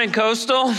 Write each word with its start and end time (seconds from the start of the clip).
Morning, 0.00 0.14
Coastal. 0.14 0.72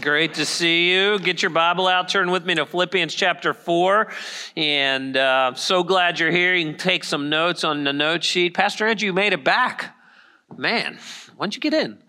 Great 0.00 0.34
to 0.34 0.44
see 0.44 0.90
you. 0.90 1.20
Get 1.20 1.40
your 1.40 1.52
Bible 1.52 1.86
out, 1.86 2.08
turn 2.08 2.32
with 2.32 2.44
me 2.44 2.56
to 2.56 2.66
Philippians 2.66 3.14
chapter 3.14 3.54
4. 3.54 4.10
And 4.56 5.16
uh, 5.16 5.54
so 5.54 5.84
glad 5.84 6.18
you're 6.18 6.32
here. 6.32 6.52
You 6.52 6.70
can 6.70 6.76
take 6.76 7.04
some 7.04 7.28
notes 7.28 7.62
on 7.62 7.84
the 7.84 7.92
note 7.92 8.24
sheet. 8.24 8.54
Pastor 8.54 8.88
Ed, 8.88 9.02
you 9.02 9.12
made 9.12 9.32
it 9.32 9.44
back. 9.44 9.94
Man, 10.56 10.98
when'd 11.36 11.54
you 11.54 11.60
get 11.60 11.74
in? 11.74 12.02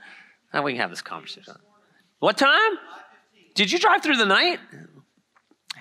Now 0.52 0.64
we 0.64 0.72
can 0.72 0.82
have 0.82 0.90
this 0.90 1.04
conversation. 1.04 1.54
What 2.18 2.40
time? 2.40 2.72
Did 3.54 3.72
you 3.72 3.78
drive 3.78 4.02
through 4.02 4.18
the 4.18 4.26
night? 4.26 4.60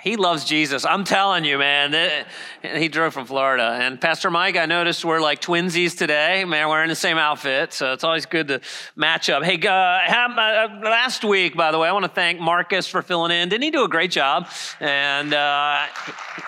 He 0.07 0.15
loves 0.15 0.45
Jesus. 0.45 0.85
I'm 0.85 1.03
telling 1.03 1.45
you, 1.45 1.59
man. 1.59 2.25
He 2.63 2.87
drove 2.87 3.13
from 3.13 3.27
Florida. 3.27 3.77
And 3.81 4.01
Pastor 4.01 4.31
Mike, 4.31 4.57
I 4.57 4.65
noticed 4.65 5.05
we're 5.05 5.21
like 5.21 5.41
twinsies 5.41 5.99
today. 5.99 6.45
Man, 6.45 6.69
we're 6.69 6.85
in 6.85 6.89
the 6.89 6.95
same 6.95 7.19
outfit. 7.19 7.73
So 7.73 7.93
it's 7.93 8.05
always 8.05 8.25
good 8.25 8.47
to 8.47 8.61
match 8.95 9.29
up. 9.29 9.43
Hey, 9.43 9.61
uh, 9.67 9.69
uh, 9.69 10.81
last 10.85 11.25
week, 11.25 11.57
by 11.57 11.73
the 11.73 11.79
way, 11.81 11.89
I 11.89 11.93
want 11.93 12.05
to 12.05 12.09
thank 12.09 12.39
Marcus 12.39 12.87
for 12.87 13.03
filling 13.03 13.33
in. 13.33 13.49
Didn't 13.49 13.65
he 13.65 13.73
do 13.73 13.83
a 13.83 13.89
great 13.89 14.13
job? 14.13 14.47
And 14.79 15.35
uh, 15.35 15.87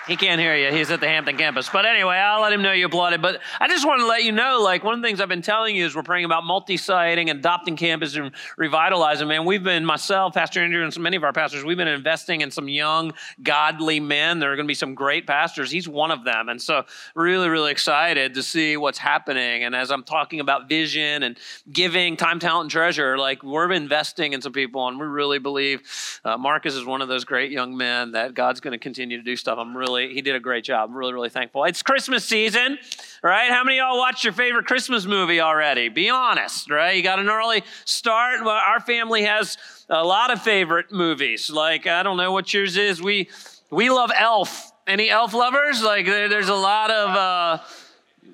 he 0.07 0.15
can't 0.15 0.39
hear 0.39 0.55
you. 0.55 0.71
He's 0.71 0.89
at 0.89 1.01
the 1.01 1.09
Hampton 1.09 1.35
campus. 1.35 1.67
But 1.67 1.85
anyway, 1.85 2.15
I'll 2.15 2.41
let 2.41 2.53
him 2.53 2.61
know 2.61 2.71
you 2.71 2.85
applauded. 2.85 3.21
But 3.21 3.41
I 3.59 3.67
just 3.67 3.85
want 3.85 3.99
to 3.99 4.07
let 4.07 4.23
you 4.23 4.31
know, 4.31 4.61
like, 4.63 4.85
one 4.85 4.93
of 4.93 5.01
the 5.01 5.05
things 5.05 5.19
I've 5.19 5.27
been 5.27 5.41
telling 5.41 5.75
you 5.75 5.85
is 5.85 5.97
we're 5.97 6.03
praying 6.03 6.23
about 6.23 6.45
multi-siting 6.45 7.29
and 7.29 7.39
adopting 7.39 7.75
campus 7.75 8.15
and 8.15 8.31
revitalizing. 8.55 9.27
Man, 9.27 9.43
we've 9.43 9.65
been, 9.65 9.83
myself, 9.83 10.33
Pastor 10.33 10.63
Andrew, 10.63 10.81
and 10.81 10.93
so 10.93 11.01
many 11.01 11.17
of 11.17 11.25
our 11.25 11.33
pastors, 11.33 11.65
we've 11.65 11.75
been 11.75 11.89
investing 11.89 12.39
in 12.39 12.51
some 12.51 12.69
young 12.69 13.11
godly 13.49 13.99
men. 13.99 14.37
There 14.37 14.53
are 14.53 14.55
going 14.55 14.67
to 14.67 14.67
be 14.67 14.75
some 14.75 14.93
great 14.93 15.25
pastors. 15.25 15.71
He's 15.71 15.87
one 15.87 16.11
of 16.11 16.23
them. 16.23 16.49
And 16.49 16.61
so, 16.61 16.85
really, 17.15 17.49
really 17.49 17.71
excited 17.71 18.35
to 18.35 18.43
see 18.43 18.77
what's 18.77 18.99
happening. 18.99 19.63
And 19.63 19.75
as 19.75 19.89
I'm 19.89 20.03
talking 20.03 20.39
about 20.39 20.69
vision 20.69 21.23
and 21.23 21.35
giving, 21.73 22.15
time, 22.15 22.37
talent, 22.37 22.65
and 22.65 22.71
treasure, 22.71 23.17
like 23.17 23.41
we're 23.41 23.71
investing 23.71 24.33
in 24.33 24.41
some 24.43 24.51
people, 24.51 24.87
and 24.87 24.99
we 24.99 25.07
really 25.07 25.39
believe 25.39 25.81
uh, 26.23 26.37
Marcus 26.37 26.75
is 26.75 26.85
one 26.85 27.01
of 27.01 27.07
those 27.07 27.25
great 27.25 27.49
young 27.49 27.75
men 27.75 28.11
that 28.11 28.35
God's 28.35 28.59
going 28.59 28.73
to 28.73 28.77
continue 28.77 29.17
to 29.17 29.23
do 29.23 29.35
stuff. 29.35 29.57
I'm 29.57 29.75
really, 29.75 30.13
he 30.13 30.21
did 30.21 30.35
a 30.35 30.39
great 30.39 30.63
job. 30.63 30.91
I'm 30.91 30.95
really, 30.95 31.13
really 31.13 31.29
thankful. 31.29 31.63
It's 31.63 31.81
Christmas 31.81 32.23
season, 32.23 32.77
right? 33.23 33.49
How 33.49 33.63
many 33.63 33.79
of 33.79 33.87
y'all 33.87 33.97
watched 33.97 34.23
your 34.23 34.33
favorite 34.33 34.67
Christmas 34.67 35.07
movie 35.07 35.41
already? 35.41 35.89
Be 35.89 36.11
honest, 36.11 36.69
right? 36.69 36.95
You 36.95 37.01
got 37.01 37.17
an 37.17 37.29
early 37.29 37.63
start. 37.85 38.43
Well, 38.43 38.61
Our 38.63 38.79
family 38.79 39.23
has 39.23 39.57
a 39.89 40.03
lot 40.03 40.31
of 40.31 40.41
favorite 40.41 40.91
movies. 40.91 41.49
Like, 41.49 41.87
I 41.87 42.03
don't 42.03 42.17
know 42.17 42.31
what 42.31 42.53
yours 42.53 42.77
is. 42.77 43.01
We, 43.01 43.29
we 43.69 43.89
love 43.89 44.11
Elf. 44.15 44.71
Any 44.85 45.09
Elf 45.09 45.33
lovers? 45.33 45.81
Like, 45.83 46.05
there's 46.05 46.49
a 46.49 46.55
lot 46.55 46.91
of, 46.91 47.09
uh, 47.09 47.63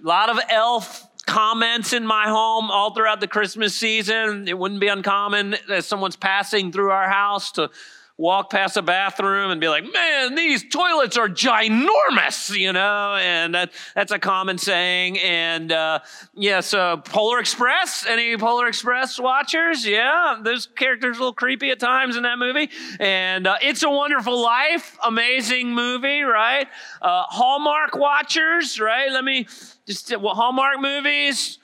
lot 0.01 0.29
of 0.29 0.39
Elf 0.49 1.07
comments 1.25 1.93
in 1.93 2.05
my 2.05 2.27
home 2.27 2.69
all 2.69 2.93
throughout 2.93 3.19
the 3.19 3.27
Christmas 3.27 3.75
season. 3.75 4.47
It 4.47 4.57
wouldn't 4.57 4.79
be 4.79 4.87
uncommon 4.87 5.55
as 5.69 5.85
someone's 5.85 6.15
passing 6.15 6.71
through 6.71 6.91
our 6.91 7.09
house 7.09 7.51
to 7.53 7.71
walk 8.17 8.49
past 8.49 8.77
a 8.77 8.81
bathroom 8.81 9.51
and 9.51 9.59
be 9.59 9.67
like, 9.67 9.83
man, 9.91 10.35
these 10.35 10.63
toilets 10.69 11.17
are 11.17 11.27
ginormous, 11.27 12.57
you 12.57 12.71
know, 12.71 13.15
and 13.15 13.53
that, 13.53 13.73
that's 13.93 14.11
a 14.11 14.19
common 14.19 14.57
saying. 14.57 15.19
And 15.19 15.71
uh, 15.71 15.99
yeah, 16.33 16.61
so 16.61 16.97
Polar 16.97 17.39
Express, 17.39 18.05
any 18.07 18.37
Polar 18.37 18.67
Express 18.67 19.19
watchers? 19.19 19.85
Yeah, 19.85 20.37
those 20.41 20.65
characters 20.65 21.17
a 21.17 21.19
little 21.19 21.33
creepy 21.33 21.71
at 21.71 21.79
times 21.79 22.15
in 22.15 22.23
that 22.23 22.39
movie. 22.39 22.69
And 23.01 23.47
uh, 23.47 23.57
It's 23.61 23.83
a 23.83 23.89
Wonderful 23.89 24.41
Life, 24.41 24.97
amazing 25.03 25.73
movie, 25.73 26.21
right? 26.21 26.67
Uh, 27.01 27.23
Hallmark 27.27 27.97
watchers, 27.97 28.79
right? 28.79 29.11
Let 29.11 29.25
me 29.25 29.45
just, 29.85 30.17
well, 30.17 30.35
Hallmark 30.35 30.79
movies, 30.79 31.59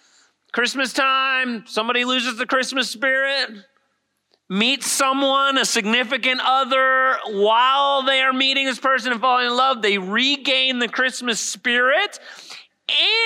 Christmas 0.51 0.91
time, 0.91 1.63
somebody 1.65 2.03
loses 2.03 2.37
the 2.37 2.45
Christmas 2.45 2.89
spirit 2.89 3.51
meet 4.51 4.83
someone, 4.83 5.57
a 5.57 5.63
significant 5.63 6.41
other, 6.43 7.15
while 7.27 8.03
they 8.03 8.19
are 8.19 8.33
meeting 8.33 8.65
this 8.65 8.79
person 8.79 9.13
and 9.13 9.21
falling 9.21 9.47
in 9.47 9.55
love, 9.55 9.81
they 9.81 9.97
regain 9.97 10.77
the 10.77 10.89
Christmas 10.89 11.39
spirit 11.39 12.19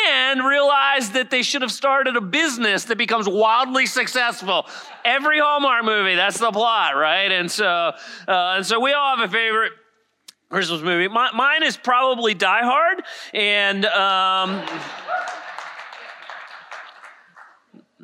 and 0.07 0.45
realize 0.45 1.13
that 1.13 1.31
they 1.31 1.41
should 1.41 1.63
have 1.63 1.71
started 1.71 2.15
a 2.15 2.21
business 2.21 2.83
that 2.83 2.99
becomes 2.99 3.27
wildly 3.27 3.87
successful. 3.87 4.67
Every 5.03 5.39
Hallmark 5.39 5.83
movie, 5.83 6.13
that's 6.13 6.37
the 6.37 6.51
plot, 6.51 6.95
right? 6.95 7.31
And 7.31 7.49
so, 7.49 7.65
uh, 7.65 7.93
and 8.27 8.63
so 8.63 8.79
we 8.79 8.93
all 8.93 9.17
have 9.17 9.27
a 9.27 9.31
favorite 9.31 9.71
Christmas 10.51 10.83
movie. 10.83 11.07
My, 11.07 11.31
mine 11.31 11.63
is 11.63 11.75
probably 11.75 12.35
Die 12.35 12.63
Hard, 12.63 13.01
and. 13.33 13.85
Um, 13.85 14.63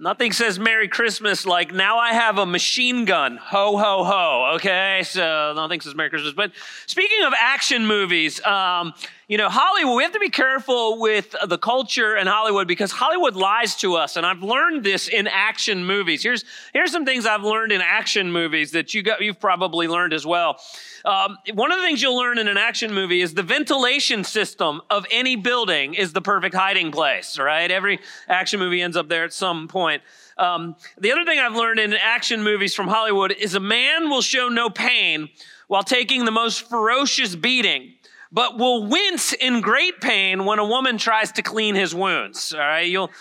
Nothing 0.02 0.32
says 0.32 0.58
Merry 0.58 0.88
Christmas 0.88 1.46
like 1.46 1.72
now 1.72 2.00
I 2.00 2.14
have 2.14 2.40
a 2.40 2.46
machine 2.48 3.06
gun. 3.06 3.38
Ho, 3.38 3.78
ho, 3.78 4.04
ho. 4.04 4.54
Okay, 4.56 5.04
so 5.06 5.54
nothing 5.56 5.80
says 5.80 5.94
Merry 5.94 6.10
Christmas. 6.10 6.34
But 6.34 6.54
speaking 6.88 7.24
of 7.24 7.34
action 7.40 7.86
movies, 7.86 8.44
um, 8.44 8.96
you 9.32 9.38
know, 9.38 9.48
Hollywood, 9.48 9.96
we 9.96 10.04
have 10.04 10.12
to 10.12 10.20
be 10.20 10.30
careful 10.30 11.00
with 11.00 11.34
the 11.48 11.58
culture 11.58 12.18
in 12.18 12.28
Hollywood 12.28 12.68
because 12.68 12.92
Hollywood 12.92 13.34
lies 13.34 13.78
to 13.78 13.96
us. 13.96 14.18
And 14.18 14.26
I've 14.26 14.44
learned 14.44 14.84
this 14.84 15.08
in 15.08 15.26
action 15.26 15.86
movies. 15.86 16.22
Here's, 16.22 16.44
here's 16.74 16.92
some 16.92 17.06
things 17.06 17.26
I've 17.26 17.44
learned 17.44 17.72
in 17.72 17.80
action 17.80 18.30
movies 18.30 18.72
that 18.72 18.94
you 18.94 19.02
got, 19.02 19.22
you've 19.22 19.40
probably 19.40 19.88
learned 19.88 20.12
as 20.12 20.26
well. 20.26 20.60
Um, 21.06 21.38
one 21.54 21.72
of 21.72 21.78
the 21.78 21.84
things 21.86 22.02
you'll 22.02 22.18
learn 22.18 22.40
in 22.40 22.50
an 22.50 22.58
action 22.58 22.94
movie 22.94 23.22
is 23.22 23.34
the 23.34 23.42
ventilation 23.42 24.26
system 24.26 24.82
of 24.90 25.06
any 25.10 25.38
building 25.38 25.94
is 25.94 26.12
the 26.12 26.22
perfect 26.22 26.54
hiding 26.54 26.92
place, 26.92 27.40
right? 27.40 27.72
Every 27.72 28.02
action 28.28 28.60
movie 28.60 28.82
ends 28.82 28.98
up 28.98 29.08
there 29.08 29.24
at 29.24 29.32
some 29.32 29.70
point. 29.70 30.02
Um, 30.38 30.76
the 30.98 31.14
other 31.14 31.24
thing 31.24 31.40
I've 31.40 31.56
learned 31.56 31.80
in 31.80 31.94
action 31.94 32.44
movies 32.44 32.76
from 32.76 32.90
Hollywood 32.90 33.32
is 33.32 33.56
a 33.56 33.62
man 33.62 34.10
will 34.10 34.22
show 34.22 34.50
no 34.50 34.70
pain 34.70 35.30
while 35.70 35.84
taking 35.84 36.26
the 36.26 36.32
most 36.32 36.68
ferocious 36.68 37.34
beating 37.34 37.94
but 38.32 38.58
will 38.58 38.88
wince 38.88 39.34
in 39.34 39.62
great 39.62 40.00
pain 40.02 40.46
when 40.46 40.60
a 40.60 40.66
woman 40.66 40.98
tries 40.98 41.32
to 41.34 41.42
clean 41.42 41.76
his 41.76 41.94
wounds. 41.94 42.54
All 42.54 42.60
right, 42.60 42.88
you'll 42.88 43.12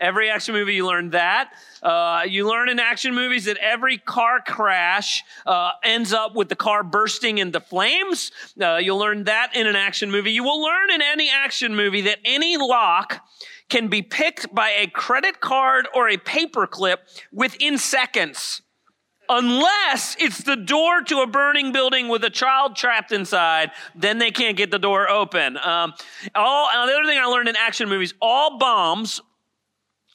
every 0.00 0.30
action 0.30 0.54
movie 0.54 0.74
you 0.74 0.86
learn 0.86 1.10
that. 1.10 1.52
Uh, 1.82 2.22
you 2.26 2.48
learn 2.48 2.68
in 2.68 2.78
action 2.78 3.14
movies 3.14 3.44
that 3.44 3.56
every 3.58 3.98
car 3.98 4.40
crash 4.40 5.22
uh, 5.46 5.72
ends 5.84 6.12
up 6.12 6.34
with 6.34 6.48
the 6.48 6.56
car 6.56 6.82
bursting 6.82 7.38
into 7.38 7.60
flames. 7.60 8.32
Uh, 8.60 8.76
you'll 8.76 8.98
learn 8.98 9.24
that 9.24 9.54
in 9.54 9.66
an 9.66 9.76
action 9.76 10.10
movie. 10.10 10.32
You 10.32 10.44
will 10.44 10.62
learn 10.62 10.90
in 10.90 11.02
any 11.02 11.30
action 11.30 11.76
movie 11.76 12.00
that 12.02 12.18
any 12.24 12.56
lock 12.56 13.20
can 13.68 13.88
be 13.88 14.02
picked 14.02 14.52
by 14.54 14.70
a 14.70 14.86
credit 14.88 15.40
card 15.40 15.86
or 15.94 16.08
a 16.08 16.16
paperclip 16.16 16.96
within 17.32 17.78
seconds 17.78 18.62
unless 19.30 20.16
it's 20.18 20.42
the 20.42 20.56
door 20.56 21.02
to 21.02 21.20
a 21.20 21.26
burning 21.26 21.72
building 21.72 22.08
with 22.08 22.24
a 22.24 22.30
child 22.30 22.76
trapped 22.76 23.12
inside, 23.12 23.70
then 23.94 24.18
they 24.18 24.30
can't 24.30 24.56
get 24.56 24.70
the 24.70 24.78
door 24.78 25.08
open. 25.08 25.56
Um, 25.56 25.94
all, 26.34 26.68
the 26.86 26.92
other 26.92 27.04
thing 27.06 27.18
I 27.18 27.24
learned 27.26 27.48
in 27.48 27.56
action 27.56 27.88
movies, 27.88 28.12
all 28.20 28.58
bombs 28.58 29.22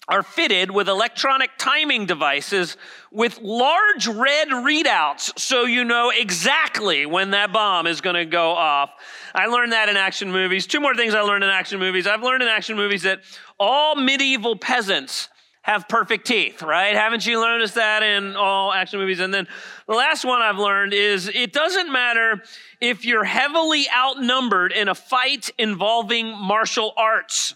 are 0.07 0.21
fitted 0.21 0.69
with 0.69 0.87
electronic 0.87 1.49
timing 1.57 2.05
devices 2.05 2.77
with 3.11 3.39
large 3.41 4.05
red 4.05 4.49
readouts 4.49 5.39
so 5.39 5.63
you 5.63 5.83
know 5.83 6.11
exactly 6.15 7.07
when 7.07 7.31
that 7.31 7.51
bomb 7.51 7.87
is 7.87 8.01
going 8.01 8.15
to 8.15 8.25
go 8.25 8.51
off. 8.51 8.91
I 9.33 9.47
learned 9.47 9.71
that 9.71 9.89
in 9.89 9.97
action 9.97 10.31
movies. 10.31 10.67
Two 10.67 10.79
more 10.79 10.93
things 10.93 11.15
I 11.15 11.21
learned 11.21 11.43
in 11.43 11.49
action 11.49 11.79
movies. 11.79 12.05
I've 12.05 12.21
learned 12.21 12.43
in 12.43 12.49
action 12.49 12.75
movies 12.75 13.01
that 13.01 13.21
all 13.59 13.95
medieval 13.95 14.55
peasants 14.55 15.29
have 15.65 15.87
perfect 15.87 16.27
teeth, 16.27 16.61
right? 16.61 16.95
Haven't 16.95 17.25
you 17.25 17.41
noticed 17.41 17.73
that 17.73 18.03
in 18.03 18.35
all 18.35 18.71
action 18.71 18.99
movies? 18.99 19.19
And 19.19 19.33
then 19.33 19.47
the 19.87 19.95
last 19.95 20.23
one 20.23 20.39
I've 20.39 20.59
learned 20.59 20.93
is 20.93 21.27
it 21.27 21.53
doesn't 21.53 21.91
matter 21.91 22.43
if 22.79 23.03
you're 23.03 23.23
heavily 23.23 23.87
outnumbered 23.89 24.71
in 24.71 24.89
a 24.89 24.93
fight 24.93 25.49
involving 25.57 26.37
martial 26.37 26.93
arts. 26.95 27.55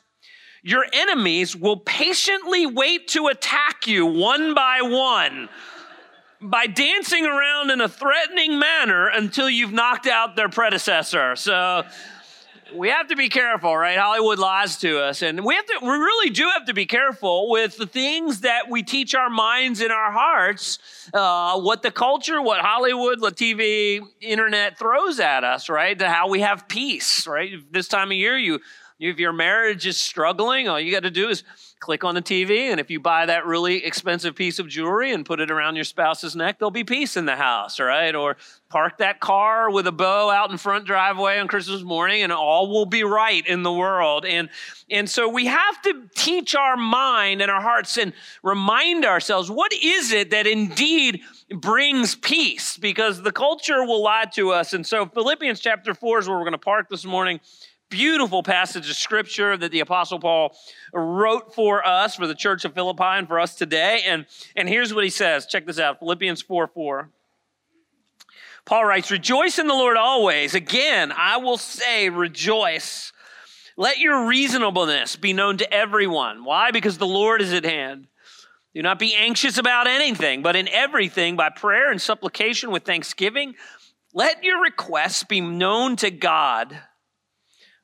Your 0.63 0.87
enemies 0.91 1.55
will 1.55 1.77
patiently 1.77 2.65
wait 2.65 3.09
to 3.09 3.27
attack 3.27 3.85
you 3.85 4.07
one 4.07 4.55
by 4.55 4.81
one 4.81 5.47
by 6.41 6.65
dancing 6.65 7.27
around 7.27 7.69
in 7.69 7.79
a 7.79 7.87
threatening 7.87 8.57
manner 8.57 9.07
until 9.09 9.47
you've 9.47 9.71
knocked 9.71 10.07
out 10.07 10.35
their 10.35 10.49
predecessor. 10.49 11.35
So, 11.35 11.83
we 12.75 12.89
have 12.89 13.07
to 13.07 13.15
be 13.15 13.29
careful, 13.29 13.75
right? 13.75 13.97
Hollywood 13.97 14.39
lies 14.39 14.77
to 14.77 14.99
us, 14.99 15.21
and 15.21 15.43
we 15.43 15.55
have 15.55 15.65
to. 15.65 15.79
We 15.81 15.89
really 15.89 16.29
do 16.29 16.49
have 16.53 16.65
to 16.65 16.73
be 16.73 16.85
careful 16.85 17.49
with 17.49 17.77
the 17.77 17.87
things 17.87 18.41
that 18.41 18.69
we 18.69 18.83
teach 18.83 19.15
our 19.15 19.29
minds 19.29 19.81
and 19.81 19.91
our 19.91 20.11
hearts. 20.11 20.79
Uh, 21.13 21.59
what 21.59 21.81
the 21.81 21.91
culture, 21.91 22.41
what 22.41 22.61
Hollywood, 22.61 23.21
what 23.21 23.35
TV, 23.35 24.01
internet 24.21 24.77
throws 24.77 25.19
at 25.19 25.43
us, 25.43 25.69
right? 25.69 25.97
To 25.99 26.09
how 26.09 26.29
we 26.29 26.41
have 26.41 26.67
peace, 26.67 27.25
right? 27.27 27.51
This 27.71 27.87
time 27.87 28.09
of 28.09 28.17
year, 28.17 28.37
you 28.37 28.59
if 28.99 29.17
your 29.17 29.31
marriage 29.31 29.87
is 29.87 29.97
struggling, 29.97 30.67
all 30.67 30.79
you 30.79 30.91
got 30.91 31.03
to 31.03 31.11
do 31.11 31.29
is 31.29 31.43
click 31.79 32.03
on 32.03 32.15
the 32.15 32.21
TV, 32.21 32.69
and 32.69 32.79
if 32.79 32.91
you 32.91 32.99
buy 32.99 33.25
that 33.25 33.45
really 33.45 33.85
expensive 33.85 34.35
piece 34.35 34.59
of 34.59 34.67
jewelry 34.67 35.13
and 35.13 35.25
put 35.25 35.39
it 35.39 35.49
around 35.49 35.75
your 35.75 35.85
spouse's 35.85 36.35
neck, 36.35 36.59
there'll 36.59 36.71
be 36.71 36.83
peace 36.83 37.15
in 37.15 37.25
the 37.25 37.37
house, 37.37 37.79
right? 37.79 38.13
Or 38.13 38.35
park 38.69 38.99
that 38.99 39.19
car 39.19 39.71
with 39.71 39.87
a 39.87 39.91
bow 39.91 40.29
out 40.29 40.51
in 40.51 40.57
front 40.57 40.85
driveway 40.85 41.39
on 41.39 41.47
Christmas 41.47 41.81
morning, 41.81 42.21
and 42.21 42.31
all 42.31 42.69
will 42.69 42.85
be 42.85 43.03
right 43.03 43.45
in 43.47 43.63
the 43.63 43.73
world. 43.73 44.25
And, 44.25 44.47
and 44.91 45.09
so 45.09 45.27
we 45.27 45.47
have 45.47 45.81
to 45.83 46.03
teach 46.15 46.53
our 46.53 46.77
mind 46.77 47.41
and 47.41 47.49
our 47.49 47.61
hearts 47.61 47.97
and 47.97 48.13
remind 48.43 49.05
ourselves 49.05 49.49
what 49.49 49.73
is 49.73 50.11
it 50.11 50.29
that 50.29 50.45
indeed 50.45 51.21
brings 51.49 52.13
peace? 52.13 52.77
Because 52.77 53.23
the 53.23 53.31
culture 53.31 53.83
will 53.83 54.03
lie 54.03 54.25
to 54.35 54.51
us. 54.51 54.73
And 54.73 54.85
so 54.85 55.07
Philippians 55.07 55.59
chapter 55.59 55.95
4 55.95 56.19
is 56.19 56.27
where 56.27 56.37
we're 56.37 56.43
going 56.43 56.51
to 56.51 56.59
park 56.59 56.89
this 56.89 57.05
morning 57.05 57.39
beautiful 57.89 58.43
passage 58.43 58.87
of 58.87 58.95
scripture 58.95 59.57
that 59.57 59.71
the 59.71 59.79
apostle 59.79 60.19
paul 60.19 60.55
wrote 60.93 61.55
for 61.55 61.83
us 61.87 62.15
for 62.15 62.27
the 62.27 62.35
church 62.35 62.63
of 62.63 62.75
philippi 62.75 63.01
and 63.03 63.27
for 63.27 63.39
us 63.39 63.55
today 63.55 64.03
and 64.05 64.27
and 64.55 64.69
here's 64.69 64.93
what 64.93 65.03
he 65.03 65.09
says 65.09 65.47
check 65.47 65.65
this 65.65 65.79
out 65.79 65.97
philippians 65.97 66.39
4 66.39 66.67
4 66.67 67.09
paul 68.69 68.85
writes 68.85 69.11
rejoice 69.11 69.59
in 69.59 69.67
the 69.67 69.73
lord 69.73 69.97
always. 69.97 70.55
Again 70.55 71.11
i 71.11 71.37
will 71.37 71.57
say 71.57 72.09
rejoice. 72.09 73.11
Let 73.75 73.97
your 73.97 74.27
reasonableness 74.27 75.15
be 75.15 75.31
known 75.33 75.57
to 75.57 75.73
everyone. 75.73 76.43
Why? 76.43 76.71
Because 76.71 76.97
the 76.97 77.07
lord 77.07 77.41
is 77.41 77.53
at 77.53 77.63
hand. 77.63 78.07
Do 78.75 78.81
not 78.81 78.99
be 78.99 79.15
anxious 79.15 79.57
about 79.57 79.87
anything 79.87 80.41
but 80.41 80.55
in 80.55 80.67
everything 80.69 81.35
by 81.35 81.49
prayer 81.49 81.91
and 81.91 82.01
supplication 82.01 82.71
with 82.71 82.83
thanksgiving 82.83 83.55
let 84.13 84.43
your 84.43 84.61
requests 84.61 85.23
be 85.23 85.41
known 85.41 85.95
to 85.97 86.09
god. 86.09 86.79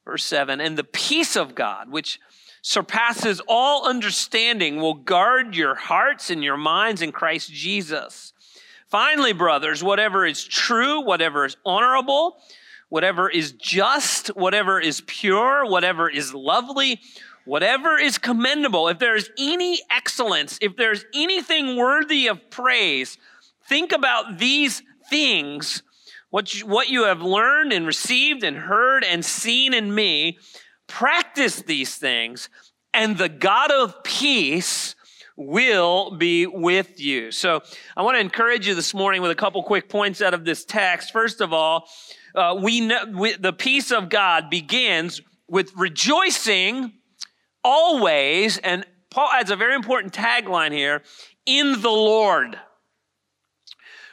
Verse 0.06 0.26
7 0.26 0.60
And 0.60 0.78
the 0.78 0.84
peace 0.84 1.36
of 1.36 1.56
God, 1.56 1.92
which 1.92 2.20
surpasses 2.62 3.42
all 3.48 3.88
understanding, 3.88 4.78
will 4.78 4.96
guard 4.96 5.56
your 5.56 5.76
hearts 5.76 6.30
and 6.30 6.44
your 6.44 6.58
minds 6.58 7.02
in 7.02 7.12
Christ 7.12 7.52
Jesus. 7.52 8.34
Finally, 8.96 9.34
brothers, 9.34 9.84
whatever 9.84 10.26
is 10.26 10.42
true, 10.42 11.02
whatever 11.02 11.44
is 11.44 11.58
honorable, 11.66 12.38
whatever 12.88 13.30
is 13.30 13.52
just, 13.52 14.28
whatever 14.38 14.80
is 14.80 15.02
pure, 15.06 15.66
whatever 15.66 16.10
is 16.10 16.34
lovely, 16.34 17.02
whatever 17.44 17.98
is 17.98 18.18
commendable, 18.18 18.88
if 18.88 18.98
there's 18.98 19.30
any 19.38 19.82
excellence, 19.92 20.58
if 20.62 20.78
there's 20.78 21.04
anything 21.14 21.76
worthy 21.76 22.28
of 22.28 22.50
praise, 22.50 23.18
think 23.68 23.92
about 23.92 24.38
these 24.38 24.82
things 25.10 25.84
what 26.30 26.56
you, 26.56 26.66
what 26.66 26.88
you 26.88 27.04
have 27.04 27.22
learned 27.22 27.74
and 27.74 27.86
received 27.86 28.46
and 28.46 28.56
heard 28.56 29.04
and 29.04 29.26
seen 29.26 29.74
in 29.74 29.94
me, 29.94 30.40
practice 30.88 31.62
these 31.64 31.96
things, 31.96 32.48
and 32.94 33.18
the 33.18 33.28
God 33.28 33.72
of 33.72 34.06
peace 34.06 34.95
will 35.38 36.12
be 36.12 36.46
with 36.48 37.00
you. 37.00 37.32
So 37.32 37.62
I 37.96 38.04
want 38.04 38.16
to 38.16 38.22
encourage 38.22 38.68
you 38.68 38.76
this 38.76 38.94
morning 38.94 39.22
with 39.22 39.32
a 39.32 39.36
couple 39.36 39.62
quick 39.64 39.90
points 39.90 40.22
out 40.22 40.34
of 40.34 40.46
this 40.46 40.64
text. 40.64 41.12
First 41.12 41.42
of 41.42 41.52
all, 41.52 41.88
uh, 42.34 42.58
we 42.62 42.82
know 42.82 43.06
we, 43.14 43.34
the 43.34 43.54
peace 43.54 43.92
of 43.92 44.10
God 44.10 44.50
begins 44.50 45.22
with 45.48 45.72
rejoicing 45.76 46.94
always, 47.64 48.58
and 48.58 48.86
Paul 49.10 49.30
adds 49.34 49.52
a 49.52 49.56
very 49.56 49.76
important 49.76 50.14
tagline 50.14 50.72
here 50.72 51.04
in 51.46 51.82
the 51.82 51.90
Lord. 51.90 52.60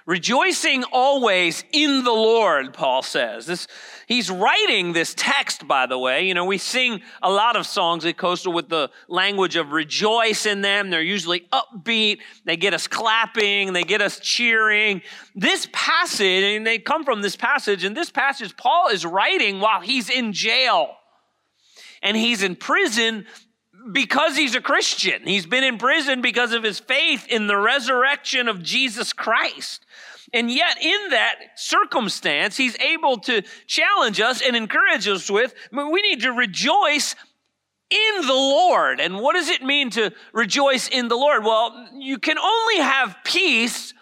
Rejoicing 0.04 0.82
always 0.84 1.62
in 1.72 2.02
the 2.02 2.12
Lord, 2.12 2.74
Paul 2.74 3.02
says. 3.02 3.46
This, 3.46 3.68
he's 4.08 4.30
writing 4.30 4.92
this 4.92 5.14
text, 5.16 5.68
by 5.68 5.86
the 5.86 5.98
way. 5.98 6.26
You 6.26 6.34
know, 6.34 6.44
we 6.44 6.58
sing 6.58 7.02
a 7.22 7.30
lot 7.30 7.54
of 7.54 7.66
songs 7.66 8.04
at 8.04 8.16
Coastal 8.16 8.52
with 8.52 8.68
the 8.68 8.90
language 9.06 9.54
of 9.54 9.70
rejoice 9.70 10.44
in 10.44 10.60
them. 10.60 10.90
They're 10.90 11.02
usually 11.02 11.46
upbeat. 11.52 12.18
They 12.44 12.56
get 12.56 12.74
us 12.74 12.88
clapping. 12.88 13.72
They 13.72 13.84
get 13.84 14.02
us 14.02 14.18
cheering. 14.18 15.02
This 15.36 15.68
passage, 15.72 16.42
and 16.42 16.66
they 16.66 16.80
come 16.80 17.04
from 17.04 17.22
this 17.22 17.36
passage, 17.36 17.84
and 17.84 17.96
this 17.96 18.10
passage 18.10 18.56
Paul 18.56 18.88
is 18.88 19.06
writing 19.06 19.60
while 19.60 19.80
he's 19.80 20.10
in 20.10 20.32
jail. 20.32 20.96
And 22.02 22.16
he's 22.16 22.42
in 22.42 22.56
prison 22.56 23.26
because 23.90 24.36
he's 24.36 24.54
a 24.54 24.60
Christian. 24.60 25.22
He's 25.24 25.46
been 25.46 25.64
in 25.64 25.78
prison 25.78 26.20
because 26.20 26.52
of 26.52 26.62
his 26.62 26.78
faith 26.78 27.26
in 27.28 27.46
the 27.46 27.56
resurrection 27.56 28.48
of 28.48 28.62
Jesus 28.62 29.12
Christ. 29.12 29.84
And 30.32 30.50
yet, 30.50 30.78
in 30.80 31.10
that 31.10 31.34
circumstance, 31.56 32.56
he's 32.56 32.78
able 32.78 33.18
to 33.20 33.42
challenge 33.66 34.20
us 34.20 34.40
and 34.40 34.56
encourage 34.56 35.06
us 35.06 35.30
with 35.30 35.54
we 35.72 36.02
need 36.02 36.22
to 36.22 36.32
rejoice 36.32 37.14
in 37.90 38.26
the 38.26 38.32
Lord. 38.32 39.00
And 39.00 39.20
what 39.20 39.34
does 39.34 39.50
it 39.50 39.62
mean 39.62 39.90
to 39.90 40.12
rejoice 40.32 40.88
in 40.88 41.08
the 41.08 41.16
Lord? 41.16 41.44
Well, 41.44 41.88
you 41.94 42.18
can 42.18 42.38
only 42.38 42.78
have 42.78 43.16
peace 43.24 43.92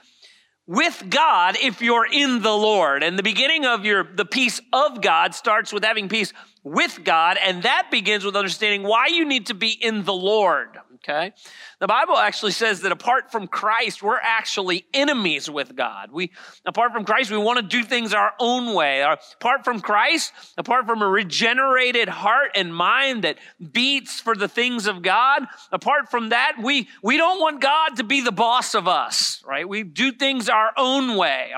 with 0.66 1.04
God 1.10 1.56
if 1.60 1.82
you're 1.82 2.06
in 2.06 2.42
the 2.42 2.56
Lord. 2.56 3.02
And 3.02 3.18
the 3.18 3.24
beginning 3.24 3.66
of 3.66 3.84
your 3.84 4.04
the 4.04 4.24
peace 4.24 4.60
of 4.72 5.02
God 5.02 5.34
starts 5.34 5.72
with 5.72 5.84
having 5.84 6.08
peace 6.08 6.32
with 6.62 7.00
God, 7.02 7.38
and 7.42 7.64
that 7.64 7.88
begins 7.90 8.24
with 8.24 8.36
understanding 8.36 8.84
why 8.84 9.06
you 9.06 9.24
need 9.24 9.46
to 9.46 9.54
be 9.54 9.70
in 9.70 10.04
the 10.04 10.12
Lord. 10.12 10.78
Okay? 11.02 11.32
The 11.78 11.86
Bible 11.86 12.16
actually 12.16 12.52
says 12.52 12.82
that 12.82 12.92
apart 12.92 13.32
from 13.32 13.46
Christ, 13.46 14.02
we're 14.02 14.20
actually 14.22 14.84
enemies 14.92 15.48
with 15.48 15.74
God. 15.74 16.10
We, 16.12 16.30
apart 16.66 16.92
from 16.92 17.06
Christ, 17.06 17.30
we 17.30 17.38
want 17.38 17.58
to 17.58 17.62
do 17.62 17.84
things 17.84 18.12
our 18.12 18.32
own 18.38 18.74
way. 18.74 19.00
Apart 19.00 19.64
from 19.64 19.80
Christ, 19.80 20.32
apart 20.58 20.84
from 20.84 21.00
a 21.00 21.08
regenerated 21.08 22.10
heart 22.10 22.50
and 22.54 22.74
mind 22.74 23.24
that 23.24 23.38
beats 23.72 24.20
for 24.20 24.34
the 24.34 24.48
things 24.48 24.86
of 24.86 25.00
God, 25.00 25.46
apart 25.72 26.10
from 26.10 26.28
that, 26.30 26.56
we, 26.62 26.86
we 27.02 27.16
don't 27.16 27.40
want 27.40 27.62
God 27.62 27.96
to 27.96 28.04
be 28.04 28.20
the 28.20 28.30
boss 28.30 28.74
of 28.74 28.86
us, 28.86 29.42
right? 29.46 29.66
We 29.66 29.84
do 29.84 30.12
things 30.12 30.50
our 30.50 30.72
own 30.76 31.16
way, 31.16 31.52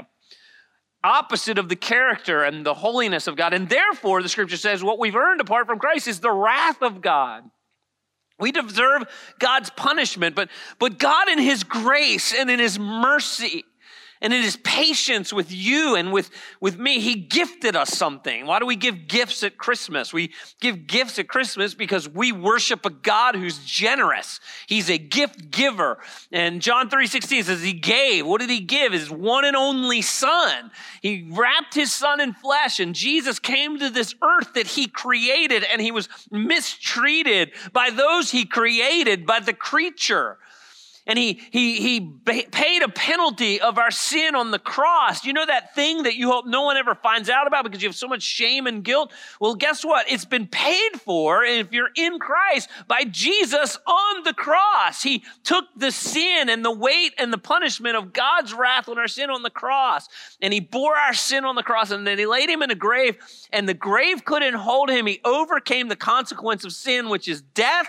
opposite 1.03 1.59
of 1.59 1.69
the 1.69 1.75
character 1.75 2.45
and 2.45 2.65
the 2.65 2.75
holiness 2.75 3.27
of 3.27 3.35
God. 3.35 3.55
And 3.55 3.69
therefore, 3.69 4.23
the 4.23 4.29
scripture 4.29 4.57
says, 4.57 4.85
what 4.85 5.01
we've 5.01 5.17
earned 5.17 5.41
apart 5.41 5.67
from 5.67 5.81
Christ 5.81 6.07
is 6.07 6.21
the 6.21 6.31
wrath 6.31 6.81
of 6.81 7.01
God. 7.01 7.43
We 8.39 8.53
deserve 8.53 9.05
God's 9.39 9.71
punishment, 9.71 10.35
but, 10.35 10.49
but 10.79 10.99
God, 10.99 11.29
in 11.29 11.39
His 11.39 11.65
grace 11.65 12.35
and 12.35 12.51
in 12.51 12.59
His 12.59 12.79
mercy, 12.79 13.65
and 14.23 14.33
in 14.33 14.41
his 14.41 14.57
patience 14.57 15.33
with 15.33 15.51
you 15.51 15.97
and 15.97 16.13
with, 16.13 16.31
with 16.61 16.79
me, 16.79 17.01
he 17.01 17.17
gifted 17.17 17.75
us 17.75 17.91
something. 17.91 18.47
Why 18.47 18.61
do 18.61 18.67
we 18.67 18.77
give 18.77 19.09
gifts 19.09 19.43
at 19.43 19.59
Christmas? 19.59 20.13
We 20.13 20.33
give 20.61 20.87
gifts 20.87 21.19
at 21.19 21.27
Christmas 21.27 21.75
because 21.75 22.09
we 22.09 22.31
worship 22.31 22.87
a 22.87 22.91
God 22.91 23.35
who's 23.35 23.59
generous. 23.65 24.39
He's 24.69 24.89
a 24.89 24.97
gift 24.97 25.51
giver. 25.51 25.99
And 26.31 26.63
John 26.63 26.89
3 26.89 27.09
16 27.09 27.43
says 27.43 27.63
he 27.63 27.73
gave. 27.73 28.25
What 28.25 28.41
did 28.41 28.49
he 28.49 28.61
give? 28.61 28.93
His 28.93 29.11
one 29.11 29.45
and 29.45 29.57
only 29.57 30.03
son. 30.03 30.71
He 31.03 31.29
wrapped 31.29 31.75
his 31.75 31.93
son 31.93 32.21
in 32.21 32.33
flesh, 32.33 32.79
and 32.79 32.95
Jesus 32.95 33.41
came 33.41 33.81
to 33.81 33.91
this 33.91 34.15
earth 34.23 34.55
that 34.55 34.69
he 34.69 34.87
created, 34.87 35.65
and 35.65 35.83
he 35.83 35.91
was 35.91 36.09
mistreated 36.31 37.51
by 37.73 37.91
those 37.91 38.31
he 38.31 38.45
created, 38.45 39.27
by 39.27 39.41
the 39.41 39.53
creature 39.53 40.39
and 41.07 41.19
he, 41.19 41.41
he, 41.51 41.81
he 41.81 42.01
paid 42.25 42.83
a 42.83 42.89
penalty 42.89 43.61
of 43.61 43.77
our 43.77 43.91
sin 43.91 44.37
on 44.37 44.53
the 44.53 44.59
cross. 44.59 45.25
You 45.25 45.33
know 45.33 45.45
that 45.45 45.75
thing 45.75 46.05
that 46.05 46.15
you 46.15 46.31
hope 46.31 46.47
no 46.47 46.63
one 46.63 46.77
ever 46.77 46.95
finds 46.95 47.29
out 47.29 47.47
about 47.47 47.65
because 47.65 47.83
you 47.83 47.89
have 47.89 47.97
so 47.97 48.07
much 48.07 48.23
shame 48.23 48.67
and 48.69 48.85
guilt? 48.85 49.13
Well, 49.41 49.57
guess 49.57 49.85
what? 49.85 50.11
It's 50.11 50.25
been 50.25 50.47
paid 50.47 51.01
for 51.01 51.43
if 51.43 51.73
you're 51.73 51.91
in 51.97 52.21
Christ 52.21 52.69
by 52.87 53.05
Jesus 53.05 53.79
on 53.85 54.23
the 54.23 54.33
cross. 54.33 55.03
He 55.03 55.25
took 55.43 55.65
the 55.77 55.91
sin 55.91 56.49
and 56.49 56.65
the 56.65 56.75
weight 56.75 57.15
and 57.19 57.33
the 57.33 57.39
punishment 57.39 57.97
of 57.97 58.13
God's 58.13 58.55
wrath 58.55 58.89
on 58.89 58.99
our 58.99 59.09
sin 59.09 59.29
on 59.29 59.43
the 59.43 59.51
cross. 59.51 60.09
And 60.41 60.53
he 60.53 60.61
bore 60.61 60.97
our 60.97 61.15
sin 61.15 61.45
on 61.45 61.57
the 61.57 61.65
cross 61.65 61.91
and 61.91 62.07
then 62.07 62.19
he 62.19 62.27
laid 62.27 62.49
him 62.49 62.63
in 62.63 62.71
a 62.71 62.77
grave 62.77 63.17
and 63.53 63.69
the 63.69 63.75
grave 63.75 64.25
couldn't 64.25 64.55
hold 64.55 64.89
him. 64.89 65.07
He 65.07 65.21
overcame 65.25 65.89
the 65.89 65.97
consequence 65.97 66.65
of 66.65 66.73
sin, 66.73 67.09
which 67.09 67.27
is 67.27 67.43
death 67.43 67.89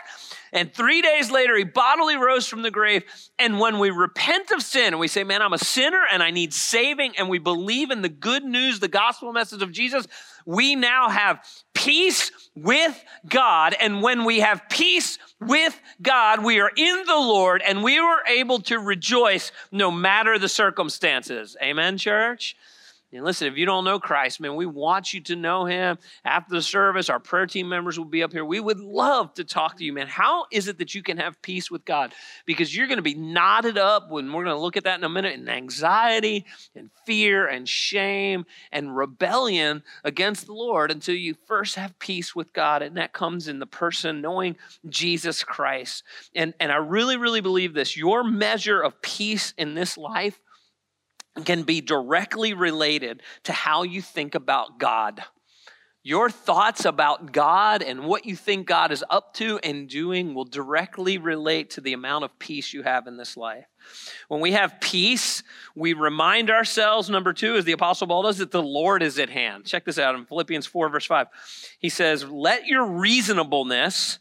and 0.53 0.71
three 0.71 1.01
days 1.01 1.31
later, 1.31 1.57
he 1.57 1.63
bodily 1.63 2.15
rose 2.15 2.47
from 2.47 2.61
the 2.61 2.71
grave. 2.71 3.03
And 3.39 3.59
when 3.59 3.79
we 3.79 3.89
repent 3.89 4.51
of 4.51 4.61
sin 4.61 4.93
and 4.93 4.99
we 4.99 5.07
say, 5.07 5.23
man, 5.23 5.41
I'm 5.41 5.51
a 5.51 5.57
sinner 5.57 6.03
and 6.11 6.21
I 6.21 6.29
need 6.29 6.53
saving, 6.53 7.17
and 7.17 7.27
we 7.27 7.39
believe 7.39 7.89
in 7.89 8.03
the 8.03 8.09
good 8.09 8.43
news, 8.43 8.79
the 8.79 8.87
gospel 8.87 9.33
message 9.33 9.63
of 9.63 9.71
Jesus, 9.71 10.07
we 10.45 10.75
now 10.75 11.09
have 11.09 11.43
peace 11.73 12.31
with 12.55 13.03
God. 13.27 13.75
And 13.79 14.03
when 14.03 14.25
we 14.25 14.41
have 14.41 14.61
peace 14.69 15.17
with 15.41 15.79
God, 16.01 16.43
we 16.43 16.59
are 16.59 16.71
in 16.75 17.03
the 17.05 17.15
Lord 17.15 17.63
and 17.65 17.83
we 17.83 17.97
are 17.97 18.19
able 18.27 18.59
to 18.61 18.77
rejoice 18.77 19.51
no 19.71 19.89
matter 19.89 20.37
the 20.37 20.49
circumstances. 20.49 21.57
Amen, 21.61 21.97
church? 21.97 22.55
And 23.13 23.23
listen, 23.23 23.47
if 23.47 23.57
you 23.57 23.65
don't 23.65 23.83
know 23.83 23.99
Christ, 23.99 24.39
man, 24.39 24.55
we 24.55 24.65
want 24.65 25.13
you 25.13 25.21
to 25.21 25.35
know 25.35 25.65
him. 25.65 25.99
After 26.25 26.55
the 26.55 26.61
service, 26.61 27.09
our 27.09 27.19
prayer 27.19 27.45
team 27.45 27.69
members 27.69 27.97
will 27.97 28.05
be 28.05 28.23
up 28.23 28.33
here. 28.33 28.43
We 28.43 28.59
would 28.59 28.79
love 28.79 29.33
to 29.35 29.43
talk 29.43 29.77
to 29.77 29.83
you, 29.83 29.93
man. 29.93 30.07
How 30.07 30.45
is 30.51 30.67
it 30.67 30.79
that 30.79 30.95
you 30.95 31.03
can 31.03 31.17
have 31.17 31.39
peace 31.43 31.69
with 31.69 31.85
God? 31.85 32.13
Because 32.45 32.75
you're 32.75 32.87
going 32.87 32.97
to 32.97 33.03
be 33.03 33.13
knotted 33.13 33.77
up 33.77 34.09
when 34.09 34.31
we're 34.33 34.43
going 34.43 34.55
to 34.55 34.61
look 34.61 34.77
at 34.77 34.85
that 34.85 34.97
in 34.97 35.03
a 35.03 35.09
minute 35.09 35.35
in 35.35 35.47
anxiety 35.47 36.45
and 36.75 36.89
fear 37.05 37.47
and 37.47 37.69
shame 37.69 38.45
and 38.71 38.95
rebellion 38.97 39.83
against 40.03 40.47
the 40.47 40.53
Lord 40.53 40.89
until 40.89 41.15
you 41.15 41.35
first 41.45 41.75
have 41.75 41.97
peace 41.99 42.35
with 42.35 42.51
God. 42.51 42.81
And 42.81 42.97
that 42.97 43.13
comes 43.13 43.47
in 43.47 43.59
the 43.59 43.67
person 43.67 44.21
knowing 44.21 44.55
Jesus 44.89 45.43
Christ. 45.43 46.03
And, 46.35 46.55
and 46.59 46.71
I 46.71 46.77
really, 46.77 47.17
really 47.17 47.41
believe 47.41 47.75
this 47.75 47.95
your 47.95 48.23
measure 48.23 48.81
of 48.81 49.01
peace 49.03 49.53
in 49.57 49.75
this 49.75 49.97
life 49.97 50.39
can 51.45 51.63
be 51.63 51.81
directly 51.81 52.53
related 52.53 53.21
to 53.43 53.51
how 53.51 53.83
you 53.83 54.01
think 54.01 54.35
about 54.35 54.79
God. 54.79 55.23
Your 56.05 56.29
thoughts 56.29 56.83
about 56.83 57.31
God 57.31 57.81
and 57.81 58.03
what 58.03 58.25
you 58.25 58.35
think 58.35 58.67
God 58.67 58.91
is 58.91 59.05
up 59.09 59.33
to 59.35 59.57
and 59.63 59.87
doing 59.87 60.33
will 60.33 60.43
directly 60.43 61.17
relate 61.17 61.69
to 61.71 61.81
the 61.81 61.93
amount 61.93 62.25
of 62.25 62.37
peace 62.39 62.73
you 62.73 62.83
have 62.83 63.07
in 63.07 63.15
this 63.15 63.37
life. 63.37 63.65
When 64.27 64.41
we 64.41 64.51
have 64.51 64.81
peace, 64.81 65.43
we 65.75 65.93
remind 65.93 66.49
ourselves, 66.49 67.09
number 67.09 67.31
two, 67.31 67.55
as 67.55 67.63
the 67.63 67.71
Apostle 67.71 68.07
Paul 68.07 68.23
does, 68.23 68.39
that 68.39 68.51
the 68.51 68.61
Lord 68.61 69.01
is 69.01 69.17
at 69.17 69.29
hand. 69.29 69.65
Check 69.65 69.85
this 69.85 69.97
out 69.97 70.15
in 70.15 70.25
Philippians 70.25 70.65
4, 70.65 70.89
verse 70.89 71.05
5. 71.05 71.27
He 71.79 71.87
says, 71.87 72.25
Let 72.25 72.67
your 72.67 72.85
reasonableness 72.85 74.19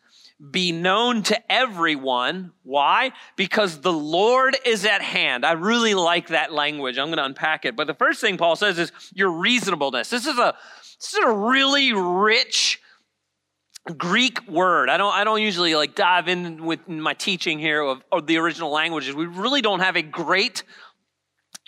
be 0.50 0.72
known 0.72 1.22
to 1.25 1.52
everyone. 1.52 2.52
Why? 2.64 3.12
Because 3.37 3.80
the 3.80 3.92
Lord 3.92 4.56
is 4.64 4.84
at 4.84 5.02
hand. 5.02 5.46
I 5.46 5.52
really 5.52 5.94
like 5.94 6.28
that 6.28 6.52
language. 6.52 6.99
I'm 6.99 7.08
going 7.08 7.18
to 7.18 7.25
unpack 7.25 7.64
it. 7.64 7.76
But 7.76 7.87
the 7.87 7.94
first 7.94 8.20
thing 8.20 8.37
Paul 8.37 8.56
says 8.56 8.78
is 8.78 8.90
your 9.14 9.30
reasonableness. 9.30 10.11
This 10.11 10.26
is 10.26 10.38
a, 10.38 10.54
this 10.99 11.14
is 11.14 11.20
a 11.25 11.30
really 11.30 11.92
rich 11.92 12.80
Greek 13.96 14.49
word. 14.49 14.88
I 14.88 14.96
don't, 14.96 15.12
I 15.12 15.25
don't 15.25 15.42
usually 15.42 15.75
like 15.75 15.94
dive 15.94 16.28
in 16.28 16.64
with 16.64 16.88
my 16.88 17.14
teaching 17.14 17.58
here 17.58 17.80
of, 17.80 18.02
of 18.11 18.26
the 18.26 18.38
original 18.38 18.70
languages. 18.70 19.14
We 19.14 19.26
really 19.26 19.61
don't 19.61 19.80
have 19.80 19.96
a 19.96 20.02
great 20.02 20.64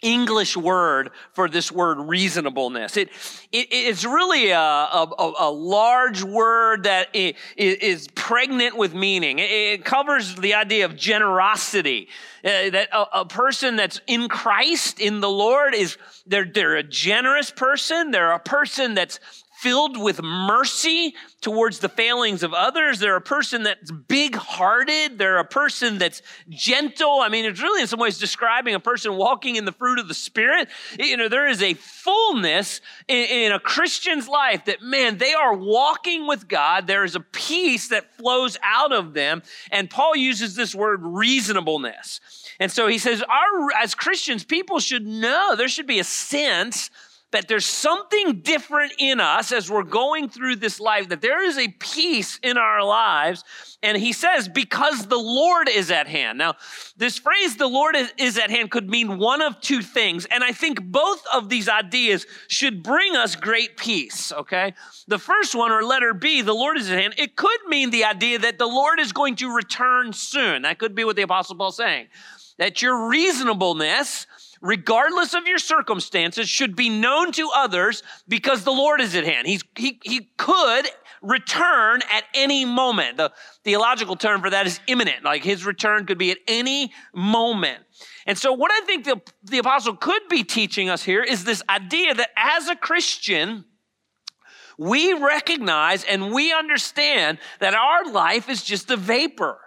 English 0.05 0.57
word 0.57 1.11
for 1.33 1.49
this 1.49 1.73
word 1.73 1.99
reasonableness. 1.99 2.97
It, 2.97 3.09
it 3.51 3.69
it's 3.71 4.05
really 4.05 4.51
a, 4.51 4.59
a, 4.59 5.33
a, 5.41 5.51
large 5.51 6.23
word 6.23 6.85
that 6.85 7.09
is 7.15 8.09
pregnant 8.15 8.77
with 8.77 8.95
meaning. 8.95 9.39
It, 9.41 9.85
covers 9.85 10.35
the 10.35 10.55
idea 10.55 10.85
of 10.85 10.97
generosity. 10.97 12.09
Uh, 12.45 12.71
that 12.71 12.89
a, 12.93 13.21
a, 13.21 13.25
person 13.25 13.77
that's 13.77 14.01
in 14.07 14.29
Christ, 14.29 15.01
in 15.01 15.21
the 15.21 15.31
Lord, 15.31 15.75
is 15.75 15.97
they're, 16.27 16.45
they're 16.45 16.77
a 16.77 16.83
generous 16.83 17.51
person. 17.51 18.11
They're 18.11 18.33
a 18.33 18.39
person 18.39 18.95
that's 18.95 19.19
filled 19.65 19.97
with 19.97 20.23
mercy 20.23 21.15
towards 21.41 21.79
the 21.79 21.89
failings 21.89 22.43
of 22.43 22.53
others. 22.53 22.99
They're 22.99 23.17
a 23.17 23.21
person 23.23 23.63
that's 23.63 23.91
big 23.91 24.35
hearted. 24.35 25.17
They're 25.17 25.39
a 25.39 25.45
person 25.45 25.97
that's 25.97 26.21
gentle. 26.51 27.21
I 27.23 27.31
mean, 27.31 27.47
it's 27.47 27.63
really 27.63 27.81
in 27.81 27.87
some 27.87 27.99
ways 27.99 28.19
describing 28.19 28.75
a 28.75 28.81
person 28.81 29.17
walking 29.17 29.57
in 29.57 29.65
the 29.65 29.73
fruit 29.73 29.99
of 29.99 30.07
the 30.07 30.13
Spirit. 30.13 30.69
You 30.99 31.17
know, 31.17 31.31
there 31.31 31.49
is 31.49 31.63
a 31.63 31.73
fullness 31.73 32.83
in, 33.09 33.25
in 33.25 33.53
a 33.53 33.59
Christian's 33.59 34.29
life 34.29 34.67
that, 34.67 34.83
man, 34.83 35.17
they 35.17 35.33
are 35.33 35.55
walking 35.57 36.27
with 36.27 36.47
God. 36.47 36.87
There 36.87 37.03
is 37.03 37.17
a 37.17 37.21
peace 37.21 37.89
that 37.89 38.19
flows 38.19 38.59
out 38.63 38.93
of 38.93 39.15
them. 39.15 39.43
And 39.71 39.89
Paul 39.89 40.15
uses 40.15 40.57
this 40.57 40.75
word 40.75 41.01
reasonableness. 41.03 42.21
And 42.61 42.71
so 42.71 42.87
he 42.87 42.99
says, 42.99 43.23
our, 43.23 43.73
as 43.83 43.95
Christians, 43.95 44.45
people 44.45 44.79
should 44.79 45.07
know 45.07 45.57
there 45.57 45.69
should 45.69 45.87
be 45.87 46.01
a 46.01 46.05
sense 46.05 46.91
that 47.35 47.49
there's 47.49 47.67
something 47.67 48.41
different 48.43 48.93
in 48.97 49.19
us 49.19 49.51
as 49.51 49.69
we're 49.69 49.83
going 49.83 50.29
through 50.29 50.55
this 50.55 50.79
life, 50.79 51.09
that 51.09 51.21
there 51.21 51.45
is 51.45 51.59
a 51.59 51.67
peace 51.67 52.39
in 52.45 52.57
our 52.57 52.85
lives. 52.85 53.43
And 53.83 53.99
he 53.99 54.13
says, 54.13 54.49
because 54.49 55.09
the 55.09 55.19
Lord 55.19 55.69
is 55.69 55.91
at 55.91 56.07
hand. 56.07 56.39
Now, 56.39 56.55
this 56.97 57.19
phrase, 57.19 57.57
the 57.57 57.67
Lord 57.67 57.97
is 58.19 58.39
at 58.39 58.51
hand, 58.51 58.71
could 58.71 58.89
mean 58.89 59.19
one 59.19 59.43
of 59.43 59.61
two 59.61 59.83
things. 59.83 60.27
And 60.27 60.45
I 60.45 60.53
think 60.53 60.81
both 60.81 61.25
of 61.35 61.49
these 61.49 61.69
ideas 61.69 62.25
should 62.47 62.85
bring 62.85 63.17
us 63.17 63.35
great 63.35 63.77
peace, 63.77 64.31
okay? 64.33 64.73
The 65.09 65.19
first 65.19 65.57
one, 65.57 65.73
or 65.73 65.83
letter 65.83 66.15
B, 66.15 66.41
the 66.41 66.55
Lord 66.55 66.79
is 66.79 66.89
at 66.89 67.01
hand, 67.01 67.15
it 67.19 67.35
could 67.35 67.67
mean 67.67 67.91
the 67.91 68.05
idea 68.05 68.39
that 68.39 68.59
the 68.59 68.67
Lord 68.67 69.01
is 69.01 69.13
going 69.13 69.35
to 69.37 69.53
return 69.53 70.13
soon. 70.13 70.63
That 70.63 70.79
could 70.79 70.95
be 70.95 71.03
what 71.03 71.17
the 71.17 71.23
Apostle 71.23 71.57
Paul's 71.57 71.77
saying. 71.77 72.07
That 72.59 72.81
your 72.81 73.09
reasonableness, 73.09 74.29
regardless 74.65 75.35
of 75.35 75.47
your 75.47 75.59
circumstances, 75.59 76.49
should 76.49 76.75
be 76.75 76.89
known 76.89 77.31
to 77.33 77.51
others 77.55 78.03
because 78.27 78.65
the 78.65 78.73
Lord 78.73 79.01
is 79.01 79.15
at 79.15 79.25
hand. 79.25 79.47
He's, 79.47 79.63
he, 79.77 80.01
he 80.03 80.31
could 80.39 80.89
return 81.21 82.01
at 82.11 82.25
any 82.35 82.65
moment. 82.65 83.19
The 83.19 83.31
theological 83.63 84.17
term 84.17 84.41
for 84.41 84.51
that 84.51 84.67
is 84.67 84.81
imminent. 84.87 85.23
Like 85.23 85.45
his 85.45 85.67
return 85.67 86.07
could 86.07 86.19
be 86.19 86.31
at 86.31 86.39
any 86.49 86.93
moment. 87.15 87.81
And 88.27 88.39
so, 88.39 88.55
what 88.55 88.73
I 88.73 88.81
think 88.87 89.05
the, 89.05 89.21
the 89.45 89.59
apostle 89.59 89.97
could 89.97 90.23
be 90.31 90.43
teaching 90.43 90.89
us 90.89 91.03
here 91.03 91.23
is 91.23 91.45
this 91.45 91.63
idea 91.69 92.15
that 92.15 92.31
as 92.35 92.69
a 92.69 92.75
Christian, 92.75 93.67
we 94.79 95.13
recognize 95.13 96.05
and 96.05 96.33
we 96.33 96.53
understand 96.53 97.39
that 97.61 97.75
our 97.75 98.11
life 98.11 98.49
is 98.49 98.65
just 98.65 98.91
a 98.91 98.97
vapor. 98.97 99.59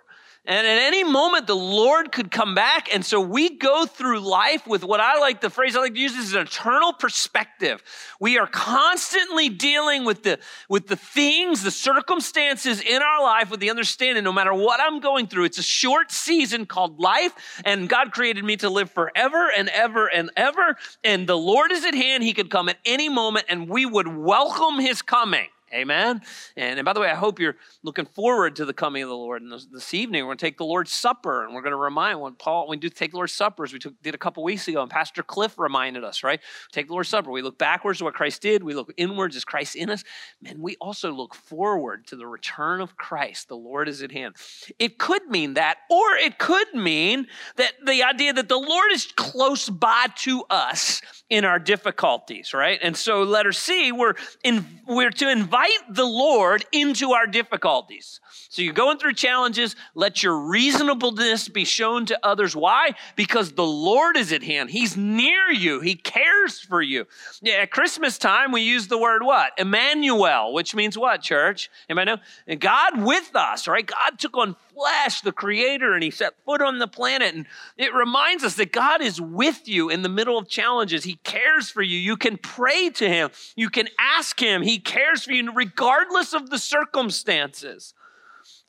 And 0.47 0.65
at 0.65 0.81
any 0.81 1.03
moment, 1.03 1.45
the 1.45 1.57
Lord 1.57 2.13
could 2.13 2.31
come 2.31 2.55
back. 2.55 2.87
And 2.93 3.03
so 3.03 3.19
we 3.19 3.57
go 3.57 3.85
through 3.85 4.21
life 4.21 4.65
with 4.65 4.81
what 4.81 5.01
I 5.01 5.19
like, 5.19 5.41
the 5.41 5.49
phrase 5.49 5.75
I 5.75 5.81
like 5.81 5.93
to 5.93 5.99
use 5.99 6.15
is 6.15 6.33
an 6.33 6.43
eternal 6.43 6.93
perspective. 6.93 7.83
We 8.21 8.39
are 8.39 8.47
constantly 8.47 9.49
dealing 9.49 10.05
with 10.05 10.23
the, 10.23 10.39
with 10.69 10.87
the 10.87 10.95
things, 10.95 11.63
the 11.63 11.71
circumstances 11.71 12.79
in 12.79 13.01
our 13.01 13.21
life 13.21 13.51
with 13.51 13.59
the 13.59 13.69
understanding 13.69 14.23
no 14.23 14.31
matter 14.31 14.53
what 14.53 14.79
I'm 14.79 15.01
going 15.01 15.27
through, 15.27 15.43
it's 15.43 15.57
a 15.57 15.63
short 15.63 16.13
season 16.13 16.65
called 16.65 16.97
life. 16.97 17.33
And 17.65 17.89
God 17.89 18.13
created 18.13 18.45
me 18.45 18.55
to 18.57 18.69
live 18.69 18.89
forever 18.89 19.51
and 19.55 19.67
ever 19.67 20.07
and 20.07 20.31
ever. 20.37 20.77
And 21.03 21.27
the 21.27 21.37
Lord 21.37 21.73
is 21.73 21.83
at 21.83 21.93
hand. 21.93 22.23
He 22.23 22.33
could 22.33 22.49
come 22.49 22.69
at 22.69 22.77
any 22.85 23.09
moment 23.09 23.47
and 23.49 23.67
we 23.67 23.85
would 23.85 24.07
welcome 24.07 24.79
his 24.79 25.01
coming. 25.01 25.47
Amen. 25.73 26.21
And, 26.55 26.79
and 26.79 26.85
by 26.85 26.93
the 26.93 26.99
way, 26.99 27.09
I 27.09 27.15
hope 27.15 27.39
you're 27.39 27.57
looking 27.83 28.05
forward 28.05 28.55
to 28.57 28.65
the 28.65 28.73
coming 28.73 29.03
of 29.03 29.09
the 29.09 29.15
Lord. 29.15 29.41
And 29.41 29.51
this, 29.51 29.65
this 29.65 29.93
evening, 29.93 30.23
we're 30.23 30.29
going 30.29 30.37
to 30.37 30.45
take 30.45 30.57
the 30.57 30.65
Lord's 30.65 30.91
Supper, 30.91 31.43
and 31.43 31.53
we're 31.53 31.61
going 31.61 31.71
to 31.71 31.77
remind 31.77 32.21
when 32.21 32.35
Paul, 32.35 32.67
we 32.69 32.77
do 32.77 32.89
take 32.89 33.11
the 33.11 33.17
Lord's 33.17 33.33
Supper, 33.33 33.63
as 33.63 33.73
we 33.73 33.79
took, 33.79 34.01
did 34.01 34.15
a 34.15 34.17
couple 34.17 34.43
weeks 34.43 34.67
ago, 34.67 34.81
and 34.81 34.89
Pastor 34.89 35.23
Cliff 35.23 35.57
reminded 35.59 36.03
us, 36.03 36.23
right? 36.23 36.39
take 36.71 36.87
the 36.87 36.93
Lord's 36.93 37.09
Supper. 37.09 37.31
We 37.31 37.41
look 37.41 37.57
backwards 37.57 37.99
to 37.99 38.05
what 38.05 38.13
Christ 38.13 38.41
did. 38.41 38.63
We 38.63 38.73
look 38.73 38.93
inwards 38.97 39.35
as 39.35 39.43
Christ 39.43 39.75
in 39.75 39.89
us. 39.89 40.03
Man, 40.41 40.61
we 40.61 40.75
also 40.79 41.11
look 41.11 41.35
forward 41.35 42.07
to 42.07 42.15
the 42.15 42.27
return 42.27 42.81
of 42.81 42.95
Christ. 42.97 43.47
The 43.47 43.57
Lord 43.57 43.89
is 43.89 44.01
at 44.01 44.11
hand. 44.11 44.35
It 44.79 44.97
could 44.97 45.27
mean 45.27 45.55
that, 45.55 45.77
or 45.89 46.15
it 46.15 46.37
could 46.37 46.73
mean 46.73 47.27
that 47.55 47.73
the 47.85 48.03
idea 48.03 48.33
that 48.33 48.47
the 48.47 48.57
Lord 48.57 48.91
is 48.91 49.11
close 49.15 49.69
by 49.69 50.07
to 50.17 50.43
us 50.49 51.01
in 51.29 51.45
our 51.45 51.59
difficulties, 51.59 52.53
right? 52.53 52.79
And 52.81 52.95
so, 52.95 53.23
letter 53.23 53.51
C, 53.51 53.91
we're 53.91 54.15
in, 54.43 54.65
we're 54.87 55.11
to 55.11 55.29
invite 55.29 55.66
the 55.89 56.05
Lord 56.05 56.65
into 56.71 57.11
our 57.13 57.27
difficulties. 57.27 58.19
So 58.49 58.61
you're 58.61 58.73
going 58.73 58.97
through 58.97 59.13
challenges, 59.13 59.75
let 59.93 60.23
your 60.23 60.37
reasonableness 60.37 61.49
be 61.49 61.65
shown 61.65 62.05
to 62.07 62.19
others. 62.23 62.55
Why? 62.55 62.91
Because 63.15 63.51
the 63.53 63.65
Lord 63.65 64.17
is 64.17 64.31
at 64.31 64.43
hand. 64.43 64.69
He's 64.69 64.95
near 64.95 65.51
you. 65.51 65.79
He 65.79 65.95
cares 65.95 66.59
for 66.59 66.81
you. 66.81 67.05
Yeah, 67.41 67.55
at 67.55 67.71
Christmas 67.71 68.17
time, 68.17 68.51
we 68.51 68.61
use 68.61 68.87
the 68.87 68.97
word 68.97 69.23
what? 69.23 69.51
Emmanuel, 69.57 70.53
which 70.53 70.73
means 70.73 70.97
what, 70.97 71.21
church? 71.21 71.69
Anybody 71.89 72.11
know? 72.11 72.55
God 72.55 73.01
with 73.01 73.35
us, 73.35 73.67
right? 73.67 73.85
God 73.85 74.17
took 74.17 74.37
on 74.37 74.55
flesh, 74.77 75.21
the 75.21 75.31
creator, 75.31 75.93
and 75.93 76.03
he 76.03 76.11
set 76.11 76.33
foot 76.45 76.61
on 76.61 76.79
the 76.79 76.87
planet. 76.87 77.33
And 77.33 77.47
it 77.77 77.93
reminds 77.93 78.43
us 78.43 78.55
that 78.55 78.71
God 78.71 79.01
is 79.01 79.19
with 79.19 79.67
you 79.67 79.89
in 79.89 80.01
the 80.01 80.09
middle 80.09 80.37
of 80.37 80.47
challenges. 80.47 81.03
He 81.03 81.15
cares 81.23 81.69
for 81.69 81.81
you. 81.81 81.97
You 81.97 82.17
can 82.17 82.37
pray 82.37 82.89
to 82.91 83.07
him. 83.07 83.31
You 83.55 83.69
can 83.69 83.87
ask 83.99 84.39
him. 84.39 84.61
He 84.61 84.79
cares 84.79 85.23
for 85.23 85.33
you 85.33 85.51
regardless 85.51 86.33
of 86.33 86.49
the 86.49 86.59
circumstances. 86.59 87.93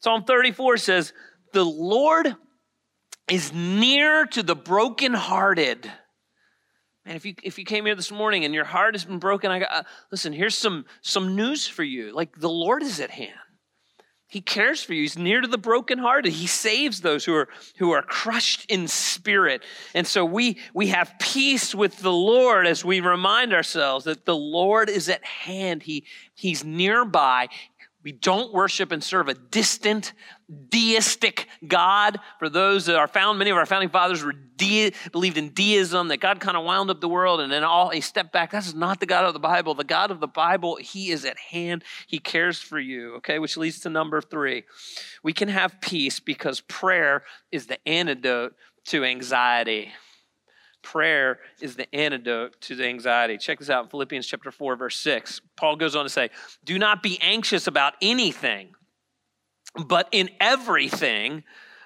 Psalm 0.01 0.25
34 0.25 0.79
says, 0.79 1.13
The 1.53 1.65
Lord 1.65 2.37
is 3.29 3.53
near 3.53 4.27
to 4.27 4.43
the 4.43 4.57
brokenhearted. 4.57 5.91
And 7.05 7.17
if 7.17 7.25
you 7.25 7.35
if 7.43 7.59
you 7.59 7.65
came 7.65 7.87
here 7.87 7.95
this 7.95 8.13
morning 8.13 8.45
and 8.45 8.53
your 8.53 8.67
heart 8.67 8.95
has 8.95 9.05
been 9.05 9.19
broken, 9.19 9.51
I 9.51 9.61
got 9.61 9.73
uh, 9.73 9.83
listen. 10.13 10.33
Here's 10.33 10.57
some 10.57 10.85
some 11.01 11.37
news 11.37 11.67
for 11.67 11.83
you. 11.83 12.15
Like 12.15 12.39
the 12.39 12.51
Lord 12.51 12.83
is 12.83 13.01
at 13.01 13.11
hand. 13.11 13.33
He 14.31 14.43
cares 14.43 14.83
for 14.83 14.93
you. 14.93 15.03
He's 15.03 15.17
near 15.17 15.41
to 15.41 15.49
the 15.49 15.57
brokenhearted. 15.57 16.31
He 16.31 16.47
saves 16.47 17.01
those 17.01 17.25
who 17.25 17.35
are 17.35 17.49
who 17.79 17.93
are 17.93 18.03
crushed 18.03 18.67
in 18.71 18.87
spirit. 18.87 19.63
And 19.95 20.07
so 20.07 20.23
we 20.23 20.59
we 20.75 20.89
have 20.89 21.15
peace 21.19 21.75
with 21.75 22.01
the 22.01 22.13
Lord 22.13 22.67
as 22.67 22.85
we 22.85 23.01
remind 23.01 23.55
ourselves 23.55 24.05
that 24.05 24.27
the 24.27 24.37
Lord 24.37 24.91
is 24.91 25.09
at 25.09 25.25
hand. 25.25 25.83
He 25.83 26.05
he's 26.35 26.63
nearby 26.63 27.49
We 28.09 28.13
don't 28.13 28.55
worship 28.55 28.91
and 28.91 29.05
serve 29.05 29.29
a 29.29 29.35
distant, 29.35 30.15
deistic 30.71 31.47
God. 31.67 32.19
For 32.39 32.49
those 32.49 32.87
that 32.87 32.97
are 32.97 33.07
found, 33.07 33.39
many 33.39 33.51
of 33.51 33.59
our 33.59 33.67
founding 33.67 33.91
fathers 33.91 34.25
were 34.25 34.33
de- 34.33 34.95
believed 35.13 35.37
in 35.37 35.51
deism, 35.51 36.09
that 36.09 36.17
God 36.17 36.41
kind 36.41 36.57
of 36.57 36.65
wound 36.65 36.89
up 36.89 37.03
the 37.03 37.09
world 37.09 37.43
and 37.43 37.53
then 37.53 37.65
all 37.65 37.91
he 37.91 38.01
stepped 38.01 38.33
back. 38.33 38.53
This 38.53 38.67
is 38.67 38.75
not 38.75 39.01
the 39.01 39.05
God 39.05 39.27
of 39.27 39.35
the 39.35 39.41
Bible. 39.41 39.75
The 39.75 39.85
God 39.85 40.11
of 40.11 40.21
the 40.21 40.27
Bible, 40.27 40.77
he 40.77 41.11
is 41.11 41.27
at 41.27 41.37
hand. 41.37 41.85
He 42.07 42.19
cares 42.19 42.59
for 42.59 42.81
you. 42.81 43.17
Okay, 43.17 43.39
which 43.39 43.59
leads 43.59 43.81
to 43.81 43.91
number 43.91 44.23
three. 44.23 44.65
We 45.23 45.35
can 45.35 45.49
have 45.49 45.79
peace 45.83 46.19
because 46.19 46.63
prayer 46.63 47.25
is 47.53 47.67
the 47.67 47.77
antidote 47.87 48.55
to 48.87 49.05
anxiety. 49.05 49.93
Prayer 50.83 51.41
is 51.61 51.77
the 51.77 51.93
antidote 51.95 52.61
to 52.63 52.77
the 52.77 52.87
anxiety. 52.87 53.37
Check 53.37 53.59
this 53.59 53.71
out 53.71 53.85
in 53.85 53.91
Philippians 53.91 54.27
chapter 54.27 54.51
4, 54.51 54.77
verse 54.77 54.97
6. 54.97 55.41
Paul 55.57 55.77
goes 55.77 55.97
on 55.97 56.05
to 56.05 56.09
say, 56.09 56.31
Do 56.65 56.79
not 56.79 57.03
be 57.03 57.19
anxious 57.21 57.67
about 57.67 57.95
anything, 58.01 58.75
but 59.87 60.09
in 60.13 60.31
everything, 60.41 61.45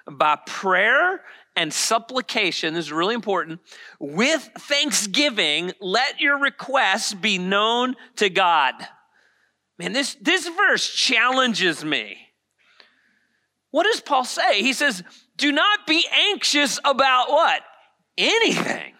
by 0.09 0.37
prayer 0.45 1.21
and 1.55 1.73
supplication, 1.73 2.73
this 2.73 2.85
is 2.85 2.91
really 2.91 3.15
important, 3.15 3.59
with 3.99 4.49
thanksgiving, 4.57 5.71
let 5.79 6.19
your 6.19 6.39
requests 6.39 7.13
be 7.13 7.37
known 7.37 7.95
to 8.17 8.29
God. 8.29 8.73
Man, 9.77 9.93
this, 9.93 10.15
this 10.21 10.47
verse 10.47 10.87
challenges 10.87 11.83
me. 11.83 12.17
What 13.71 13.85
does 13.91 14.01
Paul 14.01 14.25
say? 14.25 14.61
He 14.61 14.73
says, 14.73 15.03
Do 15.35 15.51
not 15.51 15.87
be 15.87 16.05
anxious 16.29 16.79
about 16.83 17.29
what? 17.29 17.61
Anything. 18.17 18.93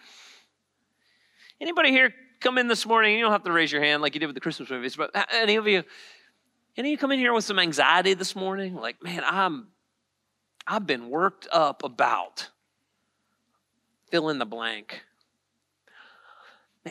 Anybody 1.60 1.90
here 1.90 2.14
come 2.40 2.58
in 2.58 2.68
this 2.68 2.84
morning? 2.86 3.16
You 3.16 3.22
don't 3.22 3.32
have 3.32 3.44
to 3.44 3.52
raise 3.52 3.72
your 3.72 3.82
hand 3.82 4.02
like 4.02 4.14
you 4.14 4.20
did 4.20 4.26
with 4.26 4.34
the 4.34 4.40
Christmas 4.40 4.70
movies, 4.70 4.96
but 4.96 5.10
any 5.32 5.56
of 5.56 5.66
you, 5.66 5.82
any 6.76 6.88
of 6.88 6.92
you 6.92 6.98
come 6.98 7.12
in 7.12 7.18
here 7.18 7.32
with 7.32 7.44
some 7.44 7.58
anxiety 7.58 8.14
this 8.14 8.36
morning? 8.36 8.74
Like, 8.74 9.02
man, 9.02 9.22
I'm, 9.24 9.68
I've 10.66 10.86
been 10.86 11.08
worked 11.08 11.48
up 11.52 11.84
about. 11.84 12.50
Fill 14.10 14.28
in 14.28 14.38
the 14.38 14.46
blank. 14.46 15.02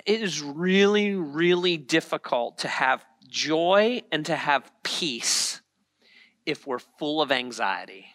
It 0.05 0.21
is 0.21 0.41
really, 0.41 1.13
really 1.13 1.77
difficult 1.77 2.59
to 2.59 2.67
have 2.67 3.05
joy 3.27 4.01
and 4.11 4.25
to 4.25 4.35
have 4.35 4.71
peace 4.83 5.61
if 6.45 6.65
we're 6.65 6.79
full 6.79 7.21
of 7.21 7.31
anxiety. 7.31 8.07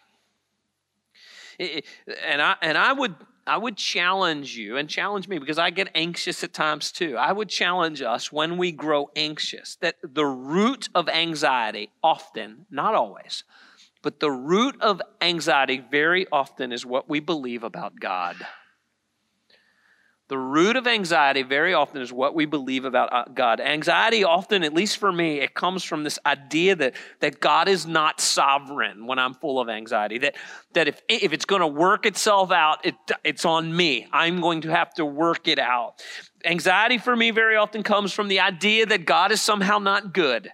and 1.59 2.41
I 2.41 2.55
and 2.61 2.77
I 2.77 2.93
would 2.93 3.15
I 3.49 3.57
would 3.57 3.77
challenge 3.77 4.55
you 4.55 4.77
and 4.77 4.87
challenge 4.87 5.27
me 5.27 5.39
because 5.39 5.57
I 5.57 5.71
get 5.71 5.89
anxious 5.95 6.43
at 6.43 6.53
times 6.53 6.91
too. 6.91 7.17
I 7.17 7.31
would 7.31 7.49
challenge 7.49 8.01
us 8.01 8.31
when 8.31 8.57
we 8.57 8.71
grow 8.71 9.09
anxious 9.15 9.75
that 9.81 9.95
the 10.03 10.25
root 10.25 10.87
of 10.93 11.09
anxiety, 11.09 11.89
often, 12.03 12.67
not 12.69 12.93
always, 12.93 13.43
but 14.03 14.19
the 14.19 14.29
root 14.29 14.79
of 14.81 15.01
anxiety 15.19 15.83
very 15.89 16.27
often 16.31 16.71
is 16.71 16.85
what 16.85 17.09
we 17.09 17.19
believe 17.19 17.63
about 17.63 17.99
God. 17.99 18.35
The 20.29 20.37
root 20.37 20.75
of 20.75 20.85
anxiety 20.85 21.41
very 21.41 21.73
often 21.73 22.03
is 22.03 22.13
what 22.13 22.35
we 22.35 22.45
believe 22.45 22.85
about 22.85 23.11
uh, 23.11 23.25
God. 23.33 23.59
Anxiety 23.59 24.23
often, 24.23 24.63
at 24.63 24.75
least 24.75 24.97
for 24.97 25.11
me, 25.11 25.39
it 25.39 25.55
comes 25.55 25.83
from 25.83 26.03
this 26.03 26.19
idea 26.23 26.75
that, 26.75 26.93
that 27.19 27.39
God 27.39 27.67
is 27.67 27.87
not 27.87 28.21
sovereign 28.21 29.07
when 29.07 29.17
I'm 29.17 29.33
full 29.33 29.59
of 29.59 29.69
anxiety. 29.69 30.19
That, 30.19 30.35
that 30.73 30.87
if, 30.87 31.01
if 31.09 31.33
it's 31.33 31.45
going 31.45 31.61
to 31.61 31.67
work 31.67 32.05
itself 32.05 32.51
out, 32.51 32.85
it, 32.85 32.93
it's 33.23 33.43
on 33.43 33.75
me. 33.75 34.07
I'm 34.11 34.39
going 34.39 34.61
to 34.61 34.69
have 34.69 34.93
to 34.95 35.05
work 35.05 35.47
it 35.47 35.57
out. 35.57 36.03
Anxiety 36.45 36.99
for 36.99 37.15
me 37.15 37.31
very 37.31 37.55
often 37.55 37.81
comes 37.81 38.13
from 38.13 38.27
the 38.27 38.39
idea 38.39 38.85
that 38.85 39.05
God 39.05 39.31
is 39.31 39.41
somehow 39.41 39.79
not 39.79 40.13
good 40.13 40.51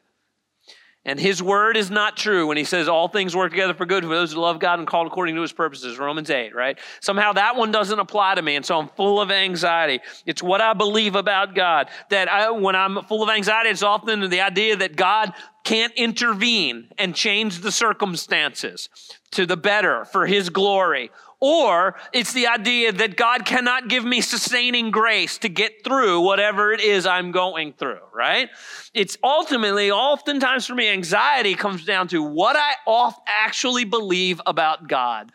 and 1.05 1.19
his 1.19 1.41
word 1.41 1.77
is 1.77 1.91
not 1.91 2.17
true 2.17 2.47
when 2.47 2.57
he 2.57 2.63
says 2.63 2.87
all 2.87 3.07
things 3.07 3.35
work 3.35 3.51
together 3.51 3.75
for 3.75 3.85
good 3.85 4.03
for 4.03 4.09
those 4.09 4.33
who 4.33 4.39
love 4.39 4.59
God 4.59 4.79
and 4.79 4.87
called 4.87 5.05
according 5.05 5.35
to 5.35 5.41
his 5.41 5.53
purposes, 5.53 5.99
Romans 5.99 6.31
8, 6.31 6.55
right? 6.55 6.79
Somehow 6.99 7.33
that 7.33 7.55
one 7.55 7.71
doesn't 7.71 7.99
apply 7.99 8.35
to 8.35 8.41
me. 8.41 8.55
And 8.55 8.65
so 8.65 8.79
I'm 8.79 8.89
full 8.89 9.21
of 9.21 9.29
anxiety. 9.29 9.99
It's 10.25 10.41
what 10.41 10.61
I 10.61 10.73
believe 10.73 11.15
about 11.15 11.53
God. 11.53 11.89
That 12.09 12.27
I, 12.27 12.49
when 12.49 12.75
I'm 12.75 13.03
full 13.03 13.21
of 13.21 13.29
anxiety, 13.29 13.69
it's 13.69 13.83
often 13.83 14.27
the 14.29 14.41
idea 14.41 14.75
that 14.77 14.95
God 14.95 15.33
can't 15.63 15.93
intervene 15.93 16.89
and 16.97 17.13
change 17.13 17.59
the 17.59 17.71
circumstances 17.71 18.89
to 19.35 19.45
the 19.45 19.57
better 19.57 20.05
for 20.05 20.25
his 20.25 20.49
glory 20.49 21.11
or 21.39 21.95
it's 22.13 22.33
the 22.33 22.47
idea 22.47 22.91
that 22.91 23.17
God 23.17 23.45
cannot 23.45 23.87
give 23.87 24.05
me 24.05 24.21
sustaining 24.21 24.89
grace 24.89 25.37
to 25.39 25.49
get 25.49 25.83
through 25.83 26.21
whatever 26.21 26.71
it 26.71 26.81
is 26.81 27.05
I'm 27.05 27.31
going 27.31 27.73
through, 27.73 27.99
right? 28.13 28.49
It's 28.93 29.17
ultimately, 29.23 29.91
oftentimes 29.91 30.65
for 30.65 30.75
me, 30.75 30.89
anxiety 30.89 31.53
comes 31.53 31.85
down 31.85 32.07
to 32.09 32.23
what 32.23 32.55
I 32.55 32.73
oft 32.87 33.21
actually 33.27 33.83
believe 33.83 34.41
about 34.45 34.87
God. 34.87 35.31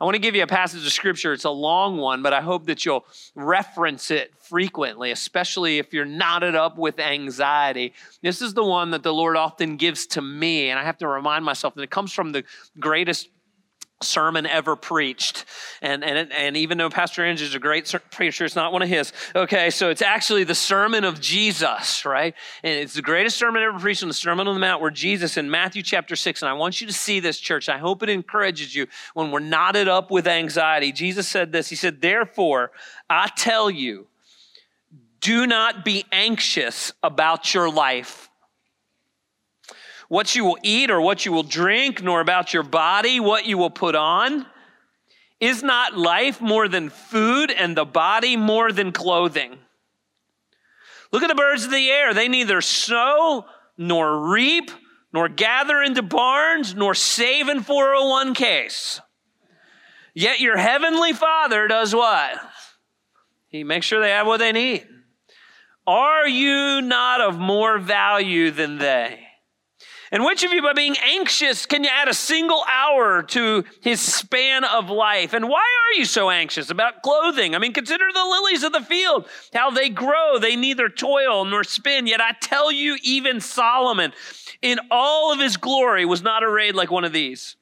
I 0.00 0.04
want 0.04 0.16
to 0.16 0.20
give 0.20 0.34
you 0.34 0.42
a 0.42 0.46
passage 0.46 0.84
of 0.84 0.92
scripture. 0.92 1.32
It's 1.32 1.44
a 1.44 1.50
long 1.50 1.98
one, 1.98 2.22
but 2.22 2.32
I 2.32 2.40
hope 2.40 2.66
that 2.66 2.84
you'll 2.84 3.06
reference 3.34 4.10
it 4.10 4.34
frequently, 4.36 5.12
especially 5.12 5.78
if 5.78 5.94
you're 5.94 6.04
knotted 6.04 6.54
up 6.54 6.76
with 6.76 6.98
anxiety. 6.98 7.94
This 8.22 8.42
is 8.42 8.54
the 8.54 8.64
one 8.64 8.90
that 8.90 9.02
the 9.02 9.14
Lord 9.14 9.36
often 9.36 9.76
gives 9.76 10.06
to 10.08 10.20
me, 10.20 10.68
and 10.68 10.78
I 10.78 10.84
have 10.84 10.98
to 10.98 11.08
remind 11.08 11.44
myself 11.44 11.74
that 11.76 11.82
it 11.82 11.90
comes 11.90 12.12
from 12.12 12.32
the 12.32 12.44
greatest 12.78 13.30
sermon 14.02 14.46
ever 14.46 14.76
preached. 14.76 15.44
And, 15.80 16.04
and, 16.04 16.32
and 16.32 16.56
even 16.56 16.78
though 16.78 16.90
Pastor 16.90 17.24
Andrew 17.24 17.46
is 17.46 17.54
a 17.54 17.58
great 17.58 17.92
preacher, 18.10 18.44
it's 18.44 18.56
not 18.56 18.72
one 18.72 18.82
of 18.82 18.88
his. 18.88 19.12
Okay, 19.34 19.70
so 19.70 19.90
it's 19.90 20.02
actually 20.02 20.44
the 20.44 20.54
sermon 20.54 21.04
of 21.04 21.20
Jesus, 21.20 22.04
right? 22.04 22.34
And 22.62 22.78
it's 22.78 22.94
the 22.94 23.02
greatest 23.02 23.36
sermon 23.36 23.62
ever 23.62 23.78
preached 23.78 24.02
on 24.02 24.08
the 24.08 24.14
Sermon 24.14 24.46
on 24.46 24.54
the 24.54 24.60
Mount 24.60 24.80
where 24.80 24.90
Jesus 24.90 25.36
in 25.36 25.50
Matthew 25.50 25.82
chapter 25.82 26.16
6, 26.16 26.42
and 26.42 26.48
I 26.48 26.52
want 26.54 26.80
you 26.80 26.86
to 26.86 26.92
see 26.92 27.20
this, 27.20 27.38
church. 27.38 27.68
I 27.68 27.78
hope 27.78 28.02
it 28.02 28.08
encourages 28.08 28.74
you 28.74 28.86
when 29.14 29.30
we're 29.30 29.40
knotted 29.40 29.88
up 29.88 30.10
with 30.10 30.26
anxiety. 30.26 30.92
Jesus 30.92 31.28
said 31.28 31.52
this 31.52 31.68
He 31.68 31.76
said, 31.76 32.00
Therefore, 32.00 32.72
I 33.08 33.30
tell 33.36 33.70
you, 33.70 34.06
do 35.20 35.46
not 35.46 35.84
be 35.84 36.04
anxious 36.12 36.92
about 37.02 37.54
your 37.54 37.70
life 37.70 38.28
what 40.14 40.36
you 40.36 40.44
will 40.44 40.58
eat 40.62 40.92
or 40.92 41.00
what 41.00 41.26
you 41.26 41.32
will 41.32 41.42
drink, 41.42 42.00
nor 42.00 42.20
about 42.20 42.54
your 42.54 42.62
body, 42.62 43.18
what 43.18 43.46
you 43.46 43.58
will 43.58 43.68
put 43.68 43.96
on. 43.96 44.46
Is 45.40 45.60
not 45.60 45.98
life 45.98 46.40
more 46.40 46.68
than 46.68 46.88
food 46.88 47.50
and 47.50 47.76
the 47.76 47.84
body 47.84 48.36
more 48.36 48.70
than 48.70 48.92
clothing? 48.92 49.58
Look 51.10 51.24
at 51.24 51.28
the 51.28 51.34
birds 51.34 51.64
of 51.64 51.72
the 51.72 51.90
air. 51.90 52.14
They 52.14 52.28
neither 52.28 52.60
sow 52.60 53.46
nor 53.76 54.30
reap 54.30 54.70
nor 55.12 55.28
gather 55.28 55.82
into 55.82 56.00
barns 56.00 56.76
nor 56.76 56.94
save 56.94 57.48
in 57.48 57.64
401ks. 57.64 59.00
Yet 60.14 60.38
your 60.38 60.56
heavenly 60.56 61.12
Father 61.12 61.66
does 61.66 61.92
what? 61.92 62.38
He 63.48 63.64
makes 63.64 63.86
sure 63.86 64.00
they 64.00 64.10
have 64.10 64.28
what 64.28 64.38
they 64.38 64.52
need. 64.52 64.86
Are 65.88 66.28
you 66.28 66.82
not 66.82 67.20
of 67.20 67.36
more 67.36 67.78
value 67.78 68.52
than 68.52 68.78
they? 68.78 69.24
And 70.14 70.24
which 70.24 70.44
of 70.44 70.52
you, 70.52 70.62
by 70.62 70.74
being 70.74 70.94
anxious, 71.02 71.66
can 71.66 71.82
you 71.82 71.90
add 71.92 72.06
a 72.06 72.14
single 72.14 72.62
hour 72.72 73.24
to 73.24 73.64
his 73.80 74.00
span 74.00 74.62
of 74.62 74.88
life? 74.88 75.32
And 75.32 75.48
why 75.48 75.58
are 75.58 75.98
you 75.98 76.04
so 76.04 76.30
anxious 76.30 76.70
about 76.70 77.02
clothing? 77.02 77.56
I 77.56 77.58
mean, 77.58 77.72
consider 77.72 78.04
the 78.14 78.24
lilies 78.24 78.62
of 78.62 78.72
the 78.72 78.80
field, 78.80 79.26
how 79.52 79.72
they 79.72 79.88
grow. 79.88 80.38
They 80.38 80.54
neither 80.54 80.88
toil 80.88 81.44
nor 81.44 81.64
spin. 81.64 82.06
Yet 82.06 82.20
I 82.20 82.30
tell 82.40 82.70
you, 82.70 82.96
even 83.02 83.40
Solomon, 83.40 84.12
in 84.62 84.78
all 84.88 85.32
of 85.32 85.40
his 85.40 85.56
glory, 85.56 86.04
was 86.04 86.22
not 86.22 86.44
arrayed 86.44 86.76
like 86.76 86.92
one 86.92 87.04
of 87.04 87.12
these. 87.12 87.56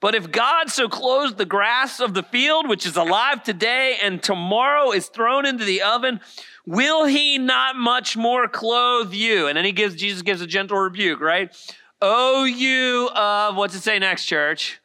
But 0.00 0.14
if 0.14 0.30
God 0.30 0.70
so 0.70 0.88
clothes 0.88 1.34
the 1.34 1.44
grass 1.44 1.98
of 1.98 2.14
the 2.14 2.22
field, 2.22 2.68
which 2.68 2.86
is 2.86 2.96
alive 2.96 3.42
today 3.42 3.98
and 4.00 4.22
tomorrow 4.22 4.92
is 4.92 5.08
thrown 5.08 5.44
into 5.44 5.64
the 5.64 5.82
oven, 5.82 6.20
will 6.64 7.04
he 7.04 7.36
not 7.36 7.74
much 7.74 8.16
more 8.16 8.46
clothe 8.48 9.12
you? 9.12 9.48
And 9.48 9.56
then 9.56 9.64
he 9.64 9.72
gives, 9.72 9.96
Jesus 9.96 10.22
gives 10.22 10.40
a 10.40 10.46
gentle 10.46 10.78
rebuke, 10.78 11.20
right? 11.20 11.54
Oh, 12.02 12.44
you 12.44 13.10
of, 13.14 13.56
what's 13.56 13.74
it 13.74 13.82
say 13.82 13.98
next, 13.98 14.24
church? 14.24 14.80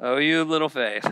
Oh, 0.00 0.16
you 0.16 0.44
little 0.44 0.68
faith. 0.68 1.06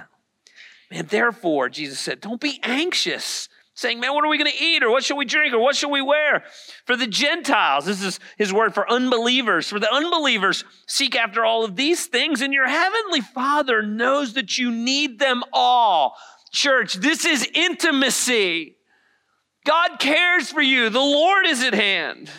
Man, 0.91 1.07
therefore, 1.07 1.69
Jesus 1.69 1.99
said, 1.99 2.21
don't 2.21 2.41
be 2.41 2.61
anxious, 2.63 3.49
saying, 3.75 4.01
man, 4.01 4.15
what 4.15 4.25
are 4.25 4.29
we 4.29 4.39
going 4.39 4.51
to 4.51 4.65
eat? 4.65 4.83
Or 4.83 4.91
what 4.91 5.05
shall 5.05 5.17
we 5.17 5.25
drink? 5.25 5.53
Or 5.53 5.59
what 5.59 5.77
shall 5.77 5.91
we 5.91 6.01
wear? 6.01 6.45
For 6.85 6.97
the 6.97 7.07
Gentiles, 7.07 7.85
this 7.85 8.03
is 8.03 8.21
his 8.39 8.53
word 8.53 8.73
for 8.73 8.91
unbelievers. 8.91 9.69
For 9.69 9.81
the 9.81 9.93
unbelievers, 9.93 10.65
seek 10.87 11.17
after 11.17 11.45
all 11.45 11.65
of 11.65 11.77
these 11.77 12.07
things, 12.07 12.41
and 12.41 12.55
your 12.55 12.69
heavenly 12.69 13.21
Father 13.21 13.83
knows 13.83 14.35
that 14.35 14.57
you 14.57 14.71
need 14.71 15.19
them 15.19 15.43
all. 15.53 16.17
Church, 16.53 16.95
this 16.95 17.27
is 17.27 17.47
intimacy. 17.53 18.77
God 19.67 19.99
cares 19.99 20.51
for 20.51 20.63
you, 20.63 20.89
the 20.89 21.01
Lord 21.01 21.47
is 21.47 21.63
at 21.63 21.75
hand. 21.75 22.31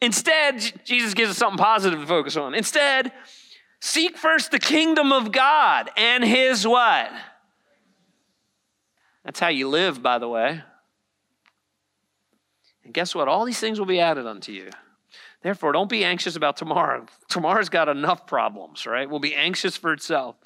Instead, 0.00 0.84
Jesus 0.84 1.14
gives 1.14 1.30
us 1.30 1.38
something 1.38 1.58
positive 1.58 2.00
to 2.00 2.06
focus 2.06 2.36
on. 2.36 2.54
Instead, 2.54 3.12
seek 3.80 4.16
first 4.16 4.50
the 4.50 4.58
kingdom 4.58 5.12
of 5.12 5.32
God 5.32 5.90
and 5.96 6.22
his 6.22 6.66
what? 6.66 7.10
That's 9.24 9.40
how 9.40 9.48
you 9.48 9.68
live, 9.68 10.02
by 10.02 10.18
the 10.18 10.28
way. 10.28 10.62
And 12.84 12.94
guess 12.94 13.14
what? 13.14 13.26
All 13.26 13.44
these 13.44 13.58
things 13.58 13.78
will 13.78 13.86
be 13.86 13.98
added 13.98 14.26
unto 14.26 14.52
you. 14.52 14.70
Therefore, 15.42 15.72
don't 15.72 15.90
be 15.90 16.04
anxious 16.04 16.36
about 16.36 16.56
tomorrow. 16.56 17.06
Tomorrow's 17.28 17.68
got 17.68 17.88
enough 17.88 18.26
problems, 18.26 18.86
right? 18.86 19.08
Will 19.08 19.20
be 19.20 19.34
anxious 19.34 19.76
for 19.76 19.92
itself. 19.92 20.36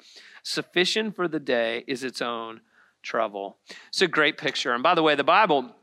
Sufficient 0.43 1.15
for 1.15 1.27
the 1.27 1.39
day 1.39 1.83
is 1.87 2.03
its 2.03 2.21
own 2.21 2.61
trouble. 3.03 3.57
It's 3.89 4.01
a 4.01 4.07
great 4.07 4.37
picture. 4.37 4.73
And 4.73 4.83
by 4.83 4.95
the 4.95 5.03
way, 5.03 5.15
the 5.15 5.23
Bible, 5.23 5.75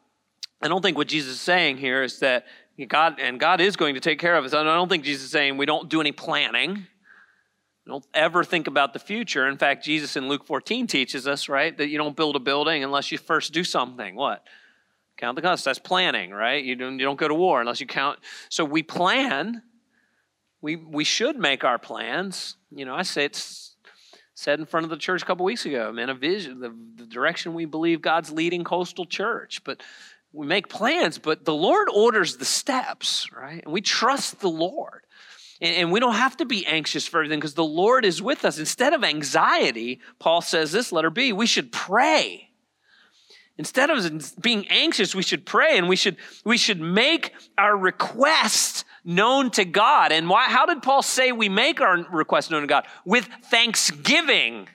I 0.62 0.68
don't 0.68 0.82
think 0.82 0.96
what 0.96 1.08
Jesus 1.08 1.34
is 1.34 1.40
saying 1.40 1.78
here 1.78 2.02
is 2.02 2.18
that 2.20 2.46
God, 2.86 3.18
and 3.18 3.40
God 3.40 3.60
is 3.60 3.76
going 3.76 3.94
to 3.94 4.00
take 4.00 4.18
care 4.18 4.36
of 4.36 4.44
us. 4.44 4.54
I 4.54 4.62
don't 4.62 4.88
think 4.88 5.04
Jesus 5.04 5.24
is 5.24 5.30
saying 5.30 5.56
we 5.56 5.66
don't 5.66 5.88
do 5.88 6.00
any 6.00 6.12
planning. 6.12 6.86
Don't 7.86 8.06
ever 8.12 8.44
think 8.44 8.66
about 8.66 8.92
the 8.92 8.98
future. 8.98 9.48
In 9.48 9.56
fact, 9.56 9.82
Jesus 9.82 10.14
in 10.14 10.28
Luke 10.28 10.46
14 10.46 10.86
teaches 10.86 11.26
us, 11.26 11.48
right, 11.48 11.76
that 11.78 11.88
you 11.88 11.96
don't 11.96 12.14
build 12.14 12.36
a 12.36 12.38
building 12.38 12.84
unless 12.84 13.10
you 13.10 13.16
first 13.16 13.52
do 13.52 13.64
something. 13.64 14.14
What? 14.14 14.44
Count 15.16 15.36
the 15.36 15.42
cost. 15.42 15.64
That's 15.64 15.78
planning, 15.78 16.30
right? 16.30 16.62
You 16.62 16.76
don't, 16.76 16.98
you 16.98 17.04
don't 17.04 17.18
go 17.18 17.26
to 17.26 17.34
war 17.34 17.60
unless 17.60 17.80
you 17.80 17.86
count. 17.86 18.18
So 18.50 18.64
we 18.64 18.82
plan. 18.82 19.62
We, 20.60 20.76
we 20.76 21.02
should 21.02 21.38
make 21.38 21.64
our 21.64 21.78
plans. 21.78 22.56
You 22.70 22.84
know, 22.84 22.94
I 22.94 23.02
say 23.02 23.24
it's 23.24 23.74
said 24.34 24.60
in 24.60 24.66
front 24.66 24.84
of 24.84 24.90
the 24.90 24.96
church 24.96 25.22
a 25.22 25.26
couple 25.26 25.44
weeks 25.44 25.66
ago, 25.66 25.90
man, 25.90 26.10
a 26.10 26.14
vision, 26.14 26.60
the, 26.60 26.72
the 26.94 27.06
direction 27.06 27.54
we 27.54 27.64
believe 27.64 28.00
God's 28.00 28.30
leading 28.30 28.62
coastal 28.62 29.04
church. 29.04 29.64
But 29.64 29.82
we 30.38 30.46
make 30.46 30.68
plans, 30.68 31.18
but 31.18 31.44
the 31.44 31.54
Lord 31.54 31.88
orders 31.92 32.36
the 32.36 32.44
steps, 32.44 33.28
right? 33.36 33.60
And 33.64 33.72
we 33.72 33.80
trust 33.80 34.38
the 34.38 34.48
Lord. 34.48 35.02
And, 35.60 35.74
and 35.74 35.92
we 35.92 35.98
don't 35.98 36.14
have 36.14 36.36
to 36.36 36.44
be 36.44 36.64
anxious 36.64 37.08
for 37.08 37.18
everything 37.18 37.40
because 37.40 37.54
the 37.54 37.64
Lord 37.64 38.04
is 38.04 38.22
with 38.22 38.44
us. 38.44 38.56
Instead 38.56 38.92
of 38.92 39.02
anxiety, 39.02 40.00
Paul 40.20 40.40
says 40.40 40.70
this, 40.70 40.92
letter 40.92 41.10
B, 41.10 41.32
we 41.32 41.46
should 41.46 41.72
pray. 41.72 42.50
Instead 43.56 43.90
of 43.90 44.40
being 44.40 44.68
anxious, 44.68 45.12
we 45.12 45.24
should 45.24 45.44
pray 45.44 45.76
and 45.76 45.88
we 45.88 45.96
should, 45.96 46.16
we 46.44 46.56
should 46.56 46.80
make 46.80 47.34
our 47.58 47.76
requests 47.76 48.84
known 49.04 49.50
to 49.50 49.64
God. 49.64 50.12
And 50.12 50.28
why, 50.30 50.44
how 50.44 50.66
did 50.66 50.84
Paul 50.84 51.02
say 51.02 51.32
we 51.32 51.48
make 51.48 51.80
our 51.80 51.96
requests 52.12 52.48
known 52.48 52.60
to 52.60 52.68
God? 52.68 52.86
With 53.04 53.28
thanksgiving. 53.46 54.68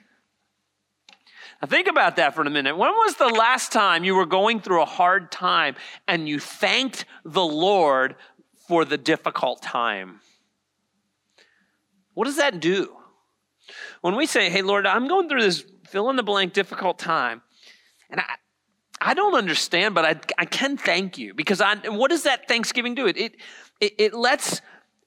Now, 1.64 1.68
think 1.68 1.88
about 1.88 2.16
that 2.16 2.34
for 2.34 2.42
a 2.42 2.50
minute. 2.50 2.76
When 2.76 2.90
was 2.90 3.14
the 3.14 3.28
last 3.28 3.72
time 3.72 4.04
you 4.04 4.14
were 4.14 4.26
going 4.26 4.60
through 4.60 4.82
a 4.82 4.84
hard 4.84 5.32
time 5.32 5.76
and 6.06 6.28
you 6.28 6.38
thanked 6.38 7.06
the 7.24 7.42
Lord 7.42 8.16
for 8.68 8.84
the 8.84 8.98
difficult 8.98 9.62
time? 9.62 10.20
What 12.12 12.26
does 12.26 12.36
that 12.36 12.60
do? 12.60 12.94
When 14.02 14.14
we 14.14 14.26
say, 14.26 14.50
hey, 14.50 14.60
Lord, 14.60 14.86
I'm 14.86 15.08
going 15.08 15.26
through 15.26 15.40
this 15.40 15.64
fill 15.86 16.10
in 16.10 16.16
the 16.16 16.22
blank 16.22 16.52
difficult 16.52 16.98
time, 16.98 17.40
and 18.10 18.20
I, 18.20 18.34
I 19.00 19.14
don't 19.14 19.34
understand, 19.34 19.94
but 19.94 20.04
I, 20.04 20.20
I 20.36 20.44
can 20.44 20.76
thank 20.76 21.16
you 21.16 21.32
because 21.32 21.62
I, 21.62 21.76
what 21.88 22.10
does 22.10 22.24
that 22.24 22.46
Thanksgiving 22.46 22.94
do? 22.94 23.06
It, 23.06 23.16
it, 23.16 23.36
it, 23.80 23.94
it 23.96 24.12
lets 24.12 24.60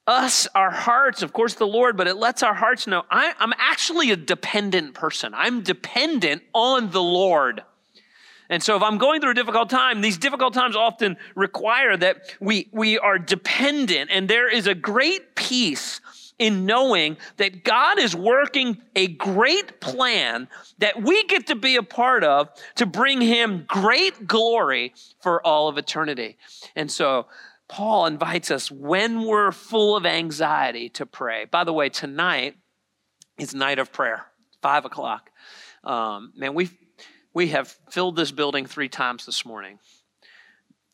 us, 0.08 0.48
our 0.54 0.70
hearts, 0.70 1.22
of 1.22 1.32
course, 1.32 1.54
the 1.54 1.66
Lord, 1.66 1.96
but 1.96 2.08
it 2.08 2.16
lets 2.16 2.42
our 2.42 2.54
hearts 2.54 2.86
know 2.86 3.04
I, 3.10 3.34
I'm 3.38 3.52
actually 3.58 4.10
a 4.10 4.16
dependent 4.16 4.94
person. 4.94 5.34
I'm 5.34 5.62
dependent 5.62 6.42
on 6.54 6.90
the 6.90 7.02
Lord. 7.02 7.62
And 8.50 8.62
so 8.62 8.76
if 8.76 8.82
I'm 8.82 8.96
going 8.96 9.20
through 9.20 9.32
a 9.32 9.34
difficult 9.34 9.68
time, 9.68 10.00
these 10.00 10.16
difficult 10.16 10.54
times 10.54 10.74
often 10.74 11.18
require 11.34 11.96
that 11.98 12.34
we, 12.40 12.68
we 12.72 12.98
are 12.98 13.18
dependent, 13.18 14.10
and 14.10 14.28
there 14.28 14.48
is 14.48 14.66
a 14.66 14.74
great 14.74 15.34
peace 15.34 16.00
in 16.38 16.64
knowing 16.64 17.16
that 17.36 17.64
God 17.64 17.98
is 17.98 18.14
working 18.14 18.80
a 18.94 19.08
great 19.08 19.80
plan 19.80 20.48
that 20.78 21.02
we 21.02 21.24
get 21.24 21.48
to 21.48 21.56
be 21.56 21.76
a 21.76 21.82
part 21.82 22.22
of 22.22 22.48
to 22.76 22.86
bring 22.86 23.20
him 23.20 23.64
great 23.66 24.26
glory 24.26 24.94
for 25.20 25.44
all 25.44 25.68
of 25.68 25.78
eternity. 25.78 26.36
And 26.76 26.90
so 26.90 27.26
Paul 27.68 28.06
invites 28.06 28.50
us 28.50 28.70
when 28.70 29.24
we're 29.24 29.52
full 29.52 29.96
of 29.96 30.06
anxiety 30.06 30.88
to 30.90 31.06
pray. 31.06 31.44
By 31.44 31.64
the 31.64 31.72
way, 31.72 31.88
tonight 31.88 32.56
is 33.38 33.54
night 33.54 33.78
of 33.78 33.92
prayer, 33.92 34.26
five 34.62 34.84
o'clock. 34.84 35.30
Um, 35.84 36.32
man, 36.36 36.54
we 36.54 36.70
we 37.34 37.48
have 37.48 37.68
filled 37.90 38.16
this 38.16 38.32
building 38.32 38.66
three 38.66 38.88
times 38.88 39.26
this 39.26 39.44
morning 39.44 39.78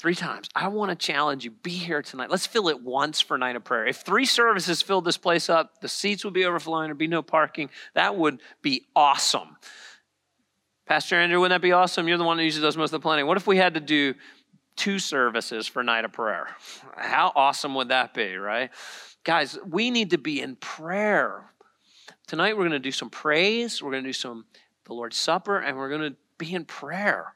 three 0.04 0.14
times. 0.14 0.50
I 0.54 0.68
want 0.68 0.90
to 0.90 0.96
challenge 0.96 1.46
you 1.46 1.50
be 1.50 1.70
here 1.70 2.02
tonight. 2.02 2.28
Let's 2.28 2.46
fill 2.46 2.68
it 2.68 2.82
once 2.82 3.22
for 3.22 3.38
night 3.38 3.56
of 3.56 3.64
prayer. 3.64 3.87
If 3.87 4.02
three 4.02 4.26
services 4.26 4.82
filled 4.82 5.06
this 5.06 5.16
place 5.16 5.48
up, 5.48 5.80
the 5.80 5.88
seats 5.88 6.26
would 6.26 6.34
be 6.34 6.44
overflowing, 6.44 6.88
there'd 6.88 6.98
be 6.98 7.06
no 7.06 7.22
parking. 7.22 7.70
That 7.94 8.14
would 8.14 8.42
be 8.60 8.87
awesome. 8.94 9.56
Pastor 10.87 11.16
Andrew, 11.16 11.40
wouldn't 11.40 11.58
that 11.58 11.64
be 11.66 11.72
awesome? 11.72 12.06
You're 12.06 12.18
the 12.18 12.24
one 12.24 12.37
who 12.37 12.44
usually 12.44 12.66
does 12.66 12.76
most 12.76 12.92
of 12.92 13.00
the 13.00 13.02
planning. 13.02 13.26
What 13.26 13.38
if 13.38 13.46
we 13.46 13.56
had 13.56 13.72
to 13.72 13.80
do 13.80 14.12
two 14.76 14.98
services 14.98 15.66
for 15.66 15.82
night 15.82 16.04
of 16.04 16.12
prayer? 16.12 16.48
How 16.96 17.32
awesome 17.34 17.74
would 17.74 17.88
that 17.88 18.14
be, 18.14 18.37
right? 18.37 18.70
Guys, 19.24 19.58
we 19.66 19.90
need 19.90 20.10
to 20.10 20.18
be 20.18 20.40
in 20.40 20.56
prayer. 20.56 21.50
Tonight 22.26 22.56
we're 22.56 22.62
going 22.62 22.72
to 22.72 22.78
do 22.78 22.92
some 22.92 23.10
praise, 23.10 23.82
we're 23.82 23.90
going 23.90 24.02
to 24.02 24.08
do 24.08 24.14
some 24.14 24.44
the 24.84 24.92
Lord's 24.92 25.16
Supper, 25.16 25.58
and 25.58 25.76
we're 25.76 25.88
going 25.88 26.12
to 26.12 26.16
be 26.38 26.54
in 26.54 26.64
prayer. 26.64 27.34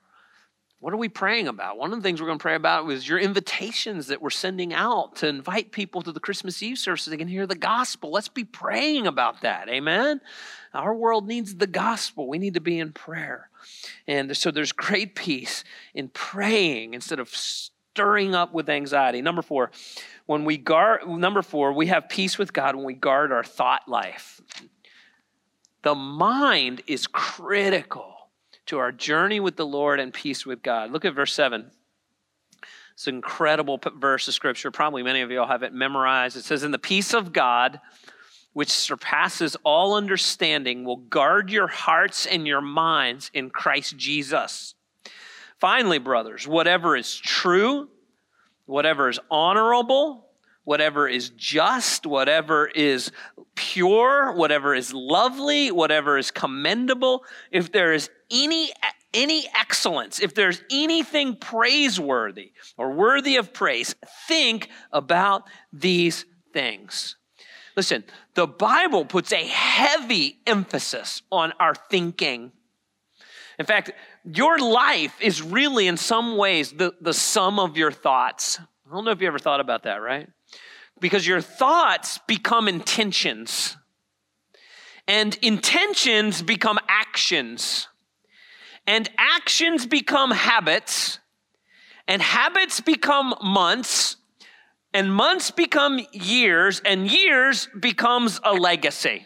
What 0.80 0.92
are 0.92 0.98
we 0.98 1.08
praying 1.08 1.48
about? 1.48 1.76
One 1.76 1.92
of 1.92 1.98
the 1.98 2.02
things 2.02 2.20
we're 2.20 2.28
going 2.28 2.38
to 2.38 2.42
pray 2.42 2.54
about 2.54 2.86
was 2.86 3.08
your 3.08 3.18
invitations 3.18 4.06
that 4.08 4.22
we're 4.22 4.30
sending 4.30 4.72
out 4.72 5.16
to 5.16 5.26
invite 5.26 5.72
people 5.72 6.02
to 6.02 6.12
the 6.12 6.20
Christmas 6.20 6.62
Eve 6.62 6.78
service 6.78 7.02
so 7.02 7.10
they 7.10 7.16
can 7.16 7.26
hear 7.26 7.48
the 7.48 7.56
gospel. 7.56 8.12
Let's 8.12 8.28
be 8.28 8.44
praying 8.44 9.08
about 9.08 9.40
that. 9.40 9.68
Amen. 9.68 10.20
Our 10.72 10.94
world 10.94 11.26
needs 11.26 11.56
the 11.56 11.66
gospel. 11.66 12.28
We 12.28 12.38
need 12.38 12.54
to 12.54 12.60
be 12.60 12.78
in 12.78 12.92
prayer. 12.92 13.47
And 14.06 14.36
so 14.36 14.50
there's 14.50 14.72
great 14.72 15.14
peace 15.14 15.64
in 15.94 16.08
praying 16.08 16.94
instead 16.94 17.20
of 17.20 17.28
stirring 17.28 18.34
up 18.34 18.52
with 18.54 18.68
anxiety. 18.68 19.20
Number 19.20 19.42
four, 19.42 19.70
when 20.26 20.44
we 20.44 20.56
guard, 20.56 21.08
number 21.08 21.42
four, 21.42 21.72
we 21.72 21.86
have 21.86 22.08
peace 22.08 22.38
with 22.38 22.52
God 22.52 22.76
when 22.76 22.84
we 22.84 22.94
guard 22.94 23.32
our 23.32 23.44
thought 23.44 23.88
life. 23.88 24.40
The 25.82 25.94
mind 25.94 26.82
is 26.86 27.06
critical 27.06 28.14
to 28.66 28.78
our 28.78 28.92
journey 28.92 29.40
with 29.40 29.56
the 29.56 29.66
Lord 29.66 30.00
and 30.00 30.12
peace 30.12 30.44
with 30.44 30.62
God. 30.62 30.90
Look 30.90 31.04
at 31.04 31.14
verse 31.14 31.32
7. 31.32 31.70
It's 32.92 33.06
an 33.06 33.14
incredible 33.14 33.80
verse 33.96 34.26
of 34.28 34.34
scripture. 34.34 34.70
Probably 34.70 35.02
many 35.02 35.20
of 35.20 35.30
you 35.30 35.40
all 35.40 35.46
have 35.46 35.62
it 35.62 35.72
memorized. 35.72 36.36
It 36.36 36.44
says, 36.44 36.64
In 36.64 36.72
the 36.72 36.78
peace 36.78 37.14
of 37.14 37.32
God, 37.32 37.80
which 38.58 38.70
surpasses 38.70 39.56
all 39.62 39.94
understanding, 39.94 40.82
will 40.82 40.96
guard 40.96 41.48
your 41.48 41.68
hearts 41.68 42.26
and 42.26 42.44
your 42.44 42.60
minds 42.60 43.30
in 43.32 43.48
Christ 43.48 43.96
Jesus. 43.96 44.74
Finally, 45.60 45.98
brothers, 45.98 46.44
whatever 46.44 46.96
is 46.96 47.14
true, 47.16 47.88
whatever 48.66 49.08
is 49.08 49.20
honorable, 49.30 50.26
whatever 50.64 51.06
is 51.06 51.30
just, 51.36 52.04
whatever 52.04 52.66
is 52.66 53.12
pure, 53.54 54.32
whatever 54.32 54.74
is 54.74 54.92
lovely, 54.92 55.70
whatever 55.70 56.18
is 56.18 56.32
commendable, 56.32 57.22
if 57.52 57.70
there 57.70 57.92
is 57.92 58.10
any 58.28 58.72
any 59.14 59.46
excellence, 59.54 60.18
if 60.18 60.34
there's 60.34 60.64
anything 60.68 61.36
praiseworthy 61.36 62.50
or 62.76 62.90
worthy 62.90 63.36
of 63.36 63.52
praise, 63.52 63.94
think 64.26 64.68
about 64.90 65.44
these 65.72 66.24
things. 66.52 67.17
Listen, 67.78 68.02
the 68.34 68.48
Bible 68.48 69.04
puts 69.04 69.32
a 69.32 69.46
heavy 69.46 70.40
emphasis 70.48 71.22
on 71.30 71.52
our 71.60 71.76
thinking. 71.76 72.50
In 73.56 73.66
fact, 73.66 73.92
your 74.24 74.58
life 74.58 75.14
is 75.20 75.40
really, 75.40 75.86
in 75.86 75.96
some 75.96 76.36
ways, 76.36 76.72
the, 76.72 76.92
the 77.00 77.12
sum 77.12 77.60
of 77.60 77.76
your 77.76 77.92
thoughts. 77.92 78.58
I 78.58 78.92
don't 78.92 79.04
know 79.04 79.12
if 79.12 79.20
you 79.20 79.28
ever 79.28 79.38
thought 79.38 79.60
about 79.60 79.84
that, 79.84 80.02
right? 80.02 80.28
Because 80.98 81.24
your 81.24 81.40
thoughts 81.40 82.18
become 82.26 82.66
intentions, 82.66 83.76
and 85.06 85.38
intentions 85.40 86.42
become 86.42 86.80
actions, 86.88 87.86
and 88.88 89.08
actions 89.16 89.86
become 89.86 90.32
habits, 90.32 91.20
and 92.08 92.20
habits 92.20 92.80
become 92.80 93.36
months, 93.40 94.16
and 94.98 95.14
months 95.14 95.52
become 95.52 96.00
years, 96.10 96.82
and 96.84 97.08
years 97.08 97.68
becomes 97.78 98.40
a 98.42 98.52
legacy. 98.52 99.24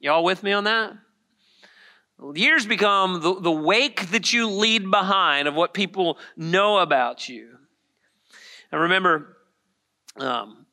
Y'all 0.00 0.24
with 0.24 0.42
me 0.42 0.52
on 0.52 0.64
that? 0.64 0.94
Years 2.34 2.64
become 2.64 3.20
the, 3.20 3.38
the 3.38 3.52
wake 3.52 4.10
that 4.10 4.32
you 4.32 4.48
lead 4.48 4.90
behind 4.90 5.48
of 5.48 5.54
what 5.54 5.74
people 5.74 6.16
know 6.34 6.78
about 6.78 7.28
you. 7.28 7.58
And 8.72 8.80
remember, 8.80 9.36
um, 10.16 10.64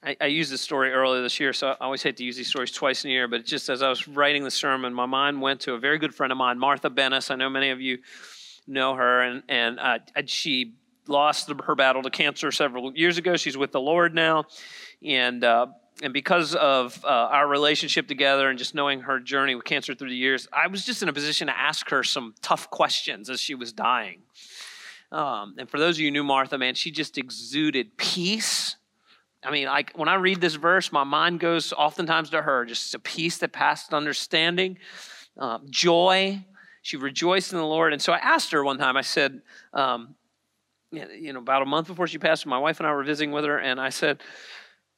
I, 0.00 0.16
I, 0.20 0.26
used 0.26 0.52
this 0.52 0.60
story 0.60 0.92
earlier 0.92 1.22
this 1.22 1.40
year, 1.40 1.52
so 1.52 1.70
I 1.70 1.76
always 1.80 2.04
hate 2.04 2.16
to 2.18 2.24
use 2.24 2.36
these 2.36 2.48
stories 2.48 2.70
twice 2.70 3.04
in 3.04 3.10
a 3.10 3.12
year, 3.12 3.26
but 3.26 3.44
just 3.44 3.68
as 3.68 3.82
I 3.82 3.88
was 3.88 4.06
writing 4.06 4.44
the 4.44 4.52
sermon, 4.52 4.94
my 4.94 5.06
mind 5.06 5.42
went 5.42 5.62
to 5.62 5.74
a 5.74 5.80
very 5.80 5.98
good 5.98 6.14
friend 6.14 6.30
of 6.30 6.38
mine, 6.38 6.60
Martha 6.60 6.90
Bennis. 6.90 7.32
I 7.32 7.34
know 7.34 7.50
many 7.50 7.70
of 7.70 7.80
you 7.80 7.98
know 8.68 8.94
her, 8.94 9.20
and, 9.20 9.42
and 9.48 9.80
uh, 9.80 9.98
she 10.26 10.76
lost 11.10 11.52
her 11.64 11.74
battle 11.74 12.02
to 12.02 12.10
cancer 12.10 12.50
several 12.50 12.96
years 12.96 13.18
ago. 13.18 13.36
She's 13.36 13.56
with 13.56 13.72
the 13.72 13.80
Lord 13.80 14.14
now. 14.14 14.44
And, 15.04 15.44
uh, 15.44 15.66
and 16.02 16.12
because 16.12 16.54
of 16.54 17.04
uh, 17.04 17.08
our 17.08 17.46
relationship 17.46 18.06
together 18.06 18.48
and 18.48 18.58
just 18.58 18.74
knowing 18.74 19.00
her 19.00 19.20
journey 19.20 19.54
with 19.54 19.64
cancer 19.64 19.94
through 19.94 20.10
the 20.10 20.16
years, 20.16 20.48
I 20.52 20.68
was 20.68 20.86
just 20.86 21.02
in 21.02 21.08
a 21.08 21.12
position 21.12 21.48
to 21.48 21.58
ask 21.58 21.90
her 21.90 22.02
some 22.02 22.34
tough 22.40 22.70
questions 22.70 23.28
as 23.28 23.40
she 23.40 23.54
was 23.54 23.72
dying. 23.72 24.22
Um, 25.12 25.56
and 25.58 25.68
for 25.68 25.78
those 25.78 25.96
of 25.96 26.00
you 26.00 26.06
who 26.06 26.12
knew 26.12 26.24
Martha, 26.24 26.56
man, 26.56 26.74
she 26.74 26.90
just 26.90 27.18
exuded 27.18 27.96
peace. 27.96 28.76
I 29.42 29.50
mean, 29.50 29.66
like 29.66 29.92
when 29.96 30.08
I 30.08 30.14
read 30.14 30.40
this 30.40 30.54
verse, 30.54 30.92
my 30.92 31.04
mind 31.04 31.40
goes 31.40 31.72
oftentimes 31.72 32.30
to 32.30 32.42
her, 32.42 32.64
just 32.64 32.94
a 32.94 32.98
peace 32.98 33.38
that 33.38 33.52
passed 33.52 33.92
understanding, 33.92 34.78
uh, 35.38 35.58
joy. 35.68 36.44
She 36.82 36.96
rejoiced 36.96 37.52
in 37.52 37.58
the 37.58 37.66
Lord. 37.66 37.92
And 37.92 38.00
so 38.00 38.12
I 38.12 38.18
asked 38.18 38.52
her 38.52 38.62
one 38.62 38.78
time, 38.78 38.96
I 38.96 39.02
said, 39.02 39.42
um, 39.72 40.14
you 40.92 41.32
know, 41.32 41.38
about 41.38 41.62
a 41.62 41.66
month 41.66 41.86
before 41.86 42.06
she 42.06 42.18
passed, 42.18 42.46
my 42.46 42.58
wife 42.58 42.80
and 42.80 42.86
I 42.86 42.92
were 42.92 43.04
visiting 43.04 43.32
with 43.32 43.44
her, 43.44 43.58
and 43.58 43.80
I 43.80 43.90
said, 43.90 44.22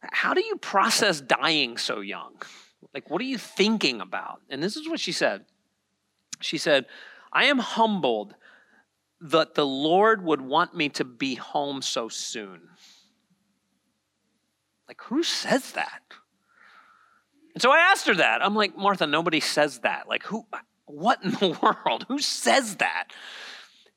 How 0.00 0.34
do 0.34 0.42
you 0.42 0.56
process 0.56 1.20
dying 1.20 1.76
so 1.76 2.00
young? 2.00 2.34
Like, 2.94 3.10
what 3.10 3.20
are 3.20 3.24
you 3.24 3.38
thinking 3.38 4.00
about? 4.00 4.40
And 4.50 4.62
this 4.62 4.76
is 4.76 4.88
what 4.88 5.00
she 5.00 5.12
said. 5.12 5.44
She 6.40 6.58
said, 6.58 6.86
I 7.32 7.44
am 7.44 7.58
humbled 7.58 8.34
that 9.20 9.54
the 9.54 9.66
Lord 9.66 10.24
would 10.24 10.40
want 10.40 10.74
me 10.74 10.88
to 10.90 11.04
be 11.04 11.36
home 11.36 11.80
so 11.80 12.08
soon. 12.08 12.68
Like, 14.88 15.00
who 15.02 15.22
says 15.22 15.72
that? 15.72 16.02
And 17.54 17.62
so 17.62 17.70
I 17.70 17.78
asked 17.78 18.06
her 18.08 18.14
that. 18.16 18.44
I'm 18.44 18.54
like, 18.54 18.76
Martha, 18.76 19.06
nobody 19.06 19.40
says 19.40 19.78
that. 19.80 20.08
Like, 20.08 20.24
who, 20.24 20.44
what 20.86 21.22
in 21.22 21.30
the 21.32 21.58
world? 21.86 22.06
Who 22.08 22.18
says 22.18 22.76
that? 22.76 23.08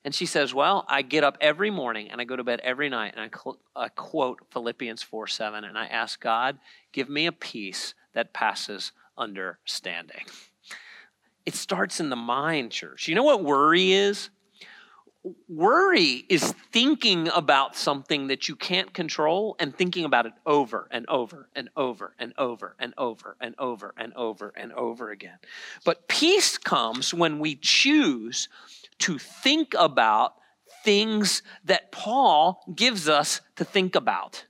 And 0.06 0.14
she 0.14 0.24
says, 0.24 0.54
Well, 0.54 0.84
I 0.86 1.02
get 1.02 1.24
up 1.24 1.36
every 1.40 1.68
morning 1.68 2.12
and 2.12 2.20
I 2.20 2.24
go 2.24 2.36
to 2.36 2.44
bed 2.44 2.60
every 2.62 2.88
night 2.88 3.14
and 3.16 3.24
I, 3.24 3.36
cl- 3.36 3.58
I 3.74 3.88
quote 3.88 4.38
Philippians 4.52 5.02
4 5.02 5.26
7 5.26 5.64
and 5.64 5.76
I 5.76 5.86
ask 5.86 6.20
God, 6.20 6.60
give 6.92 7.08
me 7.08 7.26
a 7.26 7.32
peace 7.32 7.92
that 8.14 8.32
passes 8.32 8.92
understanding. 9.18 10.24
It 11.44 11.56
starts 11.56 11.98
in 11.98 12.08
the 12.08 12.16
mind, 12.16 12.70
church. 12.70 13.08
You 13.08 13.16
know 13.16 13.24
what 13.24 13.42
worry 13.42 13.90
is? 13.90 14.30
Worry 15.48 16.24
is 16.28 16.54
thinking 16.70 17.28
about 17.34 17.74
something 17.74 18.28
that 18.28 18.48
you 18.48 18.54
can't 18.54 18.94
control 18.94 19.56
and 19.58 19.76
thinking 19.76 20.04
about 20.04 20.26
it 20.26 20.34
over 20.46 20.86
and 20.92 21.04
over 21.08 21.48
and 21.56 21.68
over 21.76 22.14
and 22.20 22.32
over 22.38 22.76
and 22.78 22.94
over 22.96 23.36
and 23.40 23.56
over 23.58 23.92
and 23.96 24.12
over 24.14 24.52
and 24.56 24.72
over 24.72 25.10
again. 25.10 25.38
But 25.84 26.06
peace 26.06 26.58
comes 26.58 27.12
when 27.12 27.40
we 27.40 27.56
choose 27.56 28.48
to 29.00 29.18
think 29.18 29.74
about 29.78 30.34
things 30.84 31.42
that 31.64 31.92
Paul 31.92 32.62
gives 32.74 33.08
us 33.08 33.40
to 33.56 33.64
think 33.64 33.94
about. 33.94 34.46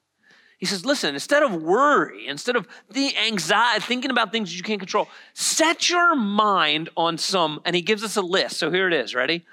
He 0.58 0.66
says, 0.66 0.86
listen, 0.86 1.14
instead 1.14 1.42
of 1.42 1.62
worry, 1.62 2.26
instead 2.26 2.56
of 2.56 2.66
the 2.90 3.14
anxiety, 3.16 3.84
thinking 3.84 4.10
about 4.10 4.32
things 4.32 4.56
you 4.56 4.62
can't 4.62 4.80
control, 4.80 5.08
set 5.34 5.90
your 5.90 6.14
mind 6.14 6.88
on 6.96 7.18
some, 7.18 7.60
and 7.64 7.76
he 7.76 7.82
gives 7.82 8.02
us 8.02 8.16
a 8.16 8.22
list. 8.22 8.58
So 8.58 8.70
here 8.70 8.86
it 8.86 8.94
is, 8.94 9.14
ready? 9.14 9.44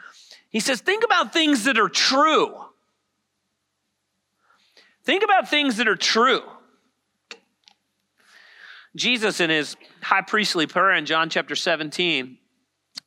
He 0.49 0.59
says, 0.59 0.79
think 0.81 1.03
about 1.03 1.33
things 1.33 1.65
that 1.65 1.77
are 1.77 1.89
true. 1.89 2.55
Think 5.03 5.23
about 5.23 5.49
things 5.49 5.77
that 5.77 5.87
are 5.87 5.97
true. 5.97 6.41
Jesus, 8.95 9.39
in 9.39 9.49
his 9.49 9.75
high 10.01 10.21
priestly 10.21 10.67
prayer 10.67 10.91
in 10.91 11.05
John 11.05 11.29
chapter 11.29 11.55
17, 11.55 12.37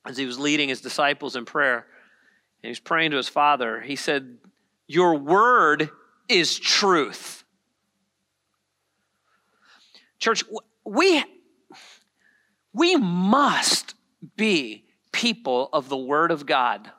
as 0.07 0.17
he 0.17 0.27
was 0.27 0.39
leading 0.39 0.69
his 0.69 0.81
disciples 0.81 1.37
in 1.37 1.45
prayer, 1.45 1.79
and 1.79 2.63
he 2.63 2.69
was 2.69 2.81
praying 2.81 3.11
to 3.11 3.17
his 3.17 3.29
Father, 3.29 3.81
he 3.81 3.97
said, 3.97 4.39
Your 4.87 5.15
word 5.15 5.91
is 6.29 6.59
truth. 6.59 7.45
Church, 10.19 10.45
we, 10.85 11.23
we 12.73 12.97
must 12.97 13.95
be 14.37 14.85
people 15.13 15.69
of 15.73 15.89
the 15.89 15.97
Word 15.97 16.31
of 16.31 16.47
God. 16.47 16.91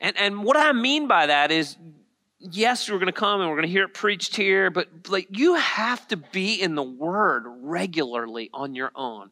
And, 0.00 0.16
and 0.16 0.42
what 0.42 0.56
I 0.56 0.72
mean 0.72 1.06
by 1.06 1.26
that 1.26 1.50
is, 1.50 1.76
yes, 2.38 2.90
we're 2.90 2.96
going 2.96 3.06
to 3.06 3.12
come 3.12 3.40
and 3.40 3.50
we're 3.50 3.56
going 3.56 3.66
to 3.66 3.72
hear 3.72 3.84
it 3.84 3.94
preached 3.94 4.36
here, 4.36 4.70
but 4.70 4.88
like 5.08 5.28
you 5.30 5.54
have 5.54 6.06
to 6.08 6.16
be 6.16 6.60
in 6.60 6.74
the 6.74 6.82
Word 6.82 7.44
regularly 7.46 8.48
on 8.54 8.74
your 8.74 8.90
own. 8.94 9.30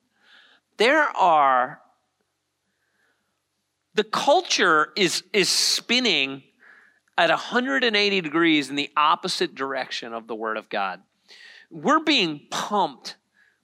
There 0.79 1.05
are, 1.17 1.81
the 3.95 4.05
culture 4.05 4.93
is, 4.97 5.23
is 5.33 5.49
spinning 5.49 6.45
at 7.17 7.31
180 7.31 8.21
degrees 8.21 8.71
in 8.71 8.77
the 8.77 8.91
opposite 8.97 9.55
direction 9.55 10.15
of 10.15 10.29
the 10.29 10.37
Word 10.37 10.57
of 10.57 10.69
God. 10.69 11.03
We're 11.71 12.01
being 12.01 12.43
pumped 12.51 13.17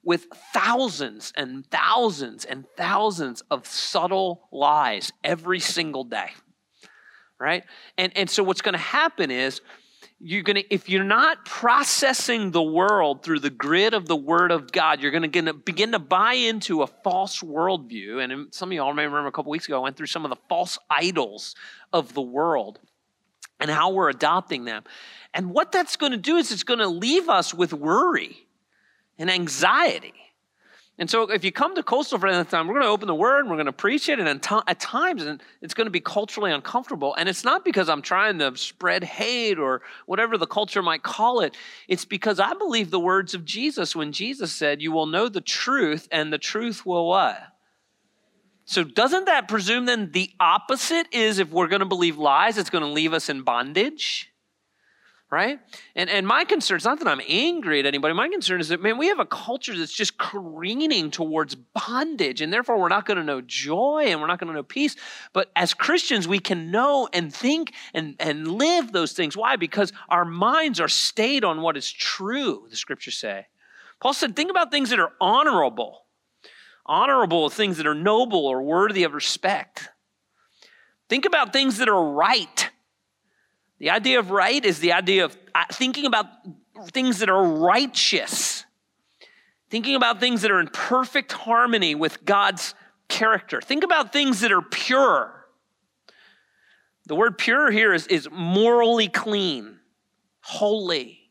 with 0.03 0.27
thousands 0.53 1.33
and 1.37 1.65
thousands 1.71 2.45
and 2.45 2.65
thousands 2.77 3.43
of 3.51 3.67
subtle 3.67 4.49
lies 4.53 5.13
every 5.23 5.61
single 5.61 6.05
day. 6.05 6.31
Right? 7.39 7.65
And, 7.97 8.13
and 8.17 8.29
so 8.29 8.43
what's 8.43 8.61
going 8.61 8.75
to 8.75 8.79
happen 8.79 9.31
is 9.31 9.61
you're 10.27 10.43
going 10.43 10.57
to 10.57 10.75
if 10.75 10.89
you're 10.89 11.05
not 11.05 11.45
processing 11.45 12.51
the 12.51 12.63
world 12.63 13.23
through 13.23 13.41
the 13.41 13.51
grid 13.51 13.93
of 13.93 14.07
the 14.07 14.17
word 14.17 14.51
of 14.51 14.73
god 14.73 15.01
you're 15.01 15.11
going 15.11 15.31
to 15.31 15.53
begin 15.53 15.93
to 15.93 15.99
buy 15.99 16.33
into 16.33 16.83
a 16.83 16.87
false 16.87 17.41
worldview 17.41 18.23
and 18.25 18.53
some 18.55 18.71
of 18.71 18.73
y'all 18.73 18.95
may 18.95 19.05
remember 19.05 19.29
a 19.29 19.33
couple 19.33 19.51
weeks 19.51 19.67
ago 19.67 19.77
i 19.77 19.83
went 19.83 19.97
through 19.97 20.07
some 20.07 20.25
of 20.25 20.31
the 20.31 20.41
false 20.49 20.79
idols 20.91 21.55
of 21.93 22.15
the 22.15 22.23
world 22.23 22.79
and 23.61 23.71
how 23.71 23.91
we're 23.91 24.09
adopting 24.09 24.65
them 24.65 24.83
and 25.35 25.51
what 25.51 25.73
that's 25.73 25.97
going 25.97 26.13
to 26.13 26.19
do 26.19 26.37
is 26.37 26.53
it's 26.53 26.63
going 26.63 26.79
to 26.79 26.89
leave 26.89 27.29
us 27.29 27.53
with 27.53 27.73
worry 27.73 28.47
and 29.19 29.31
anxiety. 29.31 30.15
And 30.97 31.11
so, 31.11 31.29
if 31.29 31.43
you 31.43 31.51
come 31.51 31.75
to 31.75 31.83
Coastal 31.83 32.21
for 32.21 32.29
any 32.29 32.45
time, 32.45 32.69
we're 32.69 32.75
going 32.75 32.85
to 32.85 32.91
open 32.91 33.09
the 33.09 33.17
Word 33.17 33.41
and 33.41 33.51
we're 33.51 33.57
going 33.57 33.67
to 33.67 33.73
preach 33.73 34.09
it. 34.09 34.21
And 34.21 34.29
at 34.29 34.81
times, 34.81 35.27
it's 35.61 35.75
going 35.75 35.87
to 35.87 35.91
be 35.91 36.01
culturally 36.01 36.53
uncomfortable. 36.53 37.17
And 37.17 37.29
it's 37.29 37.43
not 37.43 37.65
because 37.65 37.89
I'm 37.89 38.01
trying 38.01 38.39
to 38.39 38.57
spread 38.57 39.03
hate 39.03 39.59
or 39.59 39.83
whatever 40.07 40.39
the 40.39 40.47
culture 40.47 40.83
might 40.83 41.03
call 41.03 41.41
it. 41.41 41.57
It's 41.89 42.05
because 42.05 42.39
I 42.39 42.55
believe 42.55 42.93
the 42.93 43.01
words 43.01 43.35
of 43.35 43.45
Jesus 43.45 43.97
when 43.97 44.13
Jesus 44.13 44.53
said, 44.53 44.81
You 44.81 44.93
will 44.93 45.07
know 45.07 45.29
the 45.29 45.41
truth, 45.41 46.07
and 46.13 46.33
the 46.33 46.39
truth 46.39 46.87
will 46.87 47.09
what? 47.09 47.43
So, 48.65 48.85
doesn't 48.85 49.27
that 49.27 49.49
presume 49.49 49.87
then 49.87 50.13
the 50.13 50.31
opposite 50.39 51.09
is 51.13 51.41
if 51.41 51.51
we're 51.51 51.67
going 51.67 51.81
to 51.81 51.87
believe 51.87 52.19
lies, 52.19 52.57
it's 52.57 52.71
going 52.71 52.85
to 52.85 52.91
leave 52.91 53.13
us 53.13 53.29
in 53.29 53.43
bondage? 53.43 54.33
Right? 55.35 55.59
And, 55.97 56.09
and 56.09 56.27
my 56.27 56.45
concern 56.45 56.77
is 56.77 56.85
not 56.85 57.01
that 57.01 57.09
I'm 57.09 57.21
angry 57.29 57.81
at 57.81 57.87
anybody. 57.87 58.15
My 58.15 58.29
concern 58.29 58.61
is 58.61 58.69
that, 58.69 58.81
man, 58.81 58.97
we 58.97 59.09
have 59.09 59.19
a 59.19 59.27
culture 59.27 59.77
that's 59.77 59.93
just 59.93 60.17
careening 60.17 61.11
towards 61.11 61.57
bondage, 61.57 62.41
and 62.41 62.53
therefore 62.53 62.81
we're 62.81 62.89
not 62.89 63.05
going 63.05 63.17
to 63.17 63.25
know 63.25 63.41
joy 63.41 64.05
and 64.07 64.21
we're 64.21 64.29
not 64.29 64.39
going 64.39 64.49
to 64.49 64.55
know 64.55 64.63
peace. 64.63 64.95
But 65.33 65.51
as 65.57 65.75
Christians, 65.75 66.29
we 66.29 66.39
can 66.39 66.71
know 66.71 67.09
and 67.13 67.35
think 67.35 67.73
and, 67.93 68.15
and 68.21 68.47
live 68.47 68.93
those 68.93 69.13
things. 69.13 69.37
Why? 69.37 69.57
Because 69.57 69.93
our 70.09 70.25
minds 70.25 70.79
are 70.79 70.89
stayed 70.89 71.45
on 71.45 71.61
what 71.61 71.77
is 71.77 71.91
true, 71.91 72.67
the 72.71 72.77
scriptures 72.77 73.17
say. 73.17 73.47
Paul 74.01 74.15
said, 74.15 74.37
think 74.37 74.51
about 74.51 74.71
things 74.71 74.91
that 74.91 75.01
are 75.01 75.13
honorable. 75.21 76.05
Honorable 76.87 77.51
things 77.51 77.79
that 77.79 77.87
are 77.87 77.95
noble 77.95 78.47
or 78.47 78.63
worthy 78.63 79.03
of 79.03 79.15
respect. 79.15 79.89
Think 81.09 81.25
about 81.25 81.53
things 81.53 81.79
that 81.79 81.89
are 81.89 82.13
right 82.13 82.64
the 83.79 83.91
idea 83.91 84.19
of 84.19 84.31
right 84.31 84.65
is 84.65 84.79
the 84.81 84.93
idea 84.93 85.25
of 85.25 85.37
uh, 85.55 85.65
thinking 85.73 86.07
about 86.07 86.27
things 86.91 87.19
that 87.19 87.29
are 87.29 87.43
righteous, 87.43 88.65
thinking 89.71 89.95
about 89.95 90.21
things 90.21 90.43
that 90.43 90.51
are 90.51 90.61
in 90.61 90.69
perfect 90.69 91.33
harmony 91.33 91.95
with 91.95 92.25
God's 92.25 92.75
character. 93.09 93.61
Think 93.61 93.85
about 93.85 94.13
things 94.13 94.41
that 94.41 94.53
are 94.53 94.63
pure. 94.63 95.47
The 97.07 97.15
word 97.15 97.37
pure 97.37 97.71
here 97.71 97.93
is, 97.93 98.07
is 98.07 98.29
morally 98.31 99.09
clean, 99.09 99.79
holy. 100.41 101.31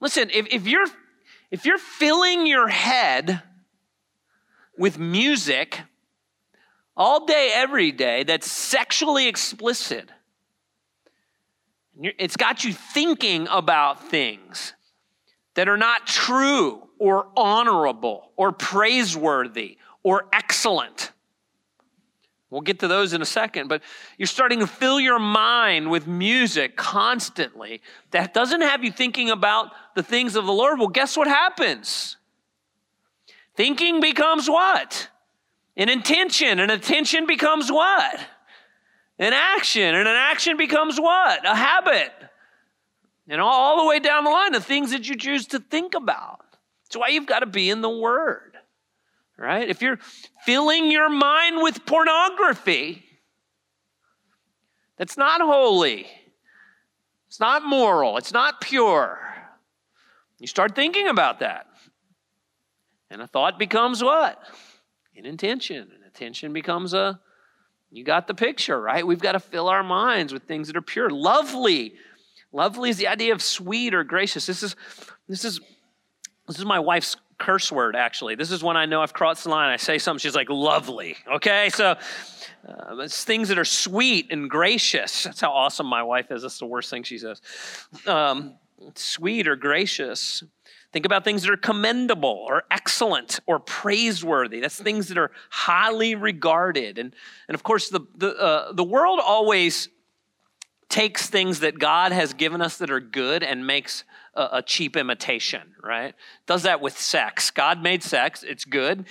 Listen, 0.00 0.30
if, 0.32 0.46
if 0.50 0.66
you're 0.66 0.86
if 1.50 1.64
you're 1.64 1.78
filling 1.78 2.46
your 2.46 2.68
head 2.68 3.42
with 4.76 4.98
music 4.98 5.80
all 6.96 7.24
day, 7.24 7.50
every 7.54 7.92
day, 7.92 8.24
that's 8.24 8.50
sexually 8.50 9.28
explicit, 9.28 10.10
it's 12.00 12.36
got 12.36 12.64
you 12.64 12.72
thinking 12.72 13.48
about 13.50 14.08
things 14.10 14.74
that 15.54 15.68
are 15.68 15.76
not 15.76 16.06
true 16.06 16.88
or 16.98 17.28
honorable 17.36 18.32
or 18.36 18.52
praiseworthy 18.52 19.78
or 20.02 20.26
excellent. 20.32 21.12
We'll 22.50 22.60
get 22.60 22.78
to 22.80 22.88
those 22.88 23.12
in 23.12 23.22
a 23.22 23.26
second, 23.26 23.68
but 23.68 23.82
you're 24.18 24.26
starting 24.26 24.60
to 24.60 24.66
fill 24.66 25.00
your 25.00 25.18
mind 25.18 25.90
with 25.90 26.06
music 26.06 26.76
constantly 26.76 27.82
that 28.12 28.32
doesn't 28.32 28.60
have 28.60 28.84
you 28.84 28.92
thinking 28.92 29.30
about 29.30 29.72
the 29.94 30.02
things 30.02 30.36
of 30.36 30.46
the 30.46 30.52
Lord. 30.52 30.78
Well, 30.78 30.88
guess 30.88 31.16
what 31.16 31.26
happens? 31.26 32.16
Thinking 33.56 34.00
becomes 34.00 34.48
what? 34.48 35.08
An 35.76 35.88
intention. 35.88 36.60
An 36.60 36.70
intention 36.70 37.26
becomes 37.26 37.70
what? 37.70 38.20
An 39.18 39.32
action, 39.32 39.94
and 39.94 40.08
an 40.08 40.16
action 40.16 40.56
becomes 40.56 41.00
what? 41.00 41.46
A 41.46 41.54
habit. 41.54 42.12
And 43.28 43.40
all 43.40 43.82
the 43.82 43.88
way 43.88 43.98
down 43.98 44.24
the 44.24 44.30
line, 44.30 44.52
the 44.52 44.60
things 44.60 44.92
that 44.92 45.08
you 45.08 45.16
choose 45.16 45.46
to 45.48 45.58
think 45.58 45.94
about. 45.94 46.44
That's 46.84 46.96
why 46.96 47.08
you've 47.08 47.26
got 47.26 47.40
to 47.40 47.46
be 47.46 47.70
in 47.70 47.80
the 47.80 47.90
Word, 47.90 48.56
right? 49.36 49.68
If 49.68 49.82
you're 49.82 49.98
filling 50.44 50.90
your 50.90 51.08
mind 51.08 51.62
with 51.62 51.84
pornography, 51.84 53.04
that's 54.96 55.16
not 55.16 55.40
holy. 55.40 56.06
It's 57.26 57.40
not 57.40 57.64
moral. 57.64 58.16
It's 58.18 58.32
not 58.32 58.60
pure. 58.60 59.18
You 60.38 60.46
start 60.46 60.74
thinking 60.74 61.08
about 61.08 61.40
that. 61.40 61.66
And 63.10 63.20
a 63.20 63.26
thought 63.26 63.58
becomes 63.58 64.02
what? 64.02 64.40
An 65.16 65.26
intention. 65.26 65.78
An 65.78 66.04
intention 66.04 66.52
becomes 66.52 66.94
a, 66.94 67.20
you 67.90 68.04
got 68.04 68.26
the 68.26 68.34
picture, 68.34 68.80
right? 68.80 69.06
We've 69.06 69.20
got 69.20 69.32
to 69.32 69.40
fill 69.40 69.68
our 69.68 69.82
minds 69.82 70.32
with 70.32 70.44
things 70.44 70.66
that 70.68 70.76
are 70.76 70.82
pure. 70.82 71.08
Lovely. 71.10 71.94
Lovely 72.52 72.90
is 72.90 72.96
the 72.96 73.08
idea 73.08 73.32
of 73.32 73.42
sweet 73.42 73.94
or 73.94 74.04
gracious. 74.04 74.46
This 74.46 74.62
is, 74.62 74.76
this 75.28 75.44
is, 75.44 75.60
this 76.46 76.58
is 76.58 76.64
my 76.64 76.78
wife's 76.78 77.16
curse 77.38 77.70
word, 77.70 77.96
actually. 77.96 78.34
This 78.34 78.50
is 78.50 78.62
when 78.62 78.76
I 78.76 78.86
know 78.86 79.02
I've 79.02 79.12
crossed 79.12 79.44
the 79.44 79.50
line. 79.50 79.70
I 79.70 79.76
say 79.76 79.98
something, 79.98 80.20
she's 80.20 80.34
like, 80.34 80.48
lovely. 80.48 81.16
Okay? 81.30 81.68
So 81.70 81.96
uh, 82.66 82.96
it's 82.98 83.24
things 83.24 83.48
that 83.48 83.58
are 83.58 83.64
sweet 83.64 84.28
and 84.30 84.48
gracious. 84.48 85.24
That's 85.24 85.40
how 85.40 85.52
awesome 85.52 85.86
my 85.86 86.02
wife 86.02 86.30
is. 86.30 86.42
That's 86.42 86.58
the 86.58 86.66
worst 86.66 86.90
thing 86.90 87.02
she 87.02 87.18
says. 87.18 87.40
Um, 88.06 88.54
sweet 88.94 89.48
or 89.48 89.56
gracious. 89.56 90.42
Think 90.92 91.04
about 91.04 91.24
things 91.24 91.42
that 91.42 91.50
are 91.50 91.56
commendable 91.56 92.44
or 92.48 92.64
excellent 92.70 93.40
or 93.46 93.58
praiseworthy. 93.58 94.60
That's 94.60 94.80
things 94.80 95.08
that 95.08 95.18
are 95.18 95.30
highly 95.50 96.14
regarded. 96.14 96.98
And, 96.98 97.14
and 97.48 97.54
of 97.54 97.62
course, 97.62 97.88
the, 97.88 98.00
the, 98.16 98.34
uh, 98.36 98.72
the 98.72 98.84
world 98.84 99.20
always 99.22 99.88
takes 100.88 101.28
things 101.28 101.60
that 101.60 101.78
God 101.78 102.12
has 102.12 102.32
given 102.32 102.62
us 102.62 102.78
that 102.78 102.90
are 102.90 103.00
good 103.00 103.42
and 103.42 103.66
makes 103.66 104.04
a, 104.34 104.48
a 104.52 104.62
cheap 104.62 104.96
imitation, 104.96 105.74
right? 105.82 106.14
Does 106.46 106.62
that 106.62 106.80
with 106.80 106.98
sex. 106.98 107.50
God 107.50 107.82
made 107.82 108.02
sex, 108.02 108.42
it's 108.42 108.64
good. 108.64 109.06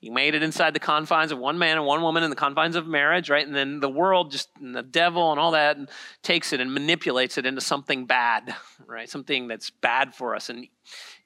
He 0.00 0.08
made 0.08 0.34
it 0.34 0.42
inside 0.42 0.72
the 0.72 0.80
confines 0.80 1.30
of 1.30 1.38
one 1.38 1.58
man 1.58 1.76
and 1.76 1.84
one 1.84 2.00
woman 2.00 2.22
in 2.22 2.30
the 2.30 2.36
confines 2.36 2.74
of 2.74 2.86
marriage, 2.86 3.28
right? 3.28 3.46
And 3.46 3.54
then 3.54 3.80
the 3.80 3.88
world, 3.88 4.30
just 4.30 4.48
the 4.58 4.82
devil 4.82 5.30
and 5.30 5.38
all 5.38 5.50
that, 5.50 5.76
and 5.76 5.90
takes 6.22 6.54
it 6.54 6.60
and 6.60 6.72
manipulates 6.72 7.36
it 7.36 7.44
into 7.44 7.60
something 7.60 8.06
bad, 8.06 8.54
right? 8.86 9.10
Something 9.10 9.46
that's 9.46 9.68
bad 9.68 10.14
for 10.14 10.34
us. 10.34 10.48
And 10.48 10.68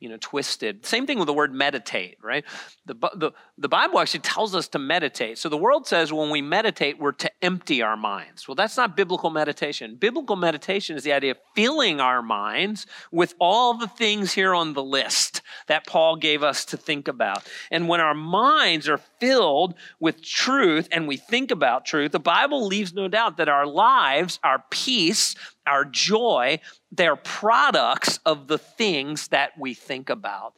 you 0.05 0.11
know, 0.11 0.19
twisted. 0.21 0.85
Same 0.85 1.07
thing 1.07 1.19
with 1.19 1.25
the 1.25 1.33
word 1.33 1.55
meditate, 1.55 2.19
right? 2.23 2.45
The, 2.85 2.95
the, 3.17 3.33
the 3.57 3.71
Bible 3.71 3.99
actually 3.99 4.21
tells 4.21 4.55
us 4.55 4.69
to 4.69 4.79
meditate. 4.79 5.39
So 5.39 5.49
the 5.49 5.57
world 5.57 5.87
says 5.87 6.13
when 6.13 6.29
we 6.29 6.43
meditate, 6.43 6.99
we're 6.99 7.13
to 7.13 7.31
empty 7.41 7.81
our 7.81 7.97
minds. 7.97 8.47
Well, 8.47 8.55
that's 8.55 8.77
not 8.77 8.99
biblical 8.99 9.31
meditation. 9.31 9.97
Biblical 9.97 10.37
meditation 10.37 10.95
is 10.95 11.05
the 11.05 11.15
idea 11.15 11.31
of 11.31 11.39
filling 11.57 12.01
our 12.01 12.21
minds 12.21 12.87
with 13.11 13.35
all 13.41 13.79
the 13.79 13.89
things 13.89 14.35
here 14.35 14.55
on 14.55 14.75
the 14.75 14.85
list 14.85 15.41
that 15.69 15.87
Paul 15.87 16.17
gave 16.17 16.43
us 16.43 16.67
to 16.67 16.77
think 16.77 17.09
about. 17.09 17.49
And 17.71 17.89
when 17.89 18.03
our 18.03 18.13
minds 18.13 18.87
are 18.87 19.01
filled 19.21 19.75
with 20.01 20.23
truth 20.23 20.87
and 20.93 21.09
we 21.09 21.17
think 21.17 21.51
about 21.51 21.87
truth, 21.87 22.13
the 22.13 22.21
Bible 22.21 22.67
leaves 22.67 22.93
no 22.93 23.09
doubt 23.09 23.39
that 23.39 23.49
our 23.49 23.67
lives, 23.67 24.39
our 24.45 24.63
peace, 24.71 25.35
our 25.67 25.87
joy, 25.87 26.61
they're 26.97 27.17
products 27.17 28.19
of 28.25 28.47
the 28.47 28.59
things 28.59 29.29
that 29.29 29.59
we 29.59 29.75
think 29.75 30.11
about. 30.11 30.55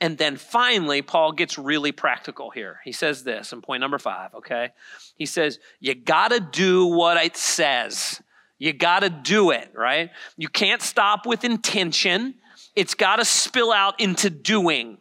And 0.00 0.16
then 0.16 0.36
finally, 0.36 1.02
Paul 1.02 1.32
gets 1.32 1.58
really 1.58 1.92
practical 1.92 2.50
here. 2.50 2.80
He 2.84 2.92
says 2.92 3.24
this 3.24 3.52
in 3.52 3.62
point 3.62 3.80
number 3.80 3.98
five, 3.98 4.34
okay? 4.34 4.70
He 5.16 5.26
says, 5.26 5.58
You 5.80 5.94
gotta 5.94 6.40
do 6.40 6.86
what 6.86 7.16
it 7.16 7.36
says. 7.36 8.22
You 8.58 8.72
gotta 8.72 9.10
do 9.10 9.50
it, 9.50 9.70
right? 9.74 10.10
You 10.36 10.48
can't 10.48 10.82
stop 10.82 11.26
with 11.26 11.44
intention, 11.44 12.34
it's 12.76 12.94
gotta 12.94 13.24
spill 13.24 13.72
out 13.72 14.00
into 14.00 14.30
doing. 14.30 14.98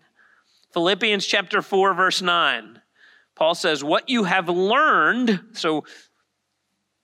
Philippians 0.73 1.26
chapter 1.26 1.62
4, 1.62 1.93
verse 1.93 2.21
9. 2.21 2.82
Paul 3.36 3.56
says, 3.56 3.84
What 3.84 4.10
you 4.10 4.23
have 4.23 4.50
learned, 4.50 5.39
so 5.54 5.86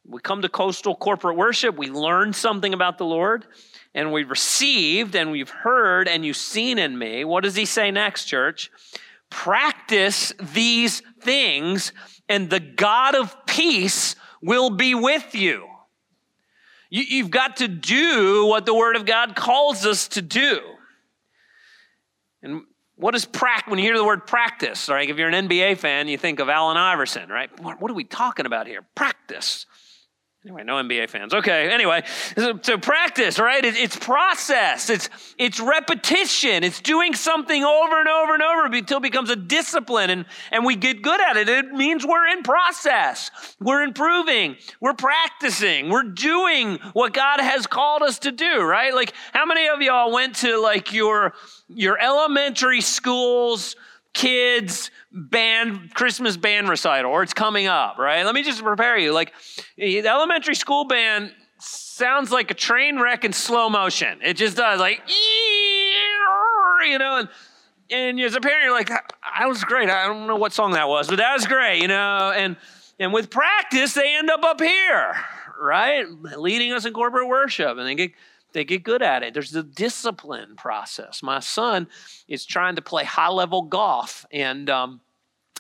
we 0.06 0.20
come 0.20 0.42
to 0.42 0.50
coastal 0.50 0.96
corporate 0.96 1.38
worship, 1.38 1.78
we 1.78 1.90
learn 1.90 2.34
something 2.34 2.74
about 2.74 2.98
the 2.98 3.06
Lord, 3.06 3.46
and 3.94 4.12
we've 4.12 4.30
received 4.30 5.16
and 5.16 5.32
we've 5.32 5.50
heard 5.50 6.08
and 6.08 6.26
you've 6.26 6.38
seen 6.38 6.80
in 6.80 6.98
me. 6.98 7.24
What 7.24 7.44
does 7.44 7.56
he 7.56 7.66
say 7.66 7.92
next, 7.92 8.26
church? 8.26 8.72
Practice 9.30 10.34
these 10.54 11.02
things, 11.22 11.92
and 12.30 12.50
the 12.50 12.60
God 12.60 13.16
of 13.16 13.36
peace 13.46 14.16
will 14.42 14.70
be 14.70 14.94
with 14.94 15.34
you. 15.34 15.68
you 16.90 17.24
have 17.24 17.32
got 17.32 17.58
to 17.58 17.68
do 17.68 18.46
what 18.46 18.66
the 18.66 18.74
Word 18.74 18.96
of 18.96 19.06
God 19.06 19.36
calls 19.36 19.86
us 19.86 20.08
to 20.10 20.22
do. 20.22 20.60
And 22.44 22.64
what 22.96 23.16
is 23.16 23.26
practice? 23.26 23.70
When 23.70 23.80
you 23.80 23.86
hear 23.86 23.98
the 23.98 24.04
word 24.04 24.28
practice, 24.28 24.88
right? 24.90 25.10
If 25.10 25.18
you're 25.18 25.30
an 25.30 25.48
NBA 25.48 25.78
fan, 25.78 26.08
you 26.08 26.18
think 26.18 26.40
of 26.40 26.50
Allen 26.50 26.78
Iverson, 26.78 27.30
right? 27.30 27.50
What, 27.62 27.82
what 27.82 27.90
are 27.90 27.96
we 27.96 28.04
talking 28.04 28.46
about 28.46 28.68
here? 28.68 28.84
Practice. 28.96 29.66
Anyway, 30.46 30.64
no 30.66 30.74
NBA 30.74 31.10
fans. 31.10 31.34
Okay, 31.34 31.72
anyway, 31.72 32.04
so, 32.36 32.60
so 32.62 32.78
practice, 32.78 33.40
right? 33.40 33.64
It, 33.64 33.78
it's 33.78 33.96
process, 33.96 34.90
it's, 34.90 35.10
it's 35.38 35.58
repetition, 35.58 36.66
it's 36.66 36.82
doing 36.82 37.14
something 37.14 37.64
over 37.64 37.98
and 37.98 38.10
over 38.10 38.34
and 38.34 38.44
over 38.44 38.66
until 38.66 38.98
it 38.98 39.04
becomes 39.04 39.30
a 39.30 39.38
discipline 39.38 40.10
and, 40.10 40.26
and 40.52 40.66
we 40.66 40.76
get 40.76 41.02
good 41.02 41.22
at 41.22 41.38
it. 41.38 41.48
It 41.48 41.72
means 41.72 42.06
we're 42.06 42.28
in 42.28 42.44
process, 42.44 43.32
we're 43.62 43.84
improving, 43.84 44.58
we're 44.82 44.96
practicing, 44.96 45.88
we're 45.88 46.04
doing 46.04 46.78
what 46.92 47.14
God 47.14 47.40
has 47.40 47.66
called 47.66 48.02
us 48.02 48.20
to 48.20 48.32
do, 48.34 48.64
right? 48.64 48.94
Like, 48.94 49.14
how 49.32 49.46
many 49.46 49.70
of 49.70 49.82
y'all 49.82 50.12
went 50.12 50.36
to 50.38 50.62
like 50.62 50.92
your, 50.92 51.36
your 51.70 51.98
elementary 51.98 52.82
schools? 52.82 53.78
Kids 54.14 54.92
band 55.12 55.94
Christmas 55.94 56.38
band 56.38 56.70
recital 56.70 57.12
or 57.12 57.24
it's 57.24 57.34
coming 57.34 57.68
up, 57.68 57.98
right? 57.98 58.26
Let 58.26 58.36
me 58.36 58.44
just 58.44 58.64
prepare 58.64 58.98
you. 58.98 59.12
Like 59.12 59.34
the 59.78 60.08
elementary 60.08 60.56
school 60.56 60.86
band 60.86 61.34
sounds 61.60 62.32
like 62.32 62.52
a 62.52 62.54
train 62.54 63.00
wreck 63.00 63.26
in 63.26 63.34
slow 63.34 63.70
motion. 63.70 64.20
It 64.24 64.36
just 64.36 64.58
does 64.58 64.80
like 64.80 65.02
you 66.88 66.98
know 67.00 67.20
and 67.20 67.30
and 67.90 68.20
as 68.20 68.36
a 68.36 68.42
parent 68.42 68.66
you're 68.66 68.74
like 68.74 68.90
that 68.90 69.48
was 69.48 69.64
great. 69.64 69.90
I 69.90 70.08
don't 70.08 70.28
know 70.28 70.36
what 70.36 70.54
song 70.54 70.74
that 70.74 70.88
was, 70.88 71.08
but 71.08 71.18
that 71.18 71.34
was 71.34 71.48
great, 71.48 71.82
you 71.82 71.88
know. 71.88 72.32
And 72.36 72.56
and 73.00 73.14
with 73.14 73.30
practice 73.30 73.94
they 73.94 74.16
end 74.16 74.30
up 74.30 74.44
up 74.44 74.62
here, 74.62 75.16
right? 75.60 76.06
Leading 76.38 76.72
us 76.72 76.86
in 76.86 76.94
corporate 76.94 77.28
worship 77.28 77.78
and 77.78 77.88
they 77.88 77.96
get 77.96 78.12
they 78.54 78.64
get 78.64 78.84
good 78.84 79.02
at 79.02 79.24
it. 79.24 79.34
There's 79.34 79.52
the 79.52 79.64
discipline 79.64 80.56
process. 80.56 81.22
My 81.22 81.40
son 81.40 81.88
is 82.28 82.46
trying 82.46 82.76
to 82.76 82.82
play 82.82 83.04
high 83.04 83.30
level 83.30 83.64
golf, 83.64 84.26
and 84.32 84.70
um, 84.70 85.02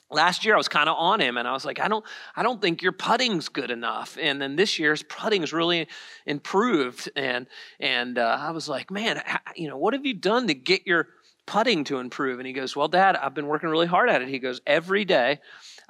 last 0.09 0.45
year 0.45 0.53
I 0.53 0.57
was 0.57 0.67
kind 0.67 0.87
of 0.87 0.95
on 0.97 1.19
him, 1.19 1.37
and 1.37 1.47
I 1.47 1.53
was 1.53 1.65
like, 1.65 1.79
I 1.79 1.87
don't, 1.87 2.05
I 2.35 2.43
don't 2.43 2.61
think 2.61 2.81
your 2.81 2.91
putting's 2.91 3.49
good 3.49 3.71
enough. 3.71 4.17
And 4.21 4.41
then 4.41 4.55
this 4.55 4.79
year's 4.79 5.03
putting's 5.03 5.51
really 5.51 5.87
improved, 6.25 7.09
and 7.15 7.47
and 7.79 8.17
uh, 8.17 8.37
I 8.39 8.51
was 8.51 8.69
like, 8.69 8.91
man, 8.91 9.21
you 9.55 9.67
know, 9.67 9.77
what 9.77 9.93
have 9.93 10.05
you 10.05 10.13
done 10.13 10.47
to 10.47 10.53
get 10.53 10.87
your 10.87 11.09
putting 11.45 11.83
to 11.85 11.97
improve? 11.97 12.39
And 12.39 12.47
he 12.47 12.53
goes, 12.53 12.75
Well, 12.75 12.87
Dad, 12.87 13.15
I've 13.15 13.33
been 13.33 13.47
working 13.47 13.69
really 13.69 13.87
hard 13.87 14.09
at 14.09 14.21
it. 14.21 14.29
He 14.29 14.39
goes, 14.39 14.61
every 14.65 15.05
day. 15.05 15.39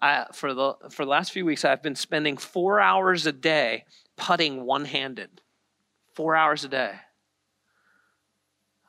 I, 0.02 0.26
for 0.34 0.54
the 0.54 0.74
for 0.90 1.06
the 1.06 1.12
last 1.12 1.32
few 1.32 1.46
weeks, 1.46 1.64
I've 1.64 1.82
been 1.82 1.96
spending 1.96 2.36
four 2.36 2.82
hours 2.82 3.26
a 3.26 3.32
day 3.32 3.86
putting 4.18 4.66
one 4.66 4.84
handed 4.84 5.40
four 6.16 6.36
hours 6.36 6.64
a 6.64 6.68
day. 6.68 6.92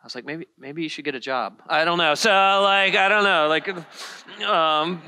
I 0.05 0.07
was 0.07 0.15
like, 0.15 0.27
maybe, 0.27 0.47
maybe 0.59 0.83
you 0.83 0.91
should 0.91 1.07
get 1.07 1.15
a 1.15 1.21
job. 1.21 1.63
I 1.67 1.87
don't 1.87 1.97
know. 1.97 2.15
So, 2.15 2.31
like, 2.31 2.95
I 2.95 3.09
don't 3.09 3.25
know. 3.25 3.49
Like, 3.49 3.69
um, 4.47 5.01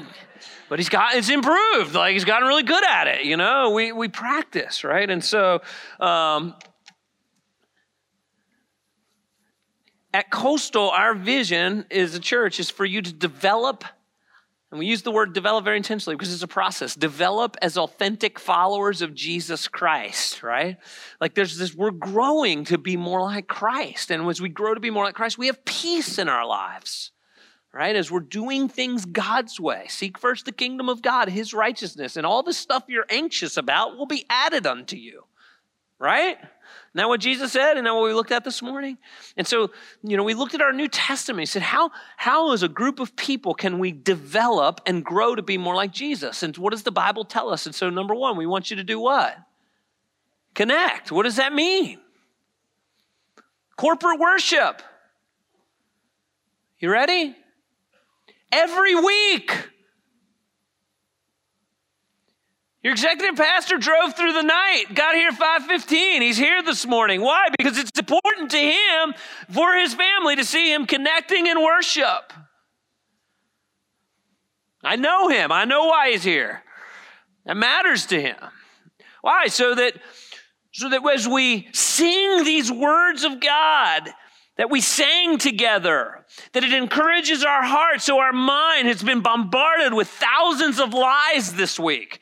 but 0.71 0.79
he's 0.79 0.89
got 0.89 1.15
it's 1.15 1.29
improved. 1.29 1.95
Like, 1.95 2.15
he's 2.15 2.25
gotten 2.25 2.49
really 2.49 2.63
good 2.63 2.83
at 2.83 3.07
it. 3.07 3.25
You 3.25 3.37
know, 3.37 3.73
we 3.73 3.93
we 3.93 4.09
practice, 4.09 4.85
right? 4.85 5.09
And 5.09 5.23
so, 5.23 5.61
um, 6.01 6.55
at 10.15 10.31
Coastal, 10.31 10.89
our 10.89 11.15
vision 11.15 11.85
is 11.91 12.15
a 12.15 12.19
church 12.19 12.59
is 12.59 12.71
for 12.71 12.87
you 12.87 13.03
to 13.03 13.13
develop 13.13 13.85
and 14.71 14.81
we 14.81 14.87
use 14.87 15.03
the 15.03 15.13
word 15.13 15.33
develop 15.33 15.65
very 15.65 15.77
intentionally 15.77 16.17
because 16.17 16.33
it's 16.33 16.43
a 16.43 16.49
process. 16.49 16.95
Develop 16.97 17.57
as 17.63 17.79
authentic 17.79 18.41
followers 18.41 19.01
of 19.01 19.15
Jesus 19.15 19.69
Christ, 19.69 20.43
right? 20.43 20.77
Like 21.21 21.35
there's 21.35 21.57
this, 21.57 21.75
we're 21.75 21.93
growing 21.93 22.65
to 22.65 22.79
be 22.79 22.97
more 22.97 23.23
like 23.23 23.47
Christ. 23.47 24.11
And 24.11 24.29
as 24.29 24.41
we 24.41 24.49
grow 24.49 24.75
to 24.75 24.81
be 24.81 24.91
more 24.91 25.05
like 25.05 25.15
Christ, 25.15 25.39
we 25.39 25.47
have 25.47 25.65
peace 25.65 26.19
in 26.19 26.29
our 26.29 26.45
lives, 26.45 27.13
right? 27.73 27.95
As 27.95 28.11
we're 28.11 28.19
doing 28.21 28.69
things 28.69 29.05
God's 29.05 29.61
way. 29.61 29.87
Seek 29.89 30.19
first 30.19 30.47
the 30.47 30.53
kingdom 30.53 30.89
of 30.89 31.01
God, 31.01 31.29
his 31.29 31.55
righteousness, 31.55 32.17
and 32.17 32.27
all 32.27 32.43
the 32.43 32.53
stuff 32.53 32.85
you're 32.89 33.07
anxious 33.09 33.57
about 33.57 33.97
will 33.97 34.07
be 34.07 34.27
added 34.29 34.67
unto 34.67 34.97
you, 34.97 35.27
right? 36.01 36.39
That 36.97 37.09
what 37.09 37.21
Jesus 37.21 37.53
said? 37.53 37.77
And 37.77 37.87
that 37.87 37.95
what 37.95 38.05
we 38.05 38.15
looked 38.15 38.33
at 38.33 38.43
this 38.43 38.63
morning? 38.63 38.97
And 39.37 39.47
so, 39.47 39.71
you 40.03 40.17
know, 40.17 40.25
we 40.25 40.33
looked 40.33 40.55
at 40.55 40.63
our 40.63 40.73
New 40.73 40.89
Testament. 40.89 41.41
He 41.41 41.47
said, 41.47 41.61
how, 41.61 41.91
how 42.17 42.53
as 42.53 42.63
a 42.63 42.69
group 42.69 43.01
of 43.01 43.15
people 43.17 43.53
can 43.53 43.79
we 43.79 43.93
develop 43.93 44.81
and 44.87 45.05
grow 45.05 45.35
to 45.35 45.43
be 45.43 45.59
more 45.59 45.75
like 45.75 45.93
Jesus? 45.93 46.43
And 46.43 46.57
what 46.57 46.71
does 46.71 46.85
the 46.85 46.91
Bible 46.91 47.27
tell 47.27 47.51
us? 47.51 47.67
And 47.67 47.75
so, 47.75 47.91
number 47.91 48.15
one, 48.15 48.39
we 48.39 48.47
want 48.47 48.71
you 48.71 48.77
to 48.77 48.85
do 48.85 48.99
what? 48.99 49.37
Connect. 50.55 51.13
What 51.13 51.25
does 51.25 51.37
that 51.37 51.53
mean? 51.53 51.99
Corporate 53.77 54.19
worship. 54.19 54.81
You 56.79 56.91
ready? 56.91 57.37
Every 58.51 58.95
week. 58.95 59.69
Your 62.87 62.93
executive 62.93 63.35
pastor 63.35 63.79
drove 63.79 64.15
through 64.15 64.33
the 64.33 64.45
night, 64.45 64.95
got 64.95 65.17
here 65.17 65.33
5:15. 65.33 66.23
He's 66.23 66.37
here 66.37 66.63
this 66.63 66.87
morning. 66.87 67.21
Why? 67.21 67.49
Because 67.59 67.79
it's 67.79 67.99
important 67.99 68.53
to 68.53 68.59
him 68.59 69.13
for 69.51 69.75
his 69.75 69.93
family 69.93 70.37
to 70.37 70.45
see 70.45 70.73
him 70.73 70.87
connecting 70.87 71.49
in 71.49 71.61
worship. 71.61 72.33
I 74.85 74.95
know 74.95 75.27
him. 75.27 75.51
I 75.51 75.65
know 75.65 75.87
why 75.87 76.13
he's 76.13 76.23
here. 76.23 76.63
That 77.45 77.57
matters 77.57 78.07
to 78.07 78.23
him. 78.23 78.37
Why? 79.21 79.49
So 79.49 79.75
that 79.75 79.95
so 80.71 80.89
that 80.89 81.05
as 81.13 81.27
we 81.27 81.69
sing 81.73 82.45
these 82.45 82.71
words 82.71 83.25
of 83.25 83.41
God, 83.41 84.09
that 84.59 84.71
we 84.71 84.81
sang 84.81 85.39
together, 85.39 86.25
that 86.53 86.63
it 86.63 86.73
encourages 86.73 87.43
our 87.43 87.65
heart 87.65 88.01
so 88.01 88.21
our 88.21 88.33
mind 88.33 88.87
has 88.87 89.03
been 89.03 89.23
bombarded 89.23 89.93
with 89.93 90.07
thousands 90.07 90.79
of 90.79 90.95
lies 90.95 91.55
this 91.55 91.81
week 91.81 92.21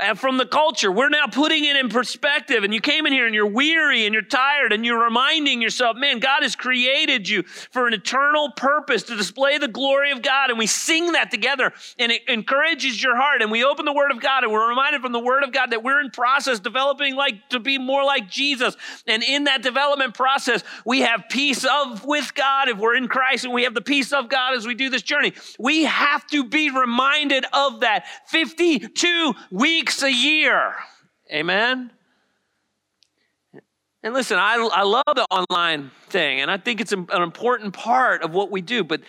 Uh, 0.00 0.14
from 0.14 0.36
the 0.36 0.46
culture. 0.46 0.92
We're 0.92 1.08
now 1.08 1.26
putting 1.26 1.64
it 1.64 1.74
in 1.74 1.88
perspective. 1.88 2.62
And 2.62 2.72
you 2.72 2.80
came 2.80 3.06
in 3.06 3.12
here 3.12 3.26
and 3.26 3.34
you're 3.34 3.46
weary 3.46 4.04
and 4.04 4.12
you're 4.12 4.22
tired 4.22 4.72
and 4.72 4.84
you're 4.84 5.02
reminding 5.02 5.60
yourself, 5.60 5.96
man, 5.96 6.20
God 6.20 6.42
has 6.42 6.54
created 6.54 7.28
you 7.28 7.42
for 7.42 7.86
an 7.86 7.94
eternal 7.94 8.52
purpose 8.52 9.02
to 9.04 9.16
display 9.16 9.58
the 9.58 9.66
glory 9.66 10.10
of 10.12 10.22
God. 10.22 10.50
And 10.50 10.58
we 10.58 10.66
sing 10.66 11.12
that 11.12 11.30
together 11.30 11.72
and 11.98 12.12
it 12.12 12.22
encourages 12.28 13.02
your 13.02 13.16
heart. 13.16 13.42
And 13.42 13.50
we 13.50 13.64
open 13.64 13.86
the 13.86 13.92
Word 13.92 14.12
of 14.12 14.20
God 14.20 14.44
and 14.44 14.52
we're 14.52 14.68
reminded 14.68 15.00
from 15.00 15.12
the 15.12 15.20
Word 15.20 15.42
of 15.42 15.52
God 15.52 15.70
that 15.70 15.82
we're 15.82 16.00
in 16.00 16.10
process 16.10 16.60
developing 16.60 17.16
like 17.16 17.48
to 17.48 17.58
be 17.58 17.78
more 17.78 18.04
like 18.04 18.28
Jesus. 18.28 18.76
And 19.06 19.22
in 19.22 19.44
that 19.44 19.62
development 19.62 20.14
process, 20.14 20.62
we 20.84 21.00
have 21.00 21.24
peace 21.28 21.64
of 21.64 22.04
with 22.04 22.34
God 22.34 22.68
if 22.68 22.78
we're 22.78 22.96
in 22.96 23.08
Christ 23.08 23.44
and 23.44 23.52
we 23.52 23.64
have 23.64 23.74
the 23.74 23.80
peace 23.80 24.12
of 24.12 24.28
God 24.28 24.54
as 24.54 24.66
we 24.66 24.74
do 24.74 24.90
this 24.90 25.02
journey. 25.02 25.32
We 25.58 25.84
have 25.84 26.26
to 26.28 26.44
be 26.44 26.70
reminded 26.70 27.46
of 27.52 27.80
that 27.80 28.04
52 28.26 29.34
weeks 29.50 29.87
weeks 29.88 30.02
a 30.02 30.12
year. 30.12 30.74
Amen? 31.32 31.90
And 34.02 34.12
listen, 34.12 34.38
I, 34.38 34.56
I 34.56 34.82
love 34.82 35.04
the 35.14 35.26
online 35.30 35.90
thing, 36.10 36.42
and 36.42 36.50
I 36.50 36.58
think 36.58 36.82
it's 36.82 36.92
an 36.92 37.06
important 37.10 37.72
part 37.72 38.22
of 38.22 38.34
what 38.34 38.50
we 38.50 38.60
do, 38.60 38.84
but, 38.84 39.00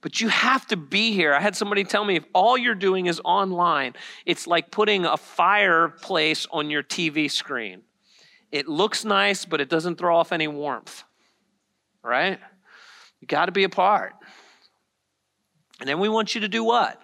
but 0.00 0.20
you 0.20 0.28
have 0.28 0.64
to 0.68 0.76
be 0.76 1.12
here. 1.12 1.34
I 1.34 1.40
had 1.40 1.56
somebody 1.56 1.82
tell 1.82 2.04
me 2.04 2.14
if 2.14 2.24
all 2.34 2.56
you're 2.56 2.76
doing 2.76 3.06
is 3.06 3.20
online, 3.24 3.94
it's 4.26 4.46
like 4.46 4.70
putting 4.70 5.04
a 5.04 5.16
fireplace 5.16 6.46
on 6.52 6.70
your 6.70 6.84
TV 6.84 7.28
screen. 7.28 7.82
It 8.52 8.68
looks 8.68 9.04
nice, 9.04 9.44
but 9.44 9.60
it 9.60 9.68
doesn't 9.68 9.96
throw 9.96 10.16
off 10.16 10.30
any 10.30 10.46
warmth, 10.46 11.02
right? 12.04 12.38
You 13.20 13.26
got 13.26 13.46
to 13.46 13.52
be 13.52 13.64
a 13.64 13.68
part. 13.68 14.12
And 15.80 15.88
then 15.88 15.98
we 15.98 16.08
want 16.08 16.36
you 16.36 16.42
to 16.42 16.48
do 16.48 16.62
what? 16.62 17.02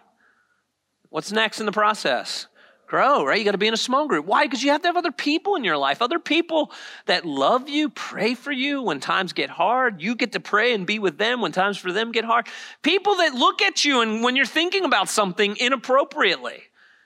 What's 1.11 1.33
next 1.33 1.59
in 1.59 1.67
the 1.67 1.73
process? 1.73 2.47
Grow, 2.95 3.25
right? 3.25 3.41
You 3.41 3.45
got 3.45 3.53
to 3.53 3.59
be 3.59 3.67
in 3.67 3.75
a 3.75 3.77
small 3.77 4.07
group. 4.07 4.25
Why? 4.25 4.45
Because 4.45 4.63
you 4.63 4.71
have 4.71 4.83
to 4.83 4.87
have 4.87 4.97
other 4.97 5.11
people 5.11 5.57
in 5.57 5.65
your 5.65 5.77
life, 5.77 6.01
other 6.01 6.21
people 6.21 6.71
that 7.07 7.25
love 7.25 7.69
you, 7.69 7.89
pray 7.89 8.35
for 8.35 8.53
you 8.53 8.83
when 8.83 9.01
times 9.01 9.33
get 9.33 9.51
hard. 9.51 10.01
You 10.01 10.15
get 10.15 10.31
to 10.33 10.41
pray 10.41 10.73
and 10.75 10.87
be 10.87 11.01
with 11.01 11.19
them 11.19 11.41
when 11.41 11.51
times 11.51 11.77
for 11.77 11.91
them 11.91 12.13
get 12.13 12.25
hard. 12.25 12.47
People 12.83 13.17
that 13.17 13.35
look 13.35 13.63
at 13.63 13.85
you 13.85 14.01
and 14.01 14.23
when 14.23 14.37
you're 14.37 14.47
thinking 14.47 14.85
about 14.85 15.09
something 15.09 15.57
inappropriately. 15.57 16.63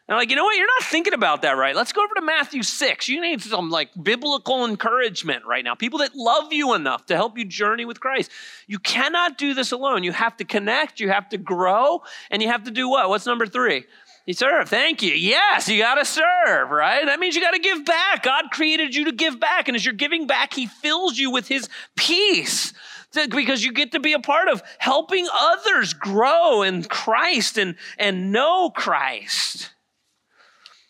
And 0.09 0.18
like, 0.18 0.28
you 0.28 0.36
know 0.36 0.45
what? 0.45 0.59
You're 0.59 0.66
not 0.66 0.91
thinking 0.91 1.14
about 1.14 1.41
that 1.41 1.53
right. 1.53 1.74
Let's 1.74 1.93
go 1.95 2.05
over 2.05 2.14
to 2.16 2.22
Matthew 2.22 2.62
6. 2.62 3.09
You 3.09 3.22
need 3.22 3.41
some 3.41 3.70
like 3.70 3.89
biblical 4.03 4.66
encouragement 4.66 5.47
right 5.47 5.64
now. 5.64 5.74
People 5.74 6.01
that 6.01 6.14
love 6.14 6.53
you 6.53 6.74
enough 6.74 7.07
to 7.07 7.16
help 7.16 7.39
you 7.39 7.47
journey 7.47 7.86
with 7.86 7.99
Christ. 7.99 8.30
You 8.66 8.78
cannot 8.78 9.39
do 9.39 9.55
this 9.55 9.72
alone. 9.72 10.05
You 10.05 10.12
have 10.12 10.36
to 10.36 10.45
connect, 10.45 11.01
you 11.01 11.09
have 11.09 11.30
to 11.30 11.39
grow, 11.39 12.03
and 12.30 12.43
you 12.43 12.49
have 12.49 12.64
to 12.64 12.70
do 12.70 12.91
what? 12.91 13.09
What's 13.09 13.24
number 13.24 13.47
three? 13.47 13.86
You 14.28 14.34
serve. 14.34 14.68
Thank 14.68 15.02
you. 15.02 15.14
Yes, 15.14 15.70
you 15.70 15.78
got 15.78 15.94
to 15.94 16.04
serve, 16.04 16.68
right? 16.68 17.06
That 17.06 17.18
means 17.18 17.34
you 17.34 17.40
got 17.40 17.52
to 17.52 17.58
give 17.58 17.86
back. 17.86 18.22
God 18.22 18.50
created 18.50 18.94
you 18.94 19.06
to 19.06 19.12
give 19.12 19.40
back. 19.40 19.68
And 19.68 19.74
as 19.74 19.86
you're 19.86 19.94
giving 19.94 20.26
back, 20.26 20.52
He 20.52 20.66
fills 20.66 21.16
you 21.16 21.30
with 21.30 21.48
His 21.48 21.66
peace 21.96 22.74
because 23.14 23.64
you 23.64 23.72
get 23.72 23.92
to 23.92 24.00
be 24.00 24.12
a 24.12 24.18
part 24.18 24.48
of 24.48 24.62
helping 24.80 25.26
others 25.32 25.94
grow 25.94 26.60
in 26.60 26.84
Christ 26.84 27.56
and, 27.56 27.76
and 27.96 28.30
know 28.30 28.68
Christ. 28.68 29.70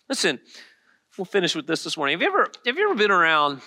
Listen, 0.08 0.40
we'll 1.16 1.24
finish 1.24 1.54
with 1.54 1.68
this 1.68 1.84
this 1.84 1.96
morning. 1.96 2.14
Have 2.14 2.22
you 2.22 2.26
ever, 2.26 2.50
have 2.66 2.76
you 2.76 2.90
ever 2.90 2.96
been 2.96 3.12
around, 3.12 3.60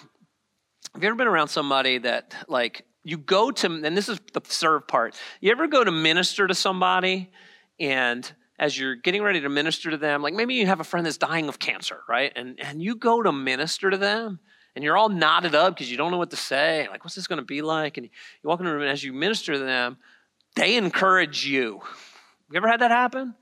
have 0.94 1.02
you 1.02 1.08
ever 1.08 1.16
been 1.16 1.28
around 1.28 1.48
somebody 1.48 1.98
that 2.00 2.36
like 2.50 2.84
you 3.06 3.18
go 3.18 3.52
to, 3.52 3.68
and 3.68 3.96
this 3.96 4.10
is 4.10 4.20
the 4.34 4.42
serve 4.44 4.86
part. 4.90 5.16
You 5.40 5.50
ever 5.50 5.68
go 5.68 5.82
to 5.82 5.92
minister 5.92 6.46
to 6.46 6.54
somebody 6.54 7.32
and 7.80 8.30
as 8.62 8.78
you're 8.78 8.96
getting 8.96 9.24
ready 9.24 9.42
to 9.42 9.50
minister 9.50 9.90
to 9.90 9.98
them, 9.98 10.22
like 10.22 10.36
maybe 10.36 10.54
you 10.54 10.68
have 10.68 10.80
a 10.80 10.84
friend 10.84 11.04
that's 11.04 11.18
dying 11.18 11.50
of 11.50 11.58
cancer, 11.58 12.02
right? 12.08 12.32
And, 12.36 12.60
and 12.60 12.80
you 12.80 12.96
go 12.96 13.24
to 13.24 13.32
minister 13.32 13.90
to 13.90 13.98
them 13.98 14.40
and 14.76 14.84
you're 14.86 14.96
all 14.96 15.10
knotted 15.10 15.56
up 15.56 15.74
because 15.74 15.90
you 15.90 15.98
don't 15.98 16.12
know 16.12 16.20
what 16.20 16.30
to 16.30 16.38
say. 16.38 16.88
Like, 16.88 17.04
what's 17.04 17.16
this 17.16 17.26
going 17.26 17.40
to 17.40 17.46
be 17.46 17.64
like? 17.64 17.98
And 17.98 18.06
you 18.06 18.48
walk 18.48 18.60
in 18.60 18.68
the 18.68 18.72
room, 18.72 18.84
and 18.84 18.92
as 18.92 19.04
you 19.04 19.14
minister 19.14 19.54
to 19.54 19.60
them, 19.60 19.98
they 20.56 20.78
encourage 20.78 21.44
you. 21.44 21.82
You 22.52 22.58
ever 22.58 22.68
had 22.68 22.82
that 22.82 22.92
happen? 22.92 23.34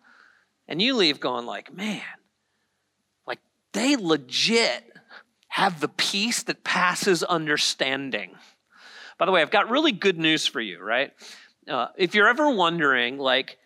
And 0.70 0.82
you 0.82 0.96
leave 0.96 1.20
going 1.20 1.46
like, 1.46 1.74
man, 1.74 2.02
like 3.28 3.40
they 3.74 3.98
legit 3.98 4.86
have 5.50 5.82
the 5.82 5.90
peace 5.90 6.44
that 6.44 6.64
passes 6.64 7.24
understanding. 7.24 8.36
By 9.18 9.26
the 9.26 9.34
way, 9.34 9.42
I've 9.42 9.52
got 9.52 9.70
really 9.70 9.92
good 9.92 10.18
news 10.18 10.48
for 10.48 10.62
you, 10.62 10.80
right? 10.80 11.12
Uh, 11.68 11.88
if 11.98 12.16
you're 12.16 12.30
ever 12.30 12.50
wondering, 12.52 13.18
like, 13.18 13.58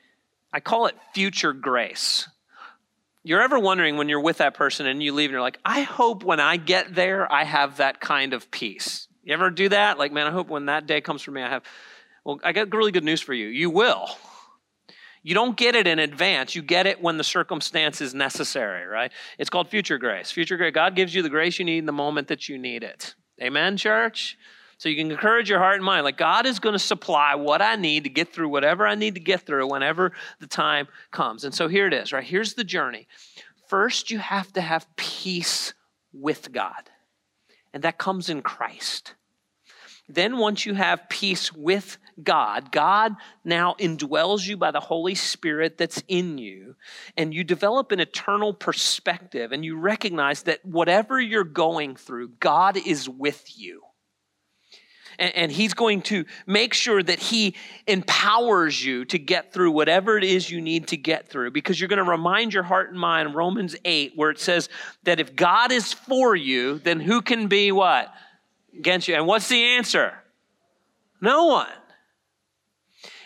I 0.54 0.60
call 0.60 0.86
it 0.86 0.96
future 1.14 1.52
grace. 1.52 2.30
You're 3.24 3.42
ever 3.42 3.58
wondering 3.58 3.98
when 3.98 4.08
you're 4.08 4.20
with 4.20 4.38
that 4.38 4.54
person 4.54 4.86
and 4.86 5.02
you 5.02 5.14
leave 5.14 5.30
and 5.30 5.32
you're 5.32 5.42
like, 5.42 5.60
I 5.66 5.82
hope 5.82 6.24
when 6.24 6.40
I 6.40 6.58
get 6.58 6.94
there, 6.94 7.32
I 7.32 7.44
have 7.44 7.78
that 7.78 8.00
kind 8.00 8.34
of 8.34 8.52
peace. 8.52 9.08
You 9.24 9.34
ever 9.34 9.50
do 9.50 9.70
that? 9.70 9.98
Like, 9.98 10.12
man, 10.12 10.28
I 10.28 10.32
hope 10.32 10.50
when 10.50 10.66
that 10.66 10.86
day 10.86 11.02
comes 11.02 11.22
for 11.22 11.32
me, 11.32 11.42
I 11.42 11.50
have. 11.50 11.64
Well, 12.26 12.40
I 12.44 12.52
got 12.52 12.74
really 12.74 12.92
good 12.92 13.04
news 13.04 13.22
for 13.22 13.34
you. 13.34 13.48
You 13.48 13.70
will. 13.70 14.10
You 15.24 15.34
don't 15.34 15.56
get 15.56 15.74
it 15.76 15.88
in 15.88 16.00
advance. 16.00 16.54
You 16.54 16.62
get 16.62 16.86
it 16.86 17.02
when 17.02 17.18
the 17.18 17.24
circumstance 17.24 18.02
is 18.02 18.14
necessary, 18.14 18.86
right? 18.86 19.12
It's 19.40 19.50
called 19.50 19.70
future 19.70 19.98
grace. 19.98 20.30
Future 20.32 20.58
grace. 20.58 20.74
God 20.74 20.96
gives 20.96 21.16
you 21.16 21.22
the 21.22 21.30
grace 21.30 21.58
you 21.58 21.66
need 21.66 21.80
in 21.80 21.86
the 21.86 21.94
moment 21.94 22.28
that 22.28 22.50
you 22.50 22.58
need 22.58 22.84
it. 22.84 23.16
Amen, 23.42 23.78
church? 23.78 24.38
So 24.84 24.90
you 24.90 24.98
can 24.98 25.12
encourage 25.12 25.50
your 25.50 25.60
heart 25.60 25.76
and 25.76 25.86
mind. 25.86 26.04
Like 26.04 26.18
God 26.18 26.46
is 26.46 26.60
going 26.60 26.74
to 26.74 26.80
supply 26.80 27.36
what 27.36 27.62
I 27.62 27.78
need 27.78 28.04
to 28.04 28.10
get 28.10 28.34
through 28.34 28.50
whatever 28.50 28.86
I 28.86 28.96
need 28.96 29.14
to 29.14 29.22
get 29.22 29.44
through 29.44 29.72
whenever 29.72 30.12
the 30.42 30.46
time 30.46 30.90
comes. 31.10 31.46
And 31.46 31.56
so 31.56 31.70
here 31.70 31.88
it 31.88 31.94
is, 31.94 32.12
right? 32.12 32.22
Here's 32.22 32.56
the 32.56 32.66
journey. 32.66 33.08
First, 33.70 34.12
you 34.12 34.20
have 34.20 34.52
to 34.52 34.60
have 34.60 34.94
peace 34.98 35.74
with 36.12 36.52
God, 36.52 36.90
and 37.74 37.82
that 37.84 37.98
comes 37.98 38.28
in 38.28 38.42
Christ. 38.42 39.14
Then, 40.10 40.38
once 40.38 40.66
you 40.66 40.74
have 40.74 41.08
peace 41.08 41.54
with 41.54 41.98
God, 42.22 42.74
God 42.74 43.16
now 43.46 43.76
indwells 43.80 44.46
you 44.46 44.58
by 44.58 44.72
the 44.72 44.82
Holy 44.82 45.16
Spirit 45.16 45.78
that's 45.78 46.04
in 46.10 46.38
you, 46.38 46.76
and 47.16 47.34
you 47.34 47.46
develop 47.46 47.94
an 47.94 48.02
eternal 48.02 48.54
perspective, 48.54 49.54
and 49.54 49.64
you 49.64 49.78
recognize 49.78 50.44
that 50.44 50.66
whatever 50.66 51.22
you're 51.22 51.46
going 51.46 51.96
through, 51.96 52.34
God 52.42 52.76
is 52.76 53.08
with 53.08 53.58
you 53.58 53.84
and, 55.20 55.36
and 55.36 55.52
He's 55.52 55.74
going 55.74 56.02
to 56.04 56.26
make 56.46 56.74
sure 56.74 57.02
that 57.02 57.20
He 57.20 57.56
empowers 57.88 58.84
you 58.84 59.06
to 59.06 59.20
get 59.20 59.54
through 59.54 59.72
whatever 59.72 60.18
it 60.18 60.24
is 60.24 60.50
you 60.50 60.62
need 60.62 60.88
to 60.90 60.98
get 60.98 61.28
through 61.28 61.52
because 61.52 61.80
you're 61.80 61.90
going 61.90 62.04
to 62.04 62.10
remind 62.10 62.54
your 62.54 62.64
heart 62.64 62.90
and 62.90 63.00
mind 63.00 63.36
Romans 63.36 63.76
8, 63.86 64.14
where 64.16 64.30
it 64.30 64.40
says 64.40 64.70
that 65.04 65.20
if 65.20 65.36
God 65.36 65.72
is 65.72 65.94
for 65.94 66.36
you, 66.36 66.80
then 66.80 67.00
who 67.00 67.22
can 67.22 67.48
be 67.48 67.72
what? 67.72 68.14
Against 68.78 69.08
you. 69.08 69.16
And 69.16 69.28
what's 69.28 69.50
the 69.50 69.62
answer? 69.62 70.14
No 71.22 71.46
one. 71.46 71.68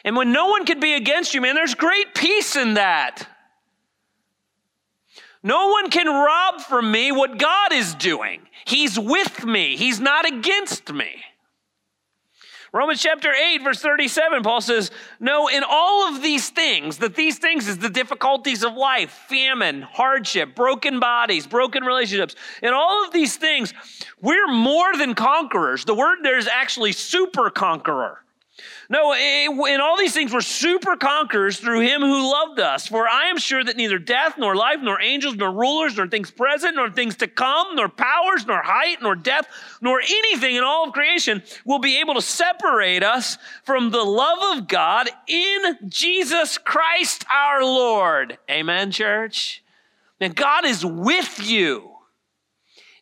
And 0.04 0.16
when 0.16 0.32
no 0.32 0.48
one 0.48 0.66
can 0.66 0.80
be 0.80 0.94
against 0.94 1.34
you, 1.34 1.42
man, 1.42 1.56
there's 1.56 1.76
great 1.76 2.16
peace 2.16 2.56
in 2.56 2.76
that. 2.76 3.28
No 5.44 5.70
one 5.70 5.90
can 5.90 6.08
rob 6.08 6.62
from 6.62 6.92
me 6.92 7.12
what 7.12 7.38
God 7.38 7.74
is 7.74 7.94
doing. 7.96 8.42
He's 8.66 9.00
with 9.00 9.46
me, 9.46 9.76
He's 9.78 10.00
not 10.00 10.26
against 10.28 10.92
me. 10.92 11.24
Romans 12.74 13.02
chapter 13.02 13.32
8, 13.32 13.64
verse 13.64 13.82
37, 13.82 14.44
Paul 14.44 14.62
says, 14.62 14.92
No, 15.20 15.48
in 15.48 15.64
all 15.68 16.14
of 16.14 16.22
these 16.22 16.50
things, 16.50 16.98
that 16.98 17.16
these 17.16 17.38
things 17.38 17.68
is 17.68 17.78
the 17.78 17.90
difficulties 17.90 18.64
of 18.64 18.74
life, 18.74 19.12
famine, 19.30 19.82
hardship, 19.82 20.54
broken 20.54 21.00
bodies, 21.00 21.48
broken 21.48 21.84
relationships. 21.84 22.36
In 22.62 22.74
all 22.74 23.06
of 23.06 23.14
these 23.14 23.38
things, 23.38 23.74
we're 24.22 24.52
more 24.52 24.98
than 24.98 25.16
conquerors. 25.16 25.86
The 25.86 25.96
word 25.96 26.20
there 26.24 26.38
is 26.38 26.48
actually 26.48 26.92
super 26.92 27.50
conqueror. 27.50 28.22
No, 28.90 29.14
in 29.14 29.82
all 29.82 29.98
these 29.98 30.14
things, 30.14 30.32
we're 30.32 30.40
super 30.40 30.96
conquerors 30.96 31.60
through 31.60 31.82
him 31.82 32.00
who 32.00 32.32
loved 32.32 32.62
us. 32.62 32.88
For 32.88 33.06
I 33.08 33.26
am 33.26 33.38
sure 33.38 33.62
that 33.62 33.76
neither 33.76 34.00
death, 34.00 34.36
nor 34.38 34.56
life, 34.56 34.80
nor 34.82 35.02
angels, 35.02 35.36
nor 35.36 35.52
rulers, 35.52 35.98
nor 35.98 36.08
things 36.08 36.32
present, 36.32 36.78
nor 36.78 36.90
things 36.90 37.18
to 37.18 37.28
come, 37.28 37.76
nor 37.76 37.90
powers, 37.90 38.46
nor 38.46 38.62
height, 38.62 39.02
nor 39.02 39.14
depth, 39.14 39.50
nor 39.82 40.00
anything 40.00 40.56
in 40.56 40.64
all 40.64 40.88
of 40.88 40.94
creation 40.94 41.44
will 41.66 41.80
be 41.80 42.00
able 42.00 42.14
to 42.14 42.22
separate 42.22 43.04
us 43.04 43.38
from 43.64 43.92
the 43.92 44.04
love 44.04 44.58
of 44.58 44.70
God 44.70 45.10
in 45.28 45.78
Jesus 45.90 46.58
Christ 46.58 47.26
our 47.30 47.64
Lord. 47.64 48.38
Amen, 48.50 48.92
church? 48.92 49.64
Man, 50.22 50.32
God 50.32 50.66
is 50.66 50.86
with 50.86 51.46
you 51.46 51.92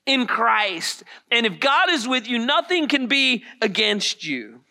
in 0.07 0.25
Christ. 0.25 1.03
And 1.31 1.45
if 1.45 1.59
God 1.59 1.91
is 1.91 2.07
with 2.07 2.27
you, 2.27 2.39
nothing 2.39 2.87
can 2.87 3.05
be 3.05 3.43
against 3.61 4.25
you. 4.25 4.61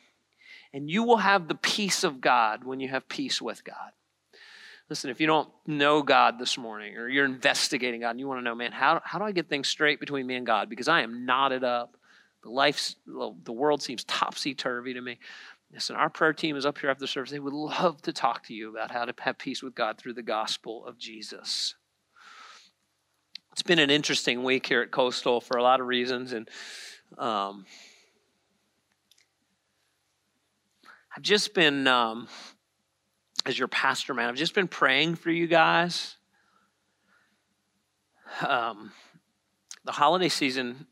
And 0.74 0.90
you 0.90 1.04
will 1.04 1.18
have 1.18 1.46
the 1.46 1.54
peace 1.54 2.02
of 2.02 2.20
God 2.20 2.64
when 2.64 2.80
you 2.80 2.88
have 2.88 3.08
peace 3.08 3.40
with 3.40 3.62
God. 3.62 3.92
Listen, 4.90 5.08
if 5.08 5.20
you 5.20 5.26
don't 5.28 5.48
know 5.66 6.02
God 6.02 6.38
this 6.38 6.58
morning 6.58 6.96
or 6.96 7.08
you're 7.08 7.24
investigating 7.24 8.00
God 8.00 8.10
and 8.10 8.20
you 8.20 8.26
want 8.26 8.40
to 8.40 8.44
know, 8.44 8.56
man, 8.56 8.72
how, 8.72 9.00
how 9.04 9.20
do 9.20 9.24
I 9.24 9.30
get 9.30 9.48
things 9.48 9.68
straight 9.68 10.00
between 10.00 10.26
me 10.26 10.34
and 10.34 10.44
God? 10.44 10.68
Because 10.68 10.88
I 10.88 11.02
am 11.02 11.24
knotted 11.24 11.62
up. 11.62 11.96
The 12.42 12.50
life's, 12.50 12.96
the 13.06 13.52
world 13.52 13.82
seems 13.82 14.02
topsy 14.04 14.52
turvy 14.52 14.92
to 14.94 15.00
me. 15.00 15.20
Listen, 15.72 15.96
our 15.96 16.10
prayer 16.10 16.32
team 16.32 16.56
is 16.56 16.66
up 16.66 16.78
here 16.78 16.90
after 16.90 17.00
the 17.00 17.08
service. 17.08 17.30
They 17.30 17.38
would 17.38 17.54
love 17.54 18.02
to 18.02 18.12
talk 18.12 18.44
to 18.48 18.54
you 18.54 18.68
about 18.70 18.90
how 18.90 19.04
to 19.04 19.14
have 19.20 19.38
peace 19.38 19.62
with 19.62 19.76
God 19.76 19.96
through 19.96 20.14
the 20.14 20.22
gospel 20.22 20.84
of 20.84 20.98
Jesus. 20.98 21.76
It's 23.52 23.62
been 23.62 23.78
an 23.78 23.90
interesting 23.90 24.42
week 24.42 24.66
here 24.66 24.82
at 24.82 24.90
Coastal 24.90 25.40
for 25.40 25.56
a 25.56 25.62
lot 25.62 25.80
of 25.80 25.86
reasons, 25.86 26.32
and 26.32 26.48
um, 27.16 27.64
I've 31.16 31.22
just 31.22 31.54
been, 31.54 31.86
um, 31.86 32.26
as 33.46 33.56
your 33.56 33.68
pastor, 33.68 34.14
man, 34.14 34.28
I've 34.28 34.34
just 34.34 34.54
been 34.54 34.66
praying 34.66 35.14
for 35.14 35.30
you 35.30 35.46
guys. 35.46 36.16
Um, 38.44 38.90
the 39.84 39.92
holiday 39.92 40.28
season 40.28 40.86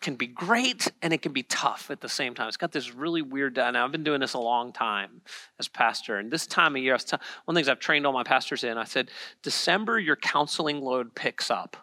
can 0.00 0.14
be 0.14 0.28
great 0.28 0.92
and 1.02 1.12
it 1.12 1.20
can 1.20 1.32
be 1.32 1.42
tough 1.42 1.90
at 1.90 2.00
the 2.00 2.08
same 2.08 2.32
time. 2.32 2.46
It's 2.46 2.56
got 2.56 2.70
this 2.70 2.94
really 2.94 3.22
weird. 3.22 3.56
Now 3.56 3.84
I've 3.84 3.90
been 3.90 4.04
doing 4.04 4.20
this 4.20 4.34
a 4.34 4.38
long 4.38 4.72
time 4.72 5.20
as 5.58 5.66
pastor, 5.66 6.18
and 6.18 6.30
this 6.30 6.46
time 6.46 6.76
of 6.76 6.82
year, 6.82 6.96
t- 6.96 7.16
one 7.16 7.20
of 7.48 7.54
the 7.54 7.58
things 7.58 7.68
I've 7.68 7.80
trained 7.80 8.06
all 8.06 8.12
my 8.12 8.22
pastors 8.22 8.62
in. 8.62 8.78
I 8.78 8.84
said, 8.84 9.10
December, 9.42 9.98
your 9.98 10.16
counseling 10.16 10.80
load 10.80 11.12
picks 11.16 11.50
up. 11.50 11.76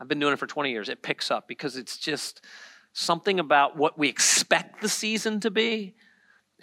I've 0.00 0.08
been 0.08 0.18
doing 0.18 0.32
it 0.32 0.38
for 0.38 0.46
20 0.46 0.70
years. 0.70 0.88
It 0.88 1.02
picks 1.02 1.30
up 1.30 1.46
because 1.46 1.76
it's 1.76 1.98
just 1.98 2.40
something 2.94 3.38
about 3.38 3.76
what 3.76 3.98
we 3.98 4.08
expect 4.08 4.80
the 4.80 4.88
season 4.88 5.40
to 5.40 5.50
be 5.50 5.94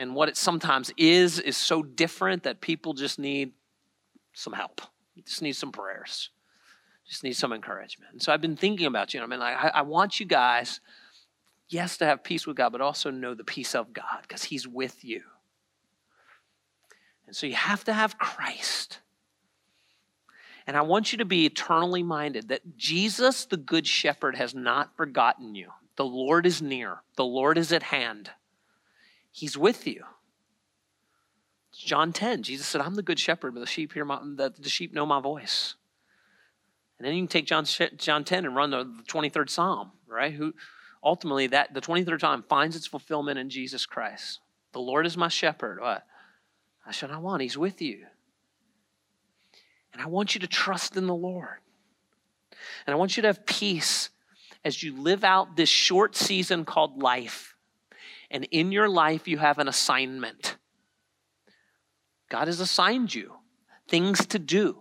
and 0.01 0.15
what 0.15 0.29
it 0.29 0.35
sometimes 0.35 0.91
is 0.97 1.37
is 1.37 1.55
so 1.55 1.83
different 1.83 2.41
that 2.43 2.59
people 2.59 2.93
just 2.93 3.19
need 3.19 3.51
some 4.33 4.51
help. 4.51 4.81
Just 5.27 5.43
need 5.43 5.53
some 5.53 5.71
prayers. 5.71 6.31
Just 7.07 7.23
need 7.23 7.35
some 7.35 7.53
encouragement. 7.53 8.11
And 8.13 8.19
so 8.19 8.33
I've 8.33 8.41
been 8.41 8.55
thinking 8.55 8.87
about 8.87 9.13
you. 9.13 9.19
Know, 9.19 9.27
I 9.27 9.29
mean, 9.29 9.39
like, 9.39 9.55
I, 9.55 9.67
I 9.75 9.81
want 9.83 10.19
you 10.19 10.25
guys, 10.25 10.79
yes, 11.69 11.97
to 11.97 12.05
have 12.07 12.23
peace 12.23 12.47
with 12.47 12.57
God, 12.57 12.71
but 12.71 12.81
also 12.81 13.11
know 13.11 13.35
the 13.35 13.43
peace 13.43 13.75
of 13.75 13.93
God 13.93 14.23
because 14.23 14.43
He's 14.43 14.67
with 14.67 15.05
you. 15.05 15.21
And 17.27 17.35
so 17.35 17.45
you 17.45 17.53
have 17.53 17.83
to 17.83 17.93
have 17.93 18.17
Christ. 18.17 19.01
And 20.65 20.75
I 20.75 20.81
want 20.81 21.11
you 21.11 21.19
to 21.19 21.25
be 21.25 21.45
eternally 21.45 22.01
minded 22.01 22.47
that 22.47 22.75
Jesus, 22.75 23.45
the 23.45 23.57
Good 23.57 23.85
Shepherd, 23.85 24.35
has 24.35 24.55
not 24.55 24.97
forgotten 24.97 25.53
you. 25.53 25.69
The 25.95 26.05
Lord 26.05 26.47
is 26.47 26.59
near, 26.59 27.03
the 27.17 27.23
Lord 27.25 27.59
is 27.59 27.71
at 27.71 27.83
hand. 27.83 28.31
He's 29.31 29.57
with 29.57 29.87
you. 29.87 30.03
John 31.73 32.11
10, 32.11 32.43
Jesus 32.43 32.67
said, 32.67 32.81
I'm 32.81 32.95
the 32.95 33.01
good 33.01 33.19
shepherd, 33.19 33.53
but 33.53 33.61
the 33.61 33.65
sheep 33.65 33.93
hear 33.93 34.05
my, 34.05 34.19
the, 34.21 34.53
the 34.57 34.69
sheep 34.69 34.93
know 34.93 35.05
my 35.05 35.21
voice. 35.21 35.75
And 36.99 37.07
then 37.07 37.15
you 37.15 37.21
can 37.21 37.27
take 37.27 37.47
John, 37.47 37.65
John 37.97 38.23
10 38.23 38.45
and 38.45 38.55
run 38.55 38.71
the, 38.71 38.83
the 38.83 39.03
23rd 39.03 39.49
Psalm, 39.49 39.91
right? 40.07 40.33
Who 40.33 40.53
ultimately 41.03 41.47
that 41.47 41.73
the 41.73 41.81
23rd 41.81 42.21
Psalm 42.21 42.43
finds 42.47 42.75
its 42.75 42.85
fulfillment 42.85 43.39
in 43.39 43.49
Jesus 43.49 43.85
Christ. 43.85 44.39
The 44.73 44.79
Lord 44.79 45.05
is 45.05 45.17
my 45.17 45.27
shepherd. 45.27 45.79
What? 45.79 46.05
I 46.85 46.91
shall 46.91 47.09
not 47.09 47.21
want. 47.21 47.41
He's 47.41 47.57
with 47.57 47.81
you. 47.81 48.05
And 49.93 50.01
I 50.01 50.07
want 50.07 50.35
you 50.35 50.41
to 50.41 50.47
trust 50.47 50.95
in 50.95 51.07
the 51.07 51.15
Lord. 51.15 51.57
And 52.85 52.93
I 52.93 52.97
want 52.97 53.17
you 53.17 53.21
to 53.21 53.29
have 53.29 53.45
peace 53.45 54.09
as 54.63 54.83
you 54.83 54.95
live 54.95 55.23
out 55.23 55.55
this 55.55 55.69
short 55.69 56.15
season 56.15 56.65
called 56.65 57.01
life. 57.01 57.55
And 58.31 58.47
in 58.49 58.71
your 58.71 58.89
life, 58.89 59.27
you 59.27 59.37
have 59.37 59.59
an 59.59 59.67
assignment. 59.67 60.55
God 62.29 62.47
has 62.47 62.61
assigned 62.61 63.13
you 63.13 63.33
things 63.87 64.25
to 64.27 64.39
do 64.39 64.77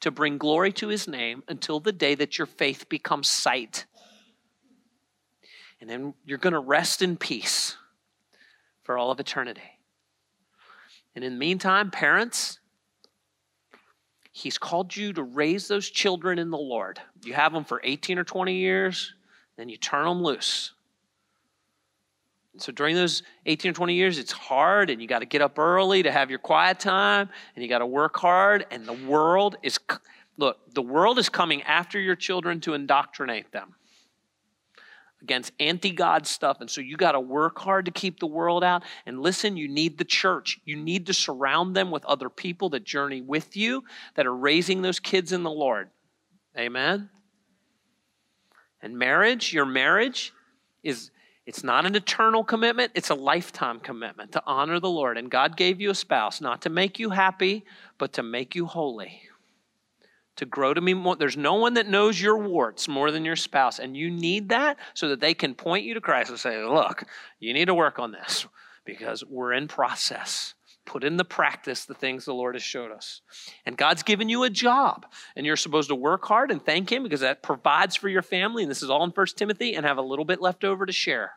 to 0.00 0.10
bring 0.10 0.38
glory 0.38 0.72
to 0.72 0.88
his 0.88 1.06
name 1.06 1.44
until 1.46 1.78
the 1.78 1.92
day 1.92 2.16
that 2.16 2.36
your 2.36 2.46
faith 2.46 2.88
becomes 2.88 3.28
sight. 3.28 3.86
And 5.80 5.88
then 5.88 6.14
you're 6.24 6.38
going 6.38 6.52
to 6.52 6.58
rest 6.58 7.00
in 7.00 7.16
peace 7.16 7.76
for 8.82 8.98
all 8.98 9.12
of 9.12 9.20
eternity. 9.20 9.78
And 11.14 11.24
in 11.24 11.34
the 11.34 11.38
meantime, 11.38 11.90
parents, 11.90 12.58
He's 14.32 14.58
called 14.58 14.96
you 14.96 15.12
to 15.12 15.22
raise 15.22 15.68
those 15.68 15.90
children 15.90 16.38
in 16.38 16.50
the 16.50 16.58
Lord. 16.58 17.00
You 17.24 17.34
have 17.34 17.52
them 17.52 17.64
for 17.64 17.80
18 17.82 18.18
or 18.18 18.24
20 18.24 18.54
years, 18.54 19.14
then 19.56 19.68
you 19.68 19.76
turn 19.76 20.06
them 20.06 20.22
loose. 20.22 20.72
So 22.62 22.72
during 22.72 22.94
those 22.94 23.22
18 23.46 23.70
or 23.70 23.74
20 23.74 23.94
years, 23.94 24.18
it's 24.18 24.32
hard, 24.32 24.90
and 24.90 25.00
you 25.00 25.08
got 25.08 25.20
to 25.20 25.26
get 25.26 25.42
up 25.42 25.58
early 25.58 26.02
to 26.02 26.12
have 26.12 26.30
your 26.30 26.38
quiet 26.38 26.80
time, 26.80 27.28
and 27.54 27.62
you 27.62 27.68
got 27.68 27.78
to 27.78 27.86
work 27.86 28.16
hard, 28.16 28.66
and 28.70 28.86
the 28.86 28.92
world 28.92 29.56
is, 29.62 29.78
look, 30.36 30.58
the 30.74 30.82
world 30.82 31.18
is 31.18 31.28
coming 31.28 31.62
after 31.62 31.98
your 31.98 32.16
children 32.16 32.60
to 32.60 32.74
indoctrinate 32.74 33.52
them 33.52 33.74
against 35.22 35.52
anti 35.60 35.90
God 35.90 36.26
stuff. 36.26 36.60
And 36.60 36.70
so 36.70 36.80
you 36.80 36.96
got 36.96 37.12
to 37.12 37.20
work 37.20 37.58
hard 37.58 37.84
to 37.86 37.90
keep 37.90 38.20
the 38.20 38.26
world 38.26 38.64
out. 38.64 38.82
And 39.06 39.20
listen, 39.20 39.56
you 39.56 39.68
need 39.68 39.98
the 39.98 40.04
church. 40.04 40.60
You 40.64 40.76
need 40.76 41.06
to 41.06 41.14
surround 41.14 41.76
them 41.76 41.90
with 41.90 42.04
other 42.04 42.28
people 42.28 42.70
that 42.70 42.84
journey 42.84 43.20
with 43.20 43.56
you, 43.56 43.84
that 44.14 44.26
are 44.26 44.34
raising 44.34 44.82
those 44.82 45.00
kids 45.00 45.32
in 45.32 45.42
the 45.42 45.50
Lord. 45.50 45.90
Amen? 46.58 47.10
And 48.82 48.98
marriage, 48.98 49.52
your 49.52 49.66
marriage 49.66 50.32
is. 50.82 51.10
It's 51.50 51.64
not 51.64 51.84
an 51.84 51.96
eternal 51.96 52.44
commitment, 52.44 52.92
it's 52.94 53.10
a 53.10 53.16
lifetime 53.16 53.80
commitment 53.80 54.30
to 54.32 54.42
honor 54.46 54.78
the 54.78 54.88
Lord. 54.88 55.18
And 55.18 55.28
God 55.28 55.56
gave 55.56 55.80
you 55.80 55.90
a 55.90 55.96
spouse 55.96 56.40
not 56.40 56.62
to 56.62 56.70
make 56.70 57.00
you 57.00 57.10
happy, 57.10 57.64
but 57.98 58.12
to 58.12 58.22
make 58.22 58.54
you 58.54 58.66
holy 58.66 59.22
to 60.36 60.46
grow 60.46 60.72
to 60.72 60.80
me 60.80 60.94
more. 60.94 61.16
There's 61.16 61.36
no 61.36 61.54
one 61.54 61.74
that 61.74 61.88
knows 61.88 62.22
your 62.22 62.38
warts 62.38 62.86
more 62.86 63.10
than 63.10 63.24
your 63.24 63.34
spouse. 63.34 63.80
And 63.80 63.96
you 63.96 64.12
need 64.12 64.50
that 64.50 64.76
so 64.94 65.08
that 65.08 65.18
they 65.18 65.34
can 65.34 65.56
point 65.56 65.84
you 65.84 65.94
to 65.94 66.00
Christ 66.00 66.30
and 66.30 66.38
say, 66.38 66.62
look, 66.62 67.02
you 67.40 67.52
need 67.52 67.64
to 67.64 67.74
work 67.74 67.98
on 67.98 68.12
this 68.12 68.46
because 68.84 69.24
we're 69.24 69.52
in 69.52 69.66
process. 69.66 70.54
Put 70.86 71.02
in 71.02 71.16
the 71.16 71.24
practice 71.24 71.84
the 71.84 71.94
things 71.94 72.26
the 72.26 72.32
Lord 72.32 72.54
has 72.54 72.62
showed 72.62 72.92
us. 72.92 73.22
And 73.66 73.76
God's 73.76 74.04
given 74.04 74.28
you 74.28 74.44
a 74.44 74.50
job, 74.50 75.04
and 75.34 75.44
you're 75.44 75.56
supposed 75.56 75.88
to 75.88 75.96
work 75.96 76.24
hard 76.26 76.52
and 76.52 76.64
thank 76.64 76.92
Him 76.92 77.02
because 77.02 77.20
that 77.20 77.42
provides 77.42 77.96
for 77.96 78.08
your 78.08 78.22
family. 78.22 78.62
And 78.62 78.70
this 78.70 78.84
is 78.84 78.88
all 78.90 79.02
in 79.02 79.10
First 79.10 79.36
Timothy, 79.36 79.74
and 79.74 79.84
have 79.84 79.98
a 79.98 80.02
little 80.02 80.24
bit 80.24 80.40
left 80.40 80.62
over 80.62 80.86
to 80.86 80.92
share 80.92 81.32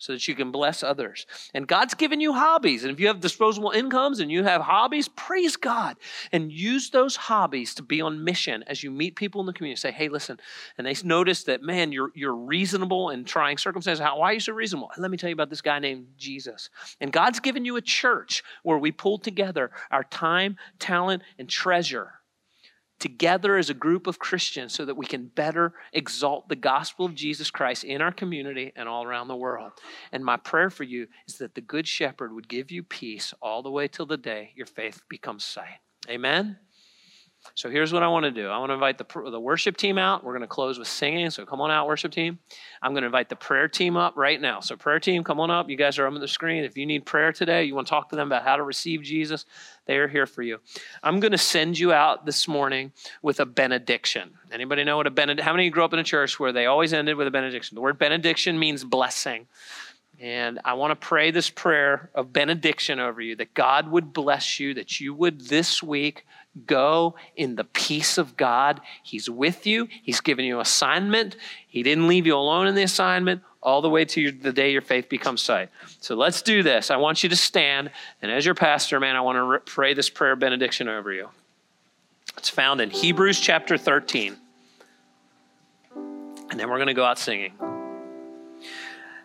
so 0.00 0.12
that 0.12 0.26
you 0.26 0.34
can 0.34 0.50
bless 0.50 0.82
others. 0.82 1.26
And 1.54 1.68
God's 1.68 1.94
given 1.94 2.20
you 2.20 2.32
hobbies. 2.32 2.82
And 2.82 2.92
if 2.92 2.98
you 2.98 3.06
have 3.06 3.20
disposable 3.20 3.70
incomes 3.70 4.18
and 4.18 4.32
you 4.32 4.42
have 4.42 4.62
hobbies, 4.62 5.08
praise 5.08 5.56
God 5.56 5.96
and 6.32 6.50
use 6.50 6.90
those 6.90 7.16
hobbies 7.16 7.74
to 7.74 7.82
be 7.82 8.00
on 8.00 8.24
mission 8.24 8.64
as 8.66 8.82
you 8.82 8.90
meet 8.90 9.14
people 9.14 9.40
in 9.40 9.46
the 9.46 9.52
community. 9.52 9.78
Say, 9.78 9.92
hey, 9.92 10.08
listen. 10.08 10.40
And 10.78 10.86
they 10.86 10.96
notice 11.04 11.44
that, 11.44 11.62
man, 11.62 11.92
you're, 11.92 12.10
you're 12.14 12.34
reasonable 12.34 13.10
in 13.10 13.24
trying 13.24 13.58
circumstances. 13.58 14.02
How, 14.02 14.18
why 14.18 14.30
are 14.30 14.34
you 14.34 14.40
so 14.40 14.54
reasonable? 14.54 14.90
Let 14.96 15.10
me 15.10 15.18
tell 15.18 15.28
you 15.28 15.34
about 15.34 15.50
this 15.50 15.60
guy 15.60 15.78
named 15.78 16.06
Jesus. 16.16 16.70
And 17.00 17.12
God's 17.12 17.38
given 17.38 17.66
you 17.66 17.76
a 17.76 17.82
church 17.82 18.42
where 18.62 18.78
we 18.78 18.92
pull 18.92 19.18
together 19.18 19.70
our 19.90 20.04
time, 20.04 20.56
talent, 20.78 21.22
and 21.38 21.48
treasure 21.48 22.19
together 23.00 23.56
as 23.56 23.70
a 23.70 23.74
group 23.74 24.06
of 24.06 24.18
Christians 24.18 24.72
so 24.72 24.84
that 24.84 24.96
we 24.96 25.06
can 25.06 25.26
better 25.26 25.72
exalt 25.92 26.48
the 26.48 26.56
gospel 26.56 27.06
of 27.06 27.14
Jesus 27.14 27.50
Christ 27.50 27.82
in 27.82 28.00
our 28.00 28.12
community 28.12 28.72
and 28.76 28.88
all 28.88 29.04
around 29.04 29.28
the 29.28 29.36
world. 29.36 29.72
And 30.12 30.24
my 30.24 30.36
prayer 30.36 30.70
for 30.70 30.84
you 30.84 31.08
is 31.26 31.38
that 31.38 31.54
the 31.54 31.60
Good 31.60 31.88
Shepherd 31.88 32.32
would 32.32 32.48
give 32.48 32.70
you 32.70 32.82
peace 32.82 33.34
all 33.42 33.62
the 33.62 33.70
way 33.70 33.88
till 33.88 34.06
the 34.06 34.16
day 34.16 34.52
your 34.54 34.66
faith 34.66 35.02
becomes 35.08 35.44
sight. 35.44 35.80
Amen. 36.08 36.58
So 37.54 37.70
here's 37.70 37.92
what 37.92 38.02
I 38.02 38.08
want 38.08 38.24
to 38.24 38.30
do. 38.30 38.48
I 38.48 38.58
want 38.58 38.70
to 38.70 38.74
invite 38.74 38.98
the, 38.98 39.30
the 39.30 39.40
worship 39.40 39.76
team 39.76 39.98
out. 39.98 40.22
We're 40.22 40.32
going 40.32 40.42
to 40.42 40.46
close 40.46 40.78
with 40.78 40.88
singing. 40.88 41.30
So 41.30 41.44
come 41.44 41.60
on 41.60 41.70
out, 41.70 41.86
worship 41.86 42.12
team. 42.12 42.38
I'm 42.82 42.92
going 42.92 43.02
to 43.02 43.06
invite 43.06 43.28
the 43.28 43.36
prayer 43.36 43.68
team 43.68 43.96
up 43.96 44.16
right 44.16 44.40
now. 44.40 44.60
So 44.60 44.76
prayer 44.76 45.00
team, 45.00 45.24
come 45.24 45.40
on 45.40 45.50
up. 45.50 45.68
You 45.68 45.76
guys 45.76 45.98
are 45.98 46.06
on 46.06 46.14
the 46.18 46.28
screen. 46.28 46.64
If 46.64 46.76
you 46.76 46.86
need 46.86 47.06
prayer 47.06 47.32
today, 47.32 47.64
you 47.64 47.74
want 47.74 47.86
to 47.86 47.90
talk 47.90 48.10
to 48.10 48.16
them 48.16 48.28
about 48.28 48.44
how 48.44 48.56
to 48.56 48.62
receive 48.62 49.02
Jesus, 49.02 49.46
they 49.86 49.96
are 49.96 50.08
here 50.08 50.26
for 50.26 50.42
you. 50.42 50.58
I'm 51.02 51.20
going 51.20 51.32
to 51.32 51.38
send 51.38 51.78
you 51.78 51.92
out 51.92 52.26
this 52.26 52.46
morning 52.46 52.92
with 53.22 53.40
a 53.40 53.46
benediction. 53.46 54.34
Anybody 54.52 54.84
know 54.84 54.96
what 54.96 55.06
a 55.06 55.10
benediction? 55.10 55.44
How 55.44 55.52
many 55.52 55.70
grew 55.70 55.84
up 55.84 55.92
in 55.92 55.98
a 55.98 56.04
church 56.04 56.38
where 56.38 56.52
they 56.52 56.66
always 56.66 56.92
ended 56.92 57.16
with 57.16 57.26
a 57.26 57.30
benediction? 57.30 57.74
The 57.74 57.80
word 57.80 57.98
benediction 57.98 58.58
means 58.58 58.84
blessing. 58.84 59.46
And 60.20 60.60
I 60.66 60.74
want 60.74 60.90
to 60.90 60.96
pray 60.96 61.30
this 61.30 61.48
prayer 61.48 62.10
of 62.14 62.30
benediction 62.30 63.00
over 63.00 63.22
you 63.22 63.36
that 63.36 63.54
God 63.54 63.90
would 63.90 64.12
bless 64.12 64.60
you, 64.60 64.74
that 64.74 65.00
you 65.00 65.14
would 65.14 65.40
this 65.48 65.82
week 65.82 66.26
Go 66.66 67.14
in 67.36 67.54
the 67.54 67.64
peace 67.64 68.18
of 68.18 68.36
God. 68.36 68.80
He's 69.02 69.30
with 69.30 69.66
you. 69.66 69.88
He's 70.02 70.20
given 70.20 70.44
you 70.44 70.60
assignment. 70.60 71.36
He 71.68 71.82
didn't 71.82 72.08
leave 72.08 72.26
you 72.26 72.36
alone 72.36 72.66
in 72.66 72.74
the 72.74 72.82
assignment 72.82 73.42
all 73.62 73.82
the 73.82 73.90
way 73.90 74.04
to 74.04 74.20
your, 74.20 74.32
the 74.32 74.52
day 74.52 74.72
your 74.72 74.82
faith 74.82 75.08
becomes 75.08 75.42
sight. 75.42 75.68
So 76.00 76.14
let's 76.14 76.42
do 76.42 76.62
this. 76.62 76.90
I 76.90 76.96
want 76.96 77.22
you 77.22 77.28
to 77.28 77.36
stand, 77.36 77.90
and 78.22 78.32
as 78.32 78.44
your 78.44 78.54
pastor, 78.54 78.98
man, 78.98 79.16
I 79.16 79.20
want 79.20 79.64
to 79.64 79.70
pray 79.70 79.94
this 79.94 80.08
prayer 80.08 80.34
benediction 80.34 80.88
over 80.88 81.12
you. 81.12 81.28
It's 82.36 82.48
found 82.48 82.80
in 82.80 82.90
Hebrews 82.90 83.38
chapter 83.38 83.76
13. 83.76 84.36
And 85.94 86.58
then 86.58 86.68
we're 86.68 86.78
going 86.78 86.88
to 86.88 86.94
go 86.94 87.04
out 87.04 87.18
singing. 87.18 87.52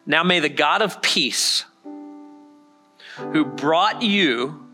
Now 0.05 0.23
may 0.23 0.39
the 0.39 0.49
God 0.49 0.81
of 0.81 1.01
peace, 1.01 1.65
who 3.15 3.45
brought 3.45 4.01
you, 4.01 4.64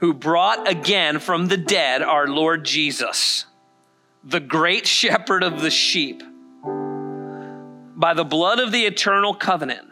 who 0.00 0.14
brought 0.14 0.66
again 0.68 1.18
from 1.18 1.48
the 1.48 1.58
dead 1.58 2.00
our 2.02 2.26
Lord 2.26 2.64
Jesus, 2.64 3.44
the 4.24 4.40
great 4.40 4.86
shepherd 4.86 5.42
of 5.42 5.60
the 5.60 5.70
sheep, 5.70 6.22
by 7.94 8.14
the 8.14 8.24
blood 8.24 8.60
of 8.60 8.72
the 8.72 8.86
eternal 8.86 9.34
covenant, 9.34 9.86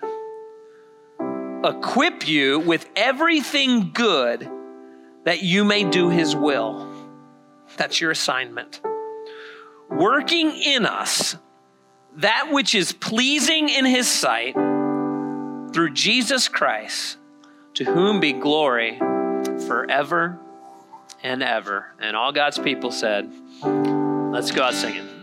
equip 1.63 2.27
you 2.27 2.59
with 2.59 2.89
everything 2.97 3.91
good 3.93 4.49
that 5.25 5.43
you 5.43 5.63
may 5.63 5.85
do 5.85 6.09
his 6.09 6.35
will. 6.35 6.91
That's 7.77 8.01
your 8.01 8.11
assignment. 8.11 8.81
Working 9.91 10.53
in 10.53 10.87
us 10.87 11.37
that 12.17 12.51
which 12.51 12.75
is 12.75 12.93
pleasing 12.93 13.69
in 13.69 13.85
his 13.85 14.09
sight 14.09 14.55
through 14.55 15.91
Jesus 15.93 16.49
Christ, 16.49 17.19
to 17.75 17.85
whom 17.85 18.21
be 18.21 18.33
glory 18.33 18.99
forever 19.69 20.39
and 21.23 21.43
ever. 21.43 21.93
And 22.01 22.17
all 22.17 22.33
God's 22.33 22.59
people 22.59 22.91
said, 22.91 23.31
Let's 23.63 24.51
go 24.51 24.63
out 24.63 24.75
singing. 24.75 25.18